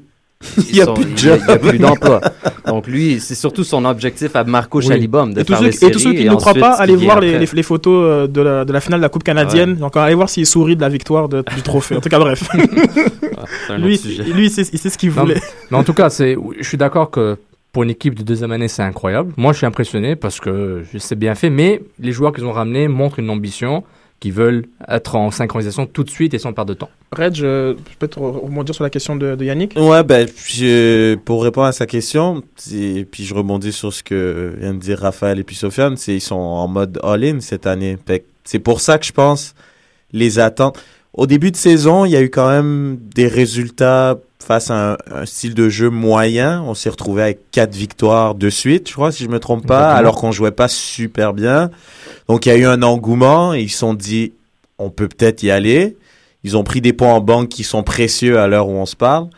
Il 0.70 0.76
y 0.76 0.82
a 0.82 0.88
plus 0.88 1.06
de 1.06 1.10
il 1.20 1.26
y 1.26 1.30
a- 1.30 1.36
il 1.36 1.40
y 1.40 1.44
a 1.44 1.48
job. 1.58 1.60
plus 1.70 1.78
d'emploi. 1.80 2.22
Donc 2.68 2.88
lui, 2.88 3.20
c'est 3.20 3.36
surtout 3.36 3.64
son 3.64 3.86
objectif 3.86 4.36
à 4.36 4.44
Marco 4.44 4.80
Oui. 4.80 4.88
Chalibaume 4.88 5.34
de 5.34 5.42
et 5.42 5.46
tous 5.46 5.54
faire 5.54 5.60
ceux, 5.60 5.66
les 5.66 5.72
séries. 5.72 5.92
et 5.92 5.94
tous 5.94 6.00
ceux 6.00 6.14
qui 6.14 6.26
ne 6.26 6.30
croient 6.36 6.50
ensuite, 6.52 6.60
pas, 6.62 6.74
allez 6.74 6.96
voir 6.96 7.20
les, 7.20 7.36
après. 7.36 7.46
les- 7.46 7.52
les 7.54 7.64
photos 7.64 8.04
euh, 8.06 8.28
de 8.28 8.42
la, 8.42 8.66
de 8.66 8.74
la 8.74 8.80
finale 8.82 9.00
de 9.00 9.04
la 9.06 9.10
Coupe 9.10 9.24
canadienne. 9.24 9.76
Donc 9.76 9.96
allez 9.98 10.16
voir 10.16 10.30
s'il 10.30 10.46
sourit 10.46 10.76
de 10.76 10.82
la 10.82 10.90
victoire 10.90 11.30
de- 11.30 11.44
du 11.56 11.62
trophée. 11.62 11.96
En 11.96 12.02
tout 12.02 12.10
cas, 12.10 12.20
bref. 12.20 12.44
lui, 13.78 14.00
lui, 14.34 14.46
il 14.46 14.50
sait, 14.50 14.64
il 14.72 14.80
sait 14.80 14.90
ce 14.90 14.98
qu'il 14.98 15.10
Non, 15.14 15.22
voulait. 15.22 15.42
Mais 15.72 15.78
en 15.78 15.84
tout 15.84 15.94
cas, 15.94 16.10
c'est, 16.10 16.36
je 16.60 16.68
suis 16.68 16.78
d'accord 16.78 17.12
que 17.12 17.38
pour 17.72 17.84
une 17.84 17.90
équipe 17.90 18.16
de 18.16 18.24
deuxième 18.24 18.52
année, 18.52 18.68
c'est 18.68 18.84
incroyable. 18.84 19.34
Moi, 19.38 19.52
je 19.52 19.58
suis 19.58 19.66
impressionné 19.66 20.16
parce 20.16 20.40
que 20.40 20.84
c'est 20.98 21.18
bien 21.20 21.36
fait, 21.36 21.50
mais 21.50 21.82
les 22.00 22.12
joueurs 22.12 22.32
qu'ils 22.34 22.46
ont 22.46 22.52
ramenés 22.54 22.88
montrent 22.88 23.20
une 23.20 23.30
ambition, 23.30 23.84
qui 24.26 24.32
veulent 24.32 24.66
être 24.90 25.16
en 25.16 25.30
synchronisation 25.30 25.86
tout 25.86 26.04
de 26.04 26.10
suite 26.10 26.34
et 26.34 26.40
sans 26.40 26.52
perdre 26.52 26.74
de 26.74 26.80
temps. 26.80 26.90
Reg, 27.12 27.36
je 27.36 27.76
peux 28.00 28.08
te 28.08 28.20
re- 28.20 28.40
rebondir 28.40 28.74
sur 28.74 28.84
la 28.84 28.90
question 28.90 29.16
de, 29.16 29.36
de 29.36 29.46
Yannick? 29.46 29.76
Ouais, 29.78 30.04
ben, 30.04 30.28
je- 30.48 31.14
pour 31.14 31.44
répondre 31.44 31.68
à 31.68 31.72
sa 31.74 31.86
question, 31.86 32.42
c'est- 32.56 33.06
puis 33.12 33.24
je 33.24 33.36
rebondis 33.36 33.72
sur 33.72 33.94
ce 33.94 34.02
que 34.02 34.56
vient 34.60 34.74
de 34.74 34.80
dire 34.80 34.98
Raphaël 34.98 35.38
et 35.38 35.44
puis 35.44 35.56
Sofiane, 35.56 35.96
c'est 35.96 36.16
ils 36.16 36.22
sont 36.22 36.34
en 36.34 36.68
mode 36.68 37.00
all-in 37.04 37.40
cette 37.40 37.68
année. 37.68 37.98
C'est 38.46 38.58
pour 38.58 38.82
ça 38.82 38.98
que 38.98 39.06
je 39.06 39.12
pense 39.12 39.54
les 40.12 40.40
attentes. 40.40 40.80
Au 41.14 41.28
début 41.28 41.52
de 41.52 41.56
saison, 41.56 42.04
il 42.06 42.12
y 42.12 42.16
a 42.16 42.22
eu 42.24 42.32
quand 42.32 42.50
même 42.50 42.98
des 43.14 43.28
résultats 43.28 44.18
face 44.46 44.70
à 44.72 44.94
un, 44.94 44.98
un 45.12 45.26
style 45.26 45.54
de 45.54 45.68
jeu 45.70 45.90
moyen. 45.90 46.62
On 46.64 46.74
s'est 46.74 46.90
retrouvé 46.90 47.24
avec 47.24 47.52
quatre 47.52 47.76
victoires 47.76 48.36
de 48.36 48.50
suite, 48.50 48.88
je 48.90 48.94
crois, 48.94 49.12
si 49.12 49.24
je 49.24 49.30
me 49.30 49.40
trompe 49.40 49.66
pas, 49.66 49.76
Exactement. 49.76 49.98
alors 50.00 50.16
qu'on 50.16 50.32
jouait 50.32 50.52
pas 50.52 50.68
super 50.68 51.34
bien. 51.34 51.72
Donc 52.28 52.46
il 52.46 52.50
y 52.50 52.52
a 52.52 52.58
eu 52.58 52.66
un 52.66 52.82
engouement 52.82 53.54
et 53.54 53.62
ils 53.62 53.70
se 53.70 53.80
sont 53.80 53.94
dit, 53.94 54.34
on 54.78 54.90
peut 54.90 55.08
peut-être 55.08 55.44
y 55.44 55.52
aller. 55.52 55.98
Ils 56.44 56.56
ont 56.58 56.64
pris 56.64 56.80
des 56.80 56.94
points 56.94 57.14
en 57.14 57.22
banque 57.22 57.50
qui 57.50 57.64
sont 57.64 57.82
précieux 57.82 58.40
à 58.40 58.48
l'heure 58.48 58.68
où 58.68 58.74
on 58.74 58.86
se 58.86 58.96
parle. 58.96 59.30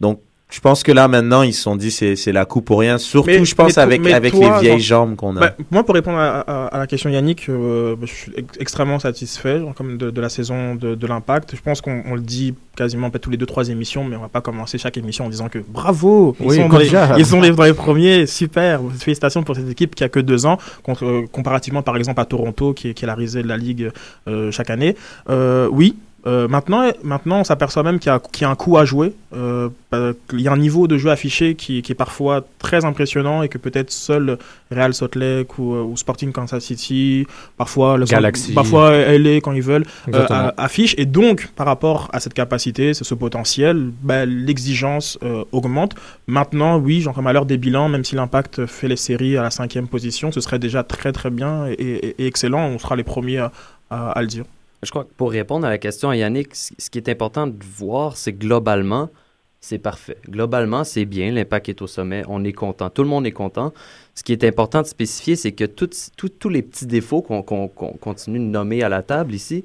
Donc, 0.00 0.20
je 0.50 0.60
pense 0.60 0.82
que 0.82 0.92
là, 0.92 1.06
maintenant, 1.08 1.42
ils 1.42 1.52
se 1.54 1.62
sont 1.62 1.76
dit, 1.76 1.90
c'est, 1.90 2.16
c'est 2.16 2.32
la 2.32 2.44
coupe 2.44 2.64
pour 2.66 2.80
rien. 2.80 2.98
Surtout, 2.98 3.28
Mais- 3.30 3.44
je 3.44 3.54
pense, 3.54 3.76
mais 3.76 3.82
avec, 3.82 4.00
mais 4.02 4.12
avec 4.12 4.32
toi, 4.32 4.56
les 4.56 4.60
vieilles 4.68 4.80
genre- 4.80 5.06
jambes 5.06 5.16
qu'on 5.16 5.36
a. 5.36 5.40
Bah, 5.40 5.54
moi, 5.70 5.84
pour 5.84 5.94
répondre 5.94 6.18
à, 6.18 6.40
à- 6.40 6.66
à 6.66 6.78
la 6.78 6.86
question 6.86 7.08
Yannick, 7.10 7.48
euh, 7.48 7.94
bah, 7.96 8.06
je 8.06 8.12
suis 8.12 8.32
ex- 8.36 8.58
extrêmement 8.58 8.98
satisfait 8.98 9.58
genre, 9.60 9.74
comme 9.74 9.96
de, 9.96 10.10
de 10.10 10.20
la 10.20 10.28
saison 10.28 10.74
de, 10.74 10.94
de 10.94 11.06
l'Impact. 11.06 11.54
Je 11.56 11.60
pense 11.62 11.80
qu'on 11.80 12.02
on 12.06 12.14
le 12.14 12.20
dit 12.20 12.54
quasiment 12.76 13.10
peut-être 13.10 13.22
tous 13.22 13.30
les 13.30 13.36
deux, 13.36 13.46
trois 13.46 13.68
émissions, 13.68 14.04
mais 14.04 14.16
on 14.16 14.20
va 14.22 14.28
pas 14.28 14.40
commencer 14.40 14.78
chaque 14.78 14.96
émission 14.96 15.26
en 15.26 15.28
disant 15.28 15.48
que 15.48 15.58
bravo, 15.66 16.34
ils 16.40 16.46
Oui, 16.46 16.56
sont, 16.56 16.68
dans 16.68 16.78
les, 16.78 16.84
déjà. 16.84 17.16
ils 17.18 17.26
sont 17.26 17.40
les- 17.40 17.50
dans 17.50 17.64
les 17.64 17.74
premiers, 17.74 18.26
super. 18.26 18.80
Félicitations 18.98 19.42
pour 19.42 19.54
cette 19.56 19.68
équipe 19.70 19.94
qui 19.94 20.04
a 20.04 20.08
que 20.08 20.20
deux 20.20 20.46
ans, 20.46 20.58
contre, 20.82 21.04
euh, 21.04 21.26
comparativement 21.30 21.82
par 21.82 21.96
exemple 21.96 22.20
à 22.20 22.24
Toronto, 22.24 22.72
qui 22.72 22.88
est, 22.88 22.94
qui 22.94 23.04
est 23.04 23.06
la 23.06 23.14
risée 23.14 23.42
de 23.42 23.48
la 23.48 23.56
Ligue 23.56 23.90
euh, 24.28 24.50
chaque 24.50 24.70
année. 24.70 24.96
Euh, 25.28 25.68
oui. 25.70 25.94
Euh, 26.26 26.48
maintenant, 26.48 26.90
maintenant, 27.02 27.40
on 27.40 27.44
s'aperçoit 27.44 27.82
même 27.82 27.98
qu'il 27.98 28.10
y, 28.12 28.14
a- 28.14 28.18
qu'il 28.20 28.42
y 28.42 28.44
a 28.44 28.50
un 28.50 28.54
coup 28.54 28.76
à 28.76 28.84
jouer. 28.84 29.14
Euh, 29.32 29.68
qu'il 30.28 30.40
y 30.40 30.48
a 30.48 30.52
un 30.52 30.56
niveau 30.56 30.86
de 30.88 30.98
jeu 30.98 31.10
affiché 31.10 31.54
qui, 31.54 31.82
qui 31.82 31.92
est 31.92 31.94
parfois 31.96 32.44
très 32.58 32.84
impressionnant 32.84 33.42
et 33.42 33.48
que 33.48 33.58
peut-être 33.58 33.90
seul 33.90 34.38
Real 34.70 34.92
Salt 34.94 35.16
Lake 35.16 35.58
ou, 35.58 35.74
euh, 35.74 35.82
ou 35.82 35.96
Sporting 35.96 36.30
Kansas 36.32 36.62
City, 36.64 37.26
parfois 37.56 37.96
le 37.96 38.04
Galaxy. 38.04 38.52
parfois 38.52 38.92
LA 38.96 39.36
quand 39.40 39.52
ils 39.52 39.62
veulent, 39.62 39.84
euh, 40.06 40.08
Exactement. 40.08 40.38
a- 40.38 40.54
affiche. 40.58 40.94
Et 40.98 41.06
donc, 41.06 41.48
par 41.56 41.66
rapport 41.66 42.08
à 42.12 42.20
cette 42.20 42.34
capacité, 42.34 42.92
ce, 42.94 43.02
ce 43.04 43.14
potentiel, 43.14 43.90
ben, 44.02 44.28
l'exigence 44.28 45.18
euh, 45.22 45.44
augmente. 45.52 45.94
Maintenant, 46.26 46.78
oui, 46.78 47.00
j'en 47.00 47.12
l'heure 47.32 47.46
des 47.46 47.56
bilans, 47.56 47.88
même 47.88 48.04
si 48.04 48.14
l'impact 48.16 48.66
fait 48.66 48.88
les 48.88 48.96
séries 48.96 49.36
à 49.36 49.42
la 49.42 49.50
cinquième 49.50 49.88
position, 49.88 50.30
ce 50.32 50.40
serait 50.40 50.58
déjà 50.58 50.82
très 50.84 51.12
très 51.12 51.30
bien 51.30 51.66
et, 51.66 51.72
et- 51.72 52.22
et 52.22 52.26
excellent. 52.26 52.66
On 52.68 52.78
sera 52.78 52.94
les 52.96 53.04
premiers 53.04 53.38
à, 53.38 53.52
à- 53.90 54.10
à 54.10 54.20
le 54.22 54.28
dire. 54.28 54.44
Je 54.82 54.90
crois 54.90 55.04
que 55.04 55.12
pour 55.14 55.30
répondre 55.30 55.66
à 55.66 55.70
la 55.70 55.78
question 55.78 56.10
à 56.10 56.16
Yannick, 56.16 56.54
ce 56.54 56.90
qui 56.90 56.98
est 56.98 57.08
important 57.08 57.46
de 57.46 57.56
voir, 57.62 58.16
c'est 58.16 58.32
que 58.32 58.38
globalement, 58.38 59.10
c'est 59.60 59.78
parfait. 59.78 60.16
Globalement, 60.28 60.84
c'est 60.84 61.04
bien. 61.04 61.32
L'impact 61.32 61.68
est 61.68 61.82
au 61.82 61.86
sommet. 61.86 62.22
On 62.28 62.44
est 62.44 62.52
content. 62.52 62.88
Tout 62.88 63.02
le 63.02 63.08
monde 63.08 63.26
est 63.26 63.32
content. 63.32 63.74
Ce 64.14 64.22
qui 64.22 64.32
est 64.32 64.42
important 64.44 64.80
de 64.80 64.86
spécifier, 64.86 65.36
c'est 65.36 65.52
que 65.52 65.64
tous 65.64 66.48
les 66.48 66.62
petits 66.62 66.86
défauts 66.86 67.20
qu'on 67.20 67.42
continue 67.42 68.38
de 68.38 68.44
nommer 68.44 68.82
à 68.82 68.88
la 68.88 69.02
table 69.02 69.34
ici, 69.34 69.64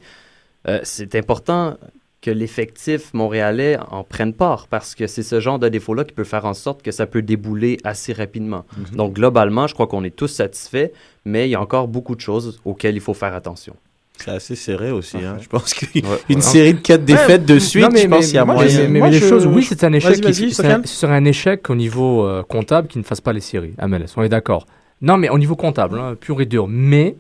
euh, 0.68 0.80
c'est 0.84 1.16
important 1.16 1.78
que 2.22 2.32
l'effectif 2.32 3.14
montréalais 3.14 3.78
en 3.92 4.04
prenne 4.04 4.34
part 4.34 4.68
parce 4.68 4.96
que 4.96 5.06
c'est 5.06 5.24
ce 5.24 5.40
genre 5.40 5.60
de 5.60 5.70
défaut-là 5.70 6.04
qui 6.04 6.14
peut 6.14 6.24
faire 6.24 6.46
en 6.46 6.56
sorte 6.56 6.82
que 6.82 6.92
ça 6.92 7.06
peut 7.06 7.22
débouler 7.22 7.78
assez 7.84 8.14
rapidement. 8.14 8.66
Mhm. 8.76 8.98
Donc, 8.98 9.14
globalement, 9.14 9.68
je 9.68 9.76
crois 9.76 9.88
qu'on 9.88 10.04
est 10.04 10.16
tous 10.16 10.28
satisfaits, 10.28 10.90
mais 11.24 11.48
il 11.48 11.52
y 11.52 11.56
a 11.56 11.62
encore 11.62 11.88
beaucoup 11.88 12.16
de 12.16 12.22
choses 12.22 12.60
auxquelles 12.66 12.96
il 12.96 13.02
faut 13.02 13.14
faire 13.14 13.34
attention. 13.34 13.76
C'est 14.18 14.32
assez 14.32 14.56
serré 14.56 14.92
aussi. 14.92 15.18
Hein. 15.18 15.38
Je 15.42 15.48
pense 15.48 15.74
qu'une 15.74 16.06
Ouais. 16.06 16.42
série 16.42 16.74
de 16.74 16.80
quatre 16.80 17.06
défaites 17.06 17.46
de 17.46 17.60
suite, 17.60 17.84
Non, 17.84 17.90
mais- 17.92 18.02
je 18.04 18.08
pense 18.08 18.26
qu'il 18.26 18.36
y 18.36 18.38
a 18.38 18.46
moi, 18.46 18.56
moyen. 18.56 18.80
mais- 18.84 18.88
mais 18.88 19.00
Moi, 19.00 19.10
les 19.10 19.20
je- 19.20 19.28
choses, 19.28 19.46
oui, 19.46 19.64
c'est 19.64 19.84
un 19.84 19.94
échec. 19.94 20.20
Qui- 20.22 20.30
un- 20.64 20.82
Ce 20.84 20.88
serait 20.88 21.14
un 21.16 21.26
échec 21.26 21.70
au 21.70 21.76
niveau 21.76 22.26
euh, 22.26 22.42
comptable 22.44 22.88
qui 22.88 22.98
ne 22.98 23.04
fasse 23.04 23.22
pas 23.22 23.34
les 23.34 23.42
séries 23.42 23.74
MLS. 23.78 24.14
On 24.18 24.24
est 24.24 24.30
d'accord. 24.30 24.66
Non, 25.02 25.18
mais 25.18 25.30
au 25.30 25.38
niveau 25.38 25.56
comptable, 25.56 26.00
hein, 26.00 26.16
pur 26.20 26.42
et 26.42 26.46
dur. 26.46 26.68
Mais 26.68 27.16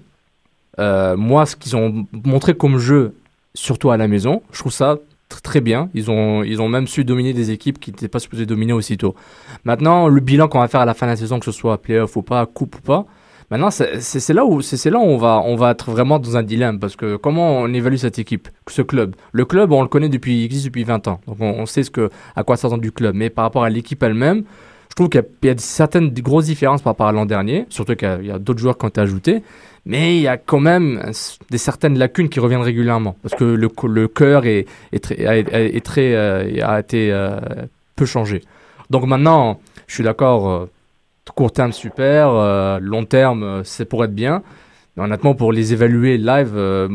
euh, 0.79 1.15
moi, 1.15 1.45
ce 1.45 1.55
qu'ils 1.55 1.75
ont 1.75 2.05
montré 2.25 2.53
comme 2.53 2.77
jeu, 2.77 3.13
surtout 3.53 3.91
à 3.91 3.97
la 3.97 4.07
maison, 4.07 4.41
je 4.51 4.59
trouve 4.59 4.71
ça 4.71 4.95
tr- 5.29 5.41
très 5.41 5.61
bien. 5.61 5.89
Ils 5.93 6.09
ont, 6.11 6.43
ils 6.43 6.61
ont 6.61 6.67
même 6.69 6.87
su 6.87 7.03
dominer 7.03 7.33
des 7.33 7.51
équipes 7.51 7.79
qui 7.79 7.91
n'étaient 7.91 8.07
pas 8.07 8.19
supposées 8.19 8.45
dominer 8.45 8.73
aussitôt. 8.73 9.15
Maintenant, 9.63 10.07
le 10.07 10.21
bilan 10.21 10.47
qu'on 10.47 10.59
va 10.59 10.67
faire 10.67 10.81
à 10.81 10.85
la 10.85 10.93
fin 10.93 11.05
de 11.05 11.11
la 11.11 11.17
saison, 11.17 11.39
que 11.39 11.45
ce 11.45 11.51
soit 11.51 11.77
playoff 11.81 12.15
ou 12.15 12.21
pas, 12.21 12.45
coupe 12.45 12.77
ou 12.77 12.81
pas, 12.81 13.05
maintenant, 13.51 13.69
c'est 13.71 14.33
là 14.33 14.45
où, 14.45 14.61
c'est 14.61 14.89
là 14.89 14.97
où 14.99 15.03
on, 15.03 15.17
va, 15.17 15.41
on 15.45 15.55
va 15.55 15.71
être 15.71 15.91
vraiment 15.91 16.19
dans 16.19 16.37
un 16.37 16.43
dilemme. 16.43 16.79
Parce 16.79 16.95
que 16.95 17.15
comment 17.15 17.59
on 17.59 17.73
évalue 17.73 17.95
cette 17.97 18.19
équipe, 18.19 18.47
ce 18.67 18.81
club? 18.81 19.15
Le 19.31 19.45
club, 19.45 19.71
on 19.71 19.81
le 19.81 19.87
connaît 19.87 20.09
depuis, 20.09 20.43
existe 20.43 20.65
depuis 20.65 20.83
20 20.83 21.07
ans. 21.07 21.19
Donc 21.27 21.37
on, 21.41 21.65
sait 21.65 21.83
ce 21.83 21.91
que, 21.91 22.09
à 22.35 22.43
quoi 22.43 22.57
s'attend 22.57 22.77
du 22.77 22.91
club. 22.91 23.15
Mais 23.15 23.29
par 23.29 23.43
rapport 23.45 23.63
à 23.63 23.69
l'équipe 23.69 24.01
elle-même, 24.03 24.43
je 24.89 24.95
trouve 24.95 25.09
qu'il 25.09 25.23
y 25.43 25.49
a- 25.49 25.57
certaines 25.57 26.09
grosses 26.13 26.45
différences 26.45 26.81
par 26.81 26.91
rapport 26.91 27.07
à 27.07 27.11
l'an 27.11 27.25
dernier. 27.25 27.65
Surtout 27.69 27.95
qu'il 27.95 28.25
y 28.25 28.31
a- 28.31 28.39
d'autres 28.39 28.59
joueurs 28.59 28.77
qui 28.77 28.85
ont 28.85 28.89
été 28.89 29.01
ajoutés. 29.01 29.43
Mais 29.85 30.15
il 30.15 30.21
y 30.23 30.27
a 30.27 30.37
quand 30.37 30.59
même 30.59 31.11
des 31.51 31.57
certaines 31.59 31.99
lacunes 31.99 32.29
qui 32.29 32.39
reviennent 32.39 32.61
régulièrement. 32.61 33.15
Parce 33.21 33.35
que 33.35 33.43
le, 33.43 34.07
cœur 34.07 34.45
est, 34.45 34.65
très, 35.01 35.25
a, 35.25 35.33
euh, 35.33 36.79
été 36.79 37.11
euh, 37.11 37.39
peu 37.95 38.05
changé. 38.05 38.41
Donc 38.89 39.05
maintenant, 39.05 39.59
je 39.87 39.93
suis 39.95 40.03
d'accord, 40.03 40.49
euh, 40.49 40.69
court 41.33 41.51
terme 41.51 41.71
super, 41.71 42.29
euh, 42.29 42.79
long 42.81 43.05
terme 43.05 43.43
euh, 43.43 43.63
c'est 43.63 43.85
pour 43.85 44.03
être 44.03 44.13
bien. 44.13 44.43
Honnêtement, 44.97 45.35
pour 45.35 45.51
les 45.51 45.73
évaluer 45.73 46.17
live, 46.17 46.53
euh, 46.55 46.87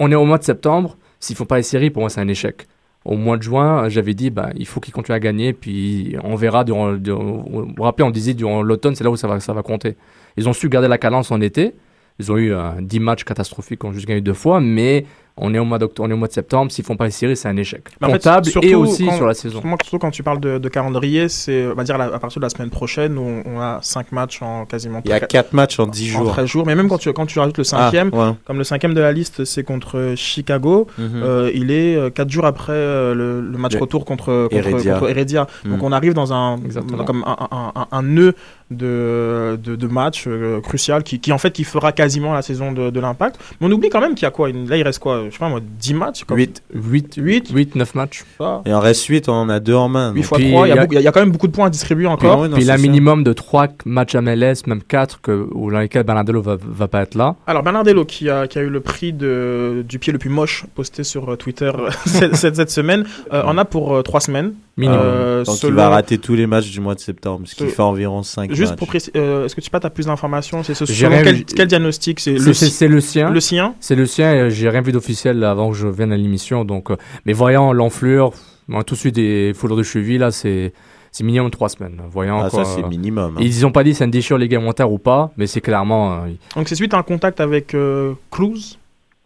on 0.00 0.10
est 0.10 0.14
au 0.16 0.24
mois 0.24 0.38
de 0.38 0.44
septembre. 0.44 0.96
s'ils 1.20 1.36
font 1.36 1.44
pas 1.44 1.56
les 1.58 1.62
séries, 1.62 1.90
pour 1.90 2.00
moi, 2.00 2.10
c'est 2.10 2.20
un 2.20 2.28
échec. 2.28 2.66
Au 3.04 3.16
mois 3.16 3.36
de 3.36 3.42
juin, 3.42 3.88
j'avais 3.88 4.14
dit, 4.14 4.30
bah, 4.30 4.50
il 4.56 4.66
faut 4.66 4.80
qu'ils 4.80 4.92
continuent 4.94 5.14
à 5.16 5.20
gagner, 5.20 5.52
puis 5.52 6.16
on 6.24 6.34
verra 6.36 6.64
durant. 6.64 6.92
durant- 6.94 7.44
vous 7.48 7.72
vous 7.76 7.82
rappelez, 7.82 8.04
on 8.04 8.10
disait 8.10 8.34
durant 8.34 8.62
l'automne, 8.62 8.94
c'est 8.96 9.04
là 9.04 9.10
où 9.10 9.16
ça 9.16 9.28
va, 9.28 9.38
ça 9.40 9.52
va 9.52 9.62
compter. 9.62 9.96
Ils 10.36 10.48
ont 10.48 10.52
su 10.52 10.68
garder 10.68 10.88
la 10.88 10.98
cadence 10.98 11.30
en 11.30 11.40
été. 11.40 11.74
Ils 12.18 12.32
ont 12.32 12.36
eu 12.38 12.52
euh, 12.52 12.70
10 12.80 13.00
matchs 13.00 13.24
catastrophiques, 13.24 13.84
ont 13.84 13.92
juste 13.92 14.06
gagné 14.06 14.20
deux 14.20 14.32
fois, 14.34 14.60
mais 14.60 15.04
on 15.36 15.52
est 15.52 15.58
au 15.58 15.64
mois 15.64 15.78
d'octobre, 15.78 16.06
on 16.06 16.10
est 16.10 16.14
au 16.14 16.16
mois 16.16 16.28
de 16.28 16.32
septembre. 16.32 16.70
S'ils 16.70 16.84
font 16.84 16.96
pas 16.96 17.06
les 17.06 17.10
séries, 17.10 17.36
c'est 17.36 17.48
un 17.48 17.56
échec. 17.56 17.82
Mais 18.00 18.06
en 18.06 18.10
fait, 18.10 18.18
Comptable 18.18 18.48
et 18.62 18.74
aussi 18.76 19.06
quand- 19.06 19.16
sur 19.16 19.26
la 19.26 19.34
saison. 19.34 19.60
Surtout, 19.60 19.76
surtout 19.84 19.98
quand 19.98 20.10
tu 20.12 20.22
parles 20.22 20.38
de, 20.40 20.58
de 20.58 20.68
calendrier, 20.68 21.28
c'est 21.28 21.66
on 21.66 21.74
va 21.74 21.82
dire 21.82 22.00
à 22.00 22.18
partir 22.20 22.40
de 22.40 22.44
la 22.46 22.50
semaine 22.50 22.70
prochaine 22.70 23.18
où 23.18 23.22
on, 23.22 23.42
on 23.56 23.60
a 23.60 23.78
5 23.82 24.12
matchs 24.12 24.42
en 24.42 24.64
quasiment. 24.64 25.00
Il 25.04 25.10
y 25.10 25.12
a 25.12 25.18
tre- 25.18 25.26
4 25.26 25.52
matchs 25.52 25.80
en 25.80 25.86
10 25.88 26.14
en 26.14 26.20
jours. 26.20 26.30
13 26.32 26.46
jours. 26.46 26.66
Mais 26.66 26.74
même 26.76 26.88
quand 26.88 26.98
tu, 26.98 27.12
quand 27.12 27.26
tu 27.26 27.38
rajoutes 27.40 27.58
le 27.58 27.64
cinquième, 27.64 28.10
Ah, 28.12 28.16
ouais. 28.30 28.34
comme 28.46 28.58
le 28.58 28.64
cinquième 28.64 28.94
de 28.94 29.00
la 29.00 29.10
liste, 29.12 29.44
c'est 29.44 29.64
contre 29.64 30.12
Chicago, 30.16 30.86
Mhm. 30.98 31.22
euh, 31.24 31.50
il 31.54 31.70
est 31.72 32.14
4 32.14 32.30
jours 32.30 32.46
après 32.46 32.72
euh, 32.72 33.14
le, 33.14 33.40
le 33.40 33.58
match 33.58 33.76
retour 33.76 34.04
contre, 34.04 34.48
contre 34.48 34.54
Heredia. 34.68 34.94
contre 34.94 35.10
Heredia. 35.10 35.46
Donc 35.64 35.78
Mhm. 35.78 35.84
on 35.84 35.92
arrive 35.92 36.14
dans 36.14 36.32
un, 36.32 36.58
dans 36.58 37.04
comme 37.04 37.24
un, 37.26 37.36
un, 37.50 37.72
un, 37.74 37.86
un 37.90 38.02
nœud 38.02 38.34
de, 38.74 39.58
de, 39.62 39.76
de 39.76 39.86
match 39.86 40.24
euh, 40.26 40.60
crucial 40.60 41.02
qui, 41.02 41.20
qui 41.20 41.32
en 41.32 41.38
fait 41.38 41.50
qui 41.52 41.64
fera 41.64 41.92
quasiment 41.92 42.32
la 42.32 42.42
saison 42.42 42.72
de, 42.72 42.90
de 42.90 43.00
l'impact. 43.00 43.38
Mais 43.60 43.66
on 43.66 43.72
oublie 43.72 43.88
quand 43.88 44.00
même 44.00 44.14
qu'il 44.14 44.24
y 44.24 44.26
a 44.26 44.30
quoi? 44.30 44.50
Une- 44.50 44.68
Là 44.68 44.76
il 44.76 44.82
reste 44.82 44.98
quoi? 44.98 45.22
Je 45.26 45.30
sais 45.32 45.38
pas 45.38 45.48
moi, 45.48 45.60
10 45.62 45.94
matchs 45.94 46.24
comme 46.24 46.36
8. 46.38 46.62
8, 46.74 47.14
8, 47.16 47.50
8 47.50 47.74
9 47.76 47.94
matchs. 47.94 48.24
Et 48.66 48.72
en 48.72 48.80
reste 48.80 49.04
8, 49.06 49.28
on 49.28 49.32
en 49.32 49.48
a 49.48 49.60
2 49.60 49.74
en 49.74 49.88
main. 49.88 50.12
8 50.12 50.14
donc- 50.20 50.24
fois 50.24 50.38
Puis, 50.38 50.50
3, 50.50 50.68
il 50.68 50.70
y, 50.72 50.74
y 50.94 50.96
a 50.98 51.00
y 51.00 51.12
quand 51.12 51.20
même 51.20 51.30
beaucoup 51.32 51.46
de 51.46 51.52
points 51.52 51.66
à 51.66 51.70
distribuer 51.70 52.06
encore. 52.06 52.40
ouais, 52.40 52.48
non, 52.48 52.54
Puis 52.56 52.64
il 52.64 52.70
a 52.70 52.74
un 52.74 52.78
minimum 52.78 53.24
de 53.24 53.32
3 53.32 53.68
matchs 53.86 54.14
MLS, 54.16 54.66
même 54.66 54.82
4, 54.82 55.20
que, 55.20 55.46
où 55.52 55.70
dans 55.70 55.78
lesquels 55.80 56.02
Bernardello 56.04 56.42
va, 56.42 56.56
va 56.60 56.88
pas 56.88 57.02
être 57.02 57.14
là. 57.14 57.36
Alors 57.46 57.62
Bernardello 57.62 58.04
qui 58.04 58.28
a, 58.30 58.46
qui 58.46 58.58
a 58.58 58.62
eu 58.62 58.68
le 58.70 58.80
prix 58.80 59.12
de, 59.12 59.84
du 59.88 59.98
pied 59.98 60.12
le 60.12 60.18
plus 60.18 60.30
moche 60.30 60.64
posté 60.74 61.04
sur 61.04 61.30
euh, 61.32 61.36
Twitter 61.36 61.70
euh, 61.76 61.90
cette, 62.06 62.36
cette, 62.36 62.56
cette 62.56 62.70
semaine, 62.70 63.04
euh, 63.32 63.42
en 63.44 63.56
a 63.58 63.64
pour 63.64 64.02
3 64.02 64.20
semaines. 64.20 64.54
Minimum. 64.76 65.00
Euh, 65.00 65.44
Donc 65.44 65.54
il 65.54 65.58
selon- 65.60 65.76
va 65.76 65.88
rater 65.88 66.18
tous 66.18 66.34
les 66.34 66.46
matchs 66.48 66.70
du 66.70 66.80
mois 66.80 66.94
de 66.96 67.00
septembre, 67.00 67.42
ce 67.46 67.54
qui 67.54 67.62
Euh, 67.64 67.68
fait 67.68 67.82
environ 67.82 68.22
5 68.24 68.52
Juste 68.52 68.70
matchs. 68.70 68.78
pour 68.78 68.88
préciser, 68.88 69.12
euh, 69.16 69.44
est-ce 69.44 69.54
que 69.54 69.60
tu 69.60 69.70
pas 69.70 69.78
as 69.82 69.90
plus 69.90 70.06
d'informations? 70.06 70.62
C'est 70.64 70.74
ce 70.74 70.84
selon 70.84 71.10
quel, 71.54 71.66
diagnostic? 71.68 72.18
C'est 72.18 72.32
le, 72.32 72.52
si- 72.52 72.70
sien. 73.00 73.30
le 73.30 73.40
sien? 73.40 73.74
C'est 73.80 73.94
le 73.94 74.06
sien 74.06 74.48
j'ai 74.48 74.68
rien 74.68 74.80
vu 74.80 74.90
d'officiel 74.90 75.44
avant 75.44 75.70
que 75.70 75.76
je 75.76 75.86
vienne 75.86 76.12
à 76.12 76.16
l'émission. 76.16 76.64
Donc, 76.64 76.90
euh, 76.90 76.96
mais 77.24 77.32
voyant 77.32 77.72
l'enflure, 77.72 78.32
moi, 78.66 78.82
tout 78.82 78.94
de 78.94 78.98
suite 79.00 79.14
des 79.14 79.52
foulures 79.54 79.76
de 79.76 79.82
cheville, 79.84 80.18
là, 80.18 80.30
c'est 80.32 80.72
c'est 81.12 81.22
minimum 81.22 81.48
3 81.52 81.68
semaines. 81.68 82.00
Voyant 82.10 82.40
Ah, 82.42 82.50
quoi, 82.50 82.64
ça, 82.64 82.74
c'est 82.74 82.82
euh, 82.82 82.88
minimum. 82.88 83.36
hein. 83.36 83.40
Ils 83.40 83.64
ont 83.64 83.70
pas 83.70 83.84
dit 83.84 83.90
si 83.92 83.98
c'est 83.98 84.04
une 84.04 84.10
déchirure 84.10 84.38
ligamentaire 84.38 84.90
ou 84.90 84.98
pas, 84.98 85.30
mais 85.36 85.46
c'est 85.46 85.60
clairement. 85.60 86.14
euh, 86.14 86.26
Donc 86.56 86.68
c'est 86.68 86.74
suite 86.74 86.92
à 86.94 86.98
un 86.98 87.04
contact 87.04 87.38
avec 87.40 87.72
euh, 87.74 88.14
Cruz? 88.32 88.78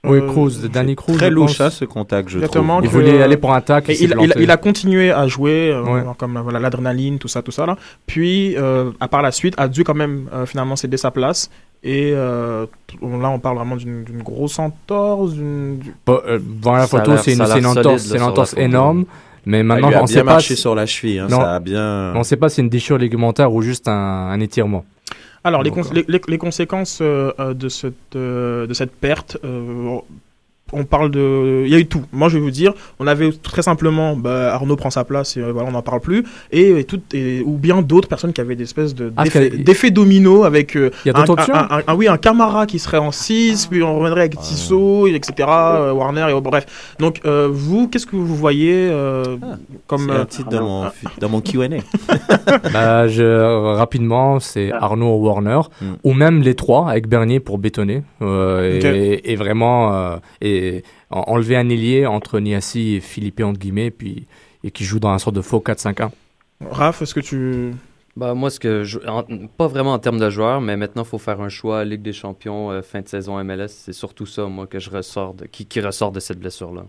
Oui, 0.04 0.18
Euh, 0.18 0.28
Cruz, 0.28 0.52
Danny 0.72 0.94
Cruz. 0.94 1.16
Très 1.16 1.28
louche, 1.28 1.56
ça, 1.56 1.70
ce 1.70 1.84
contact, 1.84 2.28
je 2.28 2.36
Exactement. 2.38 2.78
trouve. 2.80 2.84
Il 2.84 2.90
voulait 2.90 3.20
aller 3.20 3.36
pour 3.36 3.52
un 3.52 3.60
tac. 3.60 3.86
Il, 3.88 4.00
il- 4.00 4.08
planté. 4.10 4.32
il 4.38 4.50
a 4.50 4.56
continué 4.56 5.10
à 5.10 5.26
jouer, 5.26 5.70
euh, 5.72 5.82
Ouais. 5.82 6.02
comme 6.16 6.36
euh, 6.36 6.40
voilà, 6.40 6.60
l'adrénaline, 6.60 7.18
tout 7.18 7.26
ça, 7.26 7.42
tout 7.42 7.50
ça 7.50 7.66
là. 7.66 7.76
Puis, 8.06 8.56
euh, 8.56 8.92
à 9.00 9.08
part 9.08 9.22
la 9.22 9.32
suite, 9.32 9.54
a 9.58 9.66
dû 9.66 9.82
quand 9.82 9.94
même 9.96 10.28
euh, 10.32 10.46
finalement 10.46 10.76
céder 10.76 10.96
sa 10.98 11.10
place. 11.10 11.50
Et 11.82 12.12
euh, 12.14 12.66
là, 13.02 13.28
on 13.30 13.38
parle 13.40 13.56
vraiment 13.56 13.76
d'une 13.76 14.04
grosse 14.22 14.58
entorse. 14.60 15.32
euh, 15.36 15.76
voir 16.62 16.76
la 16.78 16.86
photo, 16.86 17.16
c'est 17.16 17.32
une, 17.34 17.42
entorse, 17.66 18.52
une 18.56 18.62
énorme. 18.62 19.04
Mais 19.46 19.60
Ah, 19.60 19.62
maintenant, 19.64 19.86
on 19.88 19.90
bien 19.90 20.06
sait 20.06 20.24
pas. 20.24 20.40
sur 20.40 20.74
la 20.74 20.86
cheville, 20.86 21.20
hein, 21.20 21.26
Non. 21.30 21.40
ça 21.40 21.54
a 21.54 21.60
bien... 21.60 22.12
On 22.14 22.22
sait 22.22 22.36
pas 22.36 22.48
si 22.48 22.56
c'est 22.56 22.62
une 22.62 22.68
déchirure 22.68 22.98
ligamentaire 22.98 23.52
ou 23.52 23.62
juste 23.62 23.88
un, 23.88 23.92
un 23.94 24.38
étirement. 24.40 24.84
Alors, 25.48 25.62
les, 25.62 25.70
Donc, 25.70 25.84
cons- 25.86 25.92
les, 25.92 26.04
les- 26.08 26.20
les 26.28 26.38
conséquences 26.38 27.00
de, 27.02 27.68
cette, 27.68 28.16
de 28.16 28.74
cette 28.74 28.92
perte, 28.92 29.36
euh, 29.44 29.98
on 30.72 30.84
parle 30.84 31.10
de. 31.10 31.62
Il 31.64 31.70
y 31.70 31.74
a 31.74 31.78
eu 31.78 31.86
tout. 31.86 32.02
Moi, 32.12 32.28
je 32.28 32.36
vais 32.38 32.42
vous 32.42 32.50
dire, 32.50 32.72
on 32.98 33.06
avait 33.06 33.30
très 33.32 33.62
simplement 33.62 34.16
bah, 34.16 34.54
Arnaud 34.54 34.76
prend 34.76 34.90
sa 34.90 35.04
place 35.04 35.36
et 35.36 35.40
euh, 35.40 35.52
voilà, 35.52 35.68
on 35.68 35.72
n'en 35.72 35.82
parle 35.82 36.00
plus. 36.00 36.24
Et, 36.52 36.70
et 36.80 36.84
tout, 36.84 37.00
et- 37.12 37.42
ou 37.44 37.56
bien 37.56 37.82
d'autres 37.82 38.08
personnes 38.08 38.32
qui 38.32 38.40
avaient 38.40 38.56
des 38.56 38.64
espèces 38.64 38.94
de- 38.94 39.12
Ah, 39.16 39.24
d'effets 39.24 39.90
dominos 39.90 40.44
avec. 40.44 40.76
euh, 40.76 40.90
Il 41.04 41.08
y 41.08 41.14
a 41.14 41.16
un, 41.18 41.20
d'autres 41.24 41.32
options 41.40 41.54
un- 41.54 41.68
un- 41.70 41.82
un- 41.86 41.94
oui, 41.94 42.08
un 42.08 42.16
Camara 42.18 42.66
qui 42.66 42.78
serait 42.78 42.98
en 42.98 43.10
6, 43.12 43.66
puis 43.66 43.82
on 43.82 43.96
reviendrait 43.98 44.20
avec 44.22 44.38
Tissot, 44.38 45.06
etc., 45.08 45.48
euh, 45.48 45.92
Warner, 45.92 46.26
et 46.36 46.40
bref. 46.40 46.94
Donc, 46.98 47.20
euh, 47.24 47.48
vous, 47.50 47.88
qu'est-ce 47.88 48.06
que 48.06 48.16
vous 48.16 48.34
voyez 48.36 48.88
euh, 48.90 49.36
comme. 49.86 50.06
C'est 50.08 50.12
euh, 50.12 50.22
un 50.22 50.26
titre 50.26 50.48
dans 50.50 50.62
mon, 50.62 50.84
dans 51.20 51.28
mon 51.28 51.40
Q&A. 51.40 51.68
Bah, 52.72 53.08
je, 53.08 53.74
rapidement, 53.76 54.40
c'est 54.40 54.72
Arnaud 54.72 55.16
ou 55.16 55.26
Warner, 55.26 55.60
Mm. 55.80 55.86
ou 56.04 56.12
même 56.14 56.42
les 56.42 56.54
trois 56.54 56.90
avec 56.90 57.08
Bernier 57.08 57.40
pour 57.40 57.58
bétonner 57.58 58.02
euh, 58.22 58.80
et, 58.82 59.32
et 59.32 59.36
vraiment 59.36 59.94
euh, 59.94 60.16
et 60.40 60.57
en- 61.10 61.24
enlever 61.28 61.56
un 61.56 61.68
ailier 61.68 62.06
entre 62.06 62.40
Niassi 62.40 62.94
et 62.96 63.00
Philippe 63.00 63.40
entre 63.40 63.58
guillemets, 63.58 63.90
puis 63.90 64.26
et 64.64 64.70
qui 64.70 64.84
joue 64.84 64.98
dans 64.98 65.10
un 65.10 65.18
sorte 65.18 65.36
de 65.36 65.40
faux 65.42 65.60
4-5-1. 65.60 66.10
Raph, 66.68 67.02
est-ce 67.02 67.14
que 67.14 67.20
tu. 67.20 67.72
Bah, 68.16 68.34
moi, 68.34 68.50
ce 68.50 68.58
que 68.58 68.82
je- 68.82 68.98
en- 69.06 69.22
pas 69.56 69.68
vraiment 69.68 69.92
en 69.92 69.98
termes 70.00 70.18
de 70.18 70.28
joueurs, 70.28 70.60
mais 70.60 70.76
maintenant, 70.76 71.04
il 71.04 71.08
faut 71.08 71.18
faire 71.18 71.40
un 71.40 71.48
choix 71.48 71.84
Ligue 71.84 72.02
des 72.02 72.12
Champions, 72.12 72.72
euh, 72.72 72.82
fin 72.82 73.00
de 73.00 73.06
saison 73.08 73.38
MLS. 73.38 73.68
C'est 73.68 73.92
surtout 73.92 74.26
ça, 74.26 74.46
moi, 74.46 74.66
que 74.66 74.80
je 74.80 74.90
ressors 74.90 75.34
de, 75.34 75.46
qui, 75.46 75.66
qui 75.66 75.80
ressort 75.80 76.10
de 76.10 76.18
cette 76.18 76.40
blessure-là. 76.40 76.84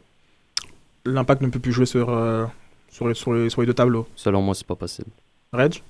L'impact 1.06 1.42
ne 1.44 1.48
peut 1.50 1.60
plus 1.60 1.72
jouer 1.72 1.86
sur, 1.86 2.10
euh, 2.10 2.46
sur, 2.90 3.08
les, 3.08 3.14
sur, 3.14 3.34
les, 3.34 3.50
sur 3.50 3.62
les 3.62 3.68
deux 3.68 3.74
tableaux. 3.76 4.08
Selon 4.16 4.42
moi, 4.42 4.56
c'est 4.56 4.66
pas 4.68 4.76
possible. 4.76 5.10
Reg? 5.54 5.82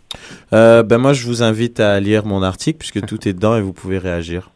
Euh, 0.53 0.83
ben 0.83 0.97
moi, 0.97 1.13
je 1.13 1.25
vous 1.25 1.41
invite 1.43 1.79
à 1.79 1.99
lire 2.01 2.25
mon 2.25 2.43
article 2.43 2.77
puisque 2.79 3.01
tout 3.05 3.27
est 3.27 3.33
dedans 3.33 3.55
et 3.55 3.61
vous 3.61 3.73
pouvez 3.73 3.97
réagir. 3.97 4.51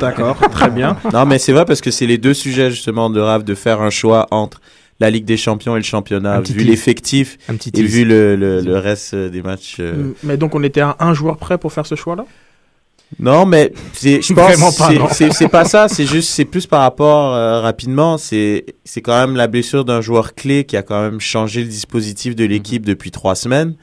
D'accord, 0.00 0.38
très 0.50 0.70
bien. 0.70 0.96
Non, 1.12 1.26
mais 1.26 1.38
c'est 1.38 1.52
vrai 1.52 1.64
parce 1.64 1.80
que 1.80 1.90
c'est 1.90 2.06
les 2.06 2.18
deux 2.18 2.34
sujets 2.34 2.70
justement 2.70 3.10
de 3.10 3.20
Raph 3.20 3.44
de 3.44 3.54
faire 3.54 3.80
un 3.82 3.90
choix 3.90 4.26
entre 4.30 4.60
la 5.00 5.10
Ligue 5.10 5.24
des 5.26 5.36
Champions 5.36 5.76
et 5.76 5.80
le 5.80 5.84
championnat, 5.84 6.40
vu 6.40 6.64
l'effectif 6.64 7.36
et 7.74 7.82
vu 7.82 8.04
le, 8.04 8.34
le, 8.36 8.60
le 8.62 8.78
reste 8.78 9.12
euh, 9.14 9.28
des 9.28 9.42
matchs. 9.42 9.76
euh. 9.80 10.12
Mais 10.22 10.36
donc, 10.38 10.54
on 10.54 10.62
était 10.62 10.80
à 10.80 10.96
un 11.00 11.12
joueur 11.12 11.36
près 11.36 11.58
pour 11.58 11.70
faire 11.72 11.84
ce 11.86 11.94
choix-là? 11.96 12.24
Non, 13.20 13.44
mais 13.46 13.72
c'est, 13.92 14.20
je 14.22 14.32
pense 14.34 15.22
c'est 15.36 15.48
pas 15.48 15.64
ça. 15.66 15.88
C'est 15.88 16.06
juste, 16.06 16.30
c'est 16.30 16.44
plus 16.46 16.66
par 16.66 16.80
rapport 16.80 17.34
euh, 17.34 17.60
rapidement. 17.60 18.16
C'est 18.18 18.64
c'est 18.84 19.02
quand 19.02 19.16
même 19.20 19.36
la 19.36 19.46
blessure 19.48 19.84
d'un 19.84 20.00
joueur 20.00 20.34
clé 20.34 20.64
qui 20.64 20.76
a 20.78 20.82
quand 20.82 21.00
même 21.02 21.20
changé 21.20 21.60
le 21.62 21.68
dispositif 21.68 22.34
de 22.34 22.44
l'équipe 22.44 22.82
Mhm. 22.82 22.88
depuis 22.88 23.10
trois 23.10 23.34
semaines, 23.34 23.74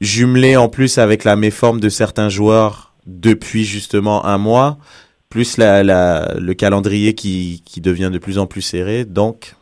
jumelé 0.00 0.56
en 0.56 0.68
plus 0.68 0.98
avec 0.98 1.24
la 1.24 1.36
méforme 1.36 1.80
de 1.80 1.88
certains 1.90 2.28
joueurs 2.30 2.89
depuis 3.10 3.64
justement 3.64 4.24
un 4.24 4.38
mois, 4.38 4.78
plus 5.28 5.56
la, 5.58 5.82
la 5.82 6.34
le 6.38 6.54
calendrier 6.54 7.14
qui 7.14 7.62
qui 7.64 7.80
devient 7.80 8.10
de 8.12 8.18
plus 8.18 8.38
en 8.38 8.46
plus 8.46 8.62
serré. 8.62 9.04
Donc 9.04 9.54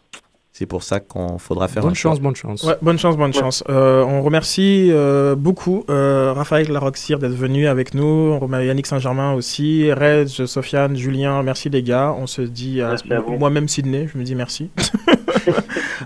c'est 0.52 0.66
pour 0.66 0.82
ça 0.82 0.98
qu'on 0.98 1.38
faudra 1.38 1.68
faire 1.68 1.82
Bonne 1.84 1.92
un 1.92 1.94
choix. 1.94 2.10
chance, 2.12 2.20
bonne 2.20 2.34
chance. 2.34 2.64
Ouais, 2.64 2.74
bonne 2.82 2.98
chance, 2.98 3.16
bonne 3.16 3.32
chance. 3.32 3.62
Euh, 3.68 4.02
on 4.02 4.22
remercie 4.22 4.88
euh, 4.90 5.36
beaucoup 5.36 5.84
euh, 5.88 6.32
Raphaël 6.34 6.68
Laroxir 6.72 7.20
d'être 7.20 7.30
venu 7.36 7.68
avec 7.68 7.94
nous. 7.94 8.04
On 8.04 8.40
remercie 8.40 8.66
Yannick 8.66 8.86
Saint-Germain 8.88 9.34
aussi, 9.34 9.92
Reg, 9.92 10.26
Sofiane, 10.26 10.96
Julien. 10.96 11.44
Merci 11.44 11.68
les 11.70 11.84
gars. 11.84 12.12
On 12.18 12.26
se 12.26 12.42
dit, 12.42 12.80
à- 12.82 12.94
à 13.10 13.20
moi-même 13.38 13.68
Sydney, 13.68 14.08
je 14.12 14.18
me 14.18 14.24
dis 14.24 14.34
merci. 14.34 14.70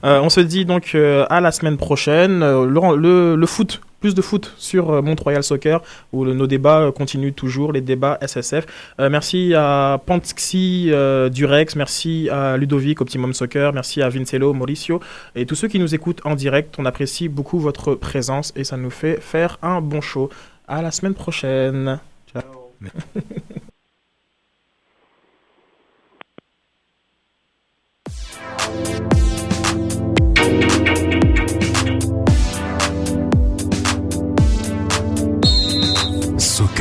Euh, 0.04 0.20
on 0.20 0.30
se 0.30 0.40
dit 0.40 0.64
donc 0.64 0.92
euh, 0.94 1.26
à 1.30 1.40
la 1.40 1.52
semaine 1.52 1.76
prochaine. 1.76 2.42
Euh, 2.42 2.66
le, 2.66 2.96
le, 2.96 3.36
le 3.36 3.46
foot, 3.46 3.80
plus 4.02 4.14
de 4.14 4.20
foot 4.20 4.52
sur 4.58 4.90
euh, 4.90 5.00
Mont-Royal 5.00 5.42
Soccer 5.42 5.80
où 6.12 6.24
le- 6.26 6.34
nos 6.34 6.46
débats 6.46 6.80
euh, 6.82 6.92
continuent 6.92 7.32
toujours, 7.32 7.72
les 7.72 7.80
débats 7.80 8.18
SSF. 8.20 8.66
Euh, 9.00 9.08
merci 9.08 9.54
à 9.56 9.98
Pantsxi 10.04 10.88
euh, 10.90 11.30
Durex, 11.30 11.74
merci 11.76 12.28
à 12.30 12.56
Ludovic 12.58 13.00
Optimum 13.00 13.32
Soccer, 13.32 13.72
merci 13.72 14.02
à 14.02 14.08
Vincello, 14.10 14.52
Mauricio 14.52 15.00
et 15.34 15.46
tous 15.46 15.54
ceux 15.54 15.68
qui 15.68 15.78
nous 15.78 15.94
écoutent 15.94 16.20
en 16.24 16.34
direct. 16.34 16.74
On 16.78 16.84
apprécie 16.84 17.28
beaucoup 17.28 17.58
votre 17.58 17.94
présence 17.94 18.52
et 18.56 18.64
ça 18.64 18.76
nous 18.76 18.90
fait 18.90 19.18
faire 19.20 19.58
un 19.62 19.80
bon 19.80 20.00
show. 20.02 20.28
À 20.68 20.82
la 20.82 20.90
semaine 20.90 21.14
prochaine. 21.14 21.98
Ciao. 22.32 22.42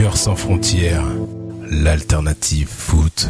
Soccer 0.02 0.18
sans 0.18 0.36
frontières, 0.36 1.06
l'alternative 1.70 2.68
foot. 2.68 3.30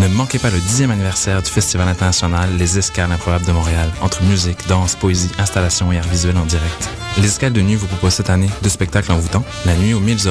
Ne 0.00 0.06
manquez 0.06 0.38
pas 0.38 0.50
le 0.50 0.58
10e 0.58 0.90
anniversaire 0.90 1.42
du 1.42 1.50
Festival 1.50 1.88
international 1.88 2.56
Les 2.56 2.78
Escales 2.78 3.10
improbables 3.10 3.44
de 3.46 3.50
Montréal, 3.50 3.90
entre 4.00 4.22
musique, 4.22 4.68
danse, 4.68 4.94
poésie, 4.94 5.30
installation 5.38 5.90
et 5.90 5.98
art 5.98 6.06
visuel 6.06 6.36
en 6.36 6.44
direct. 6.44 6.88
Les 7.16 7.26
Escales 7.26 7.52
de 7.52 7.60
Nuit 7.60 7.74
vous 7.74 7.88
propose 7.88 8.12
cette 8.12 8.30
année 8.30 8.48
deux 8.62 8.68
spectacles 8.68 9.10
envoûtants, 9.10 9.44
La 9.66 9.74
nuit 9.74 9.94
aux 9.94 10.00
mille 10.00 10.20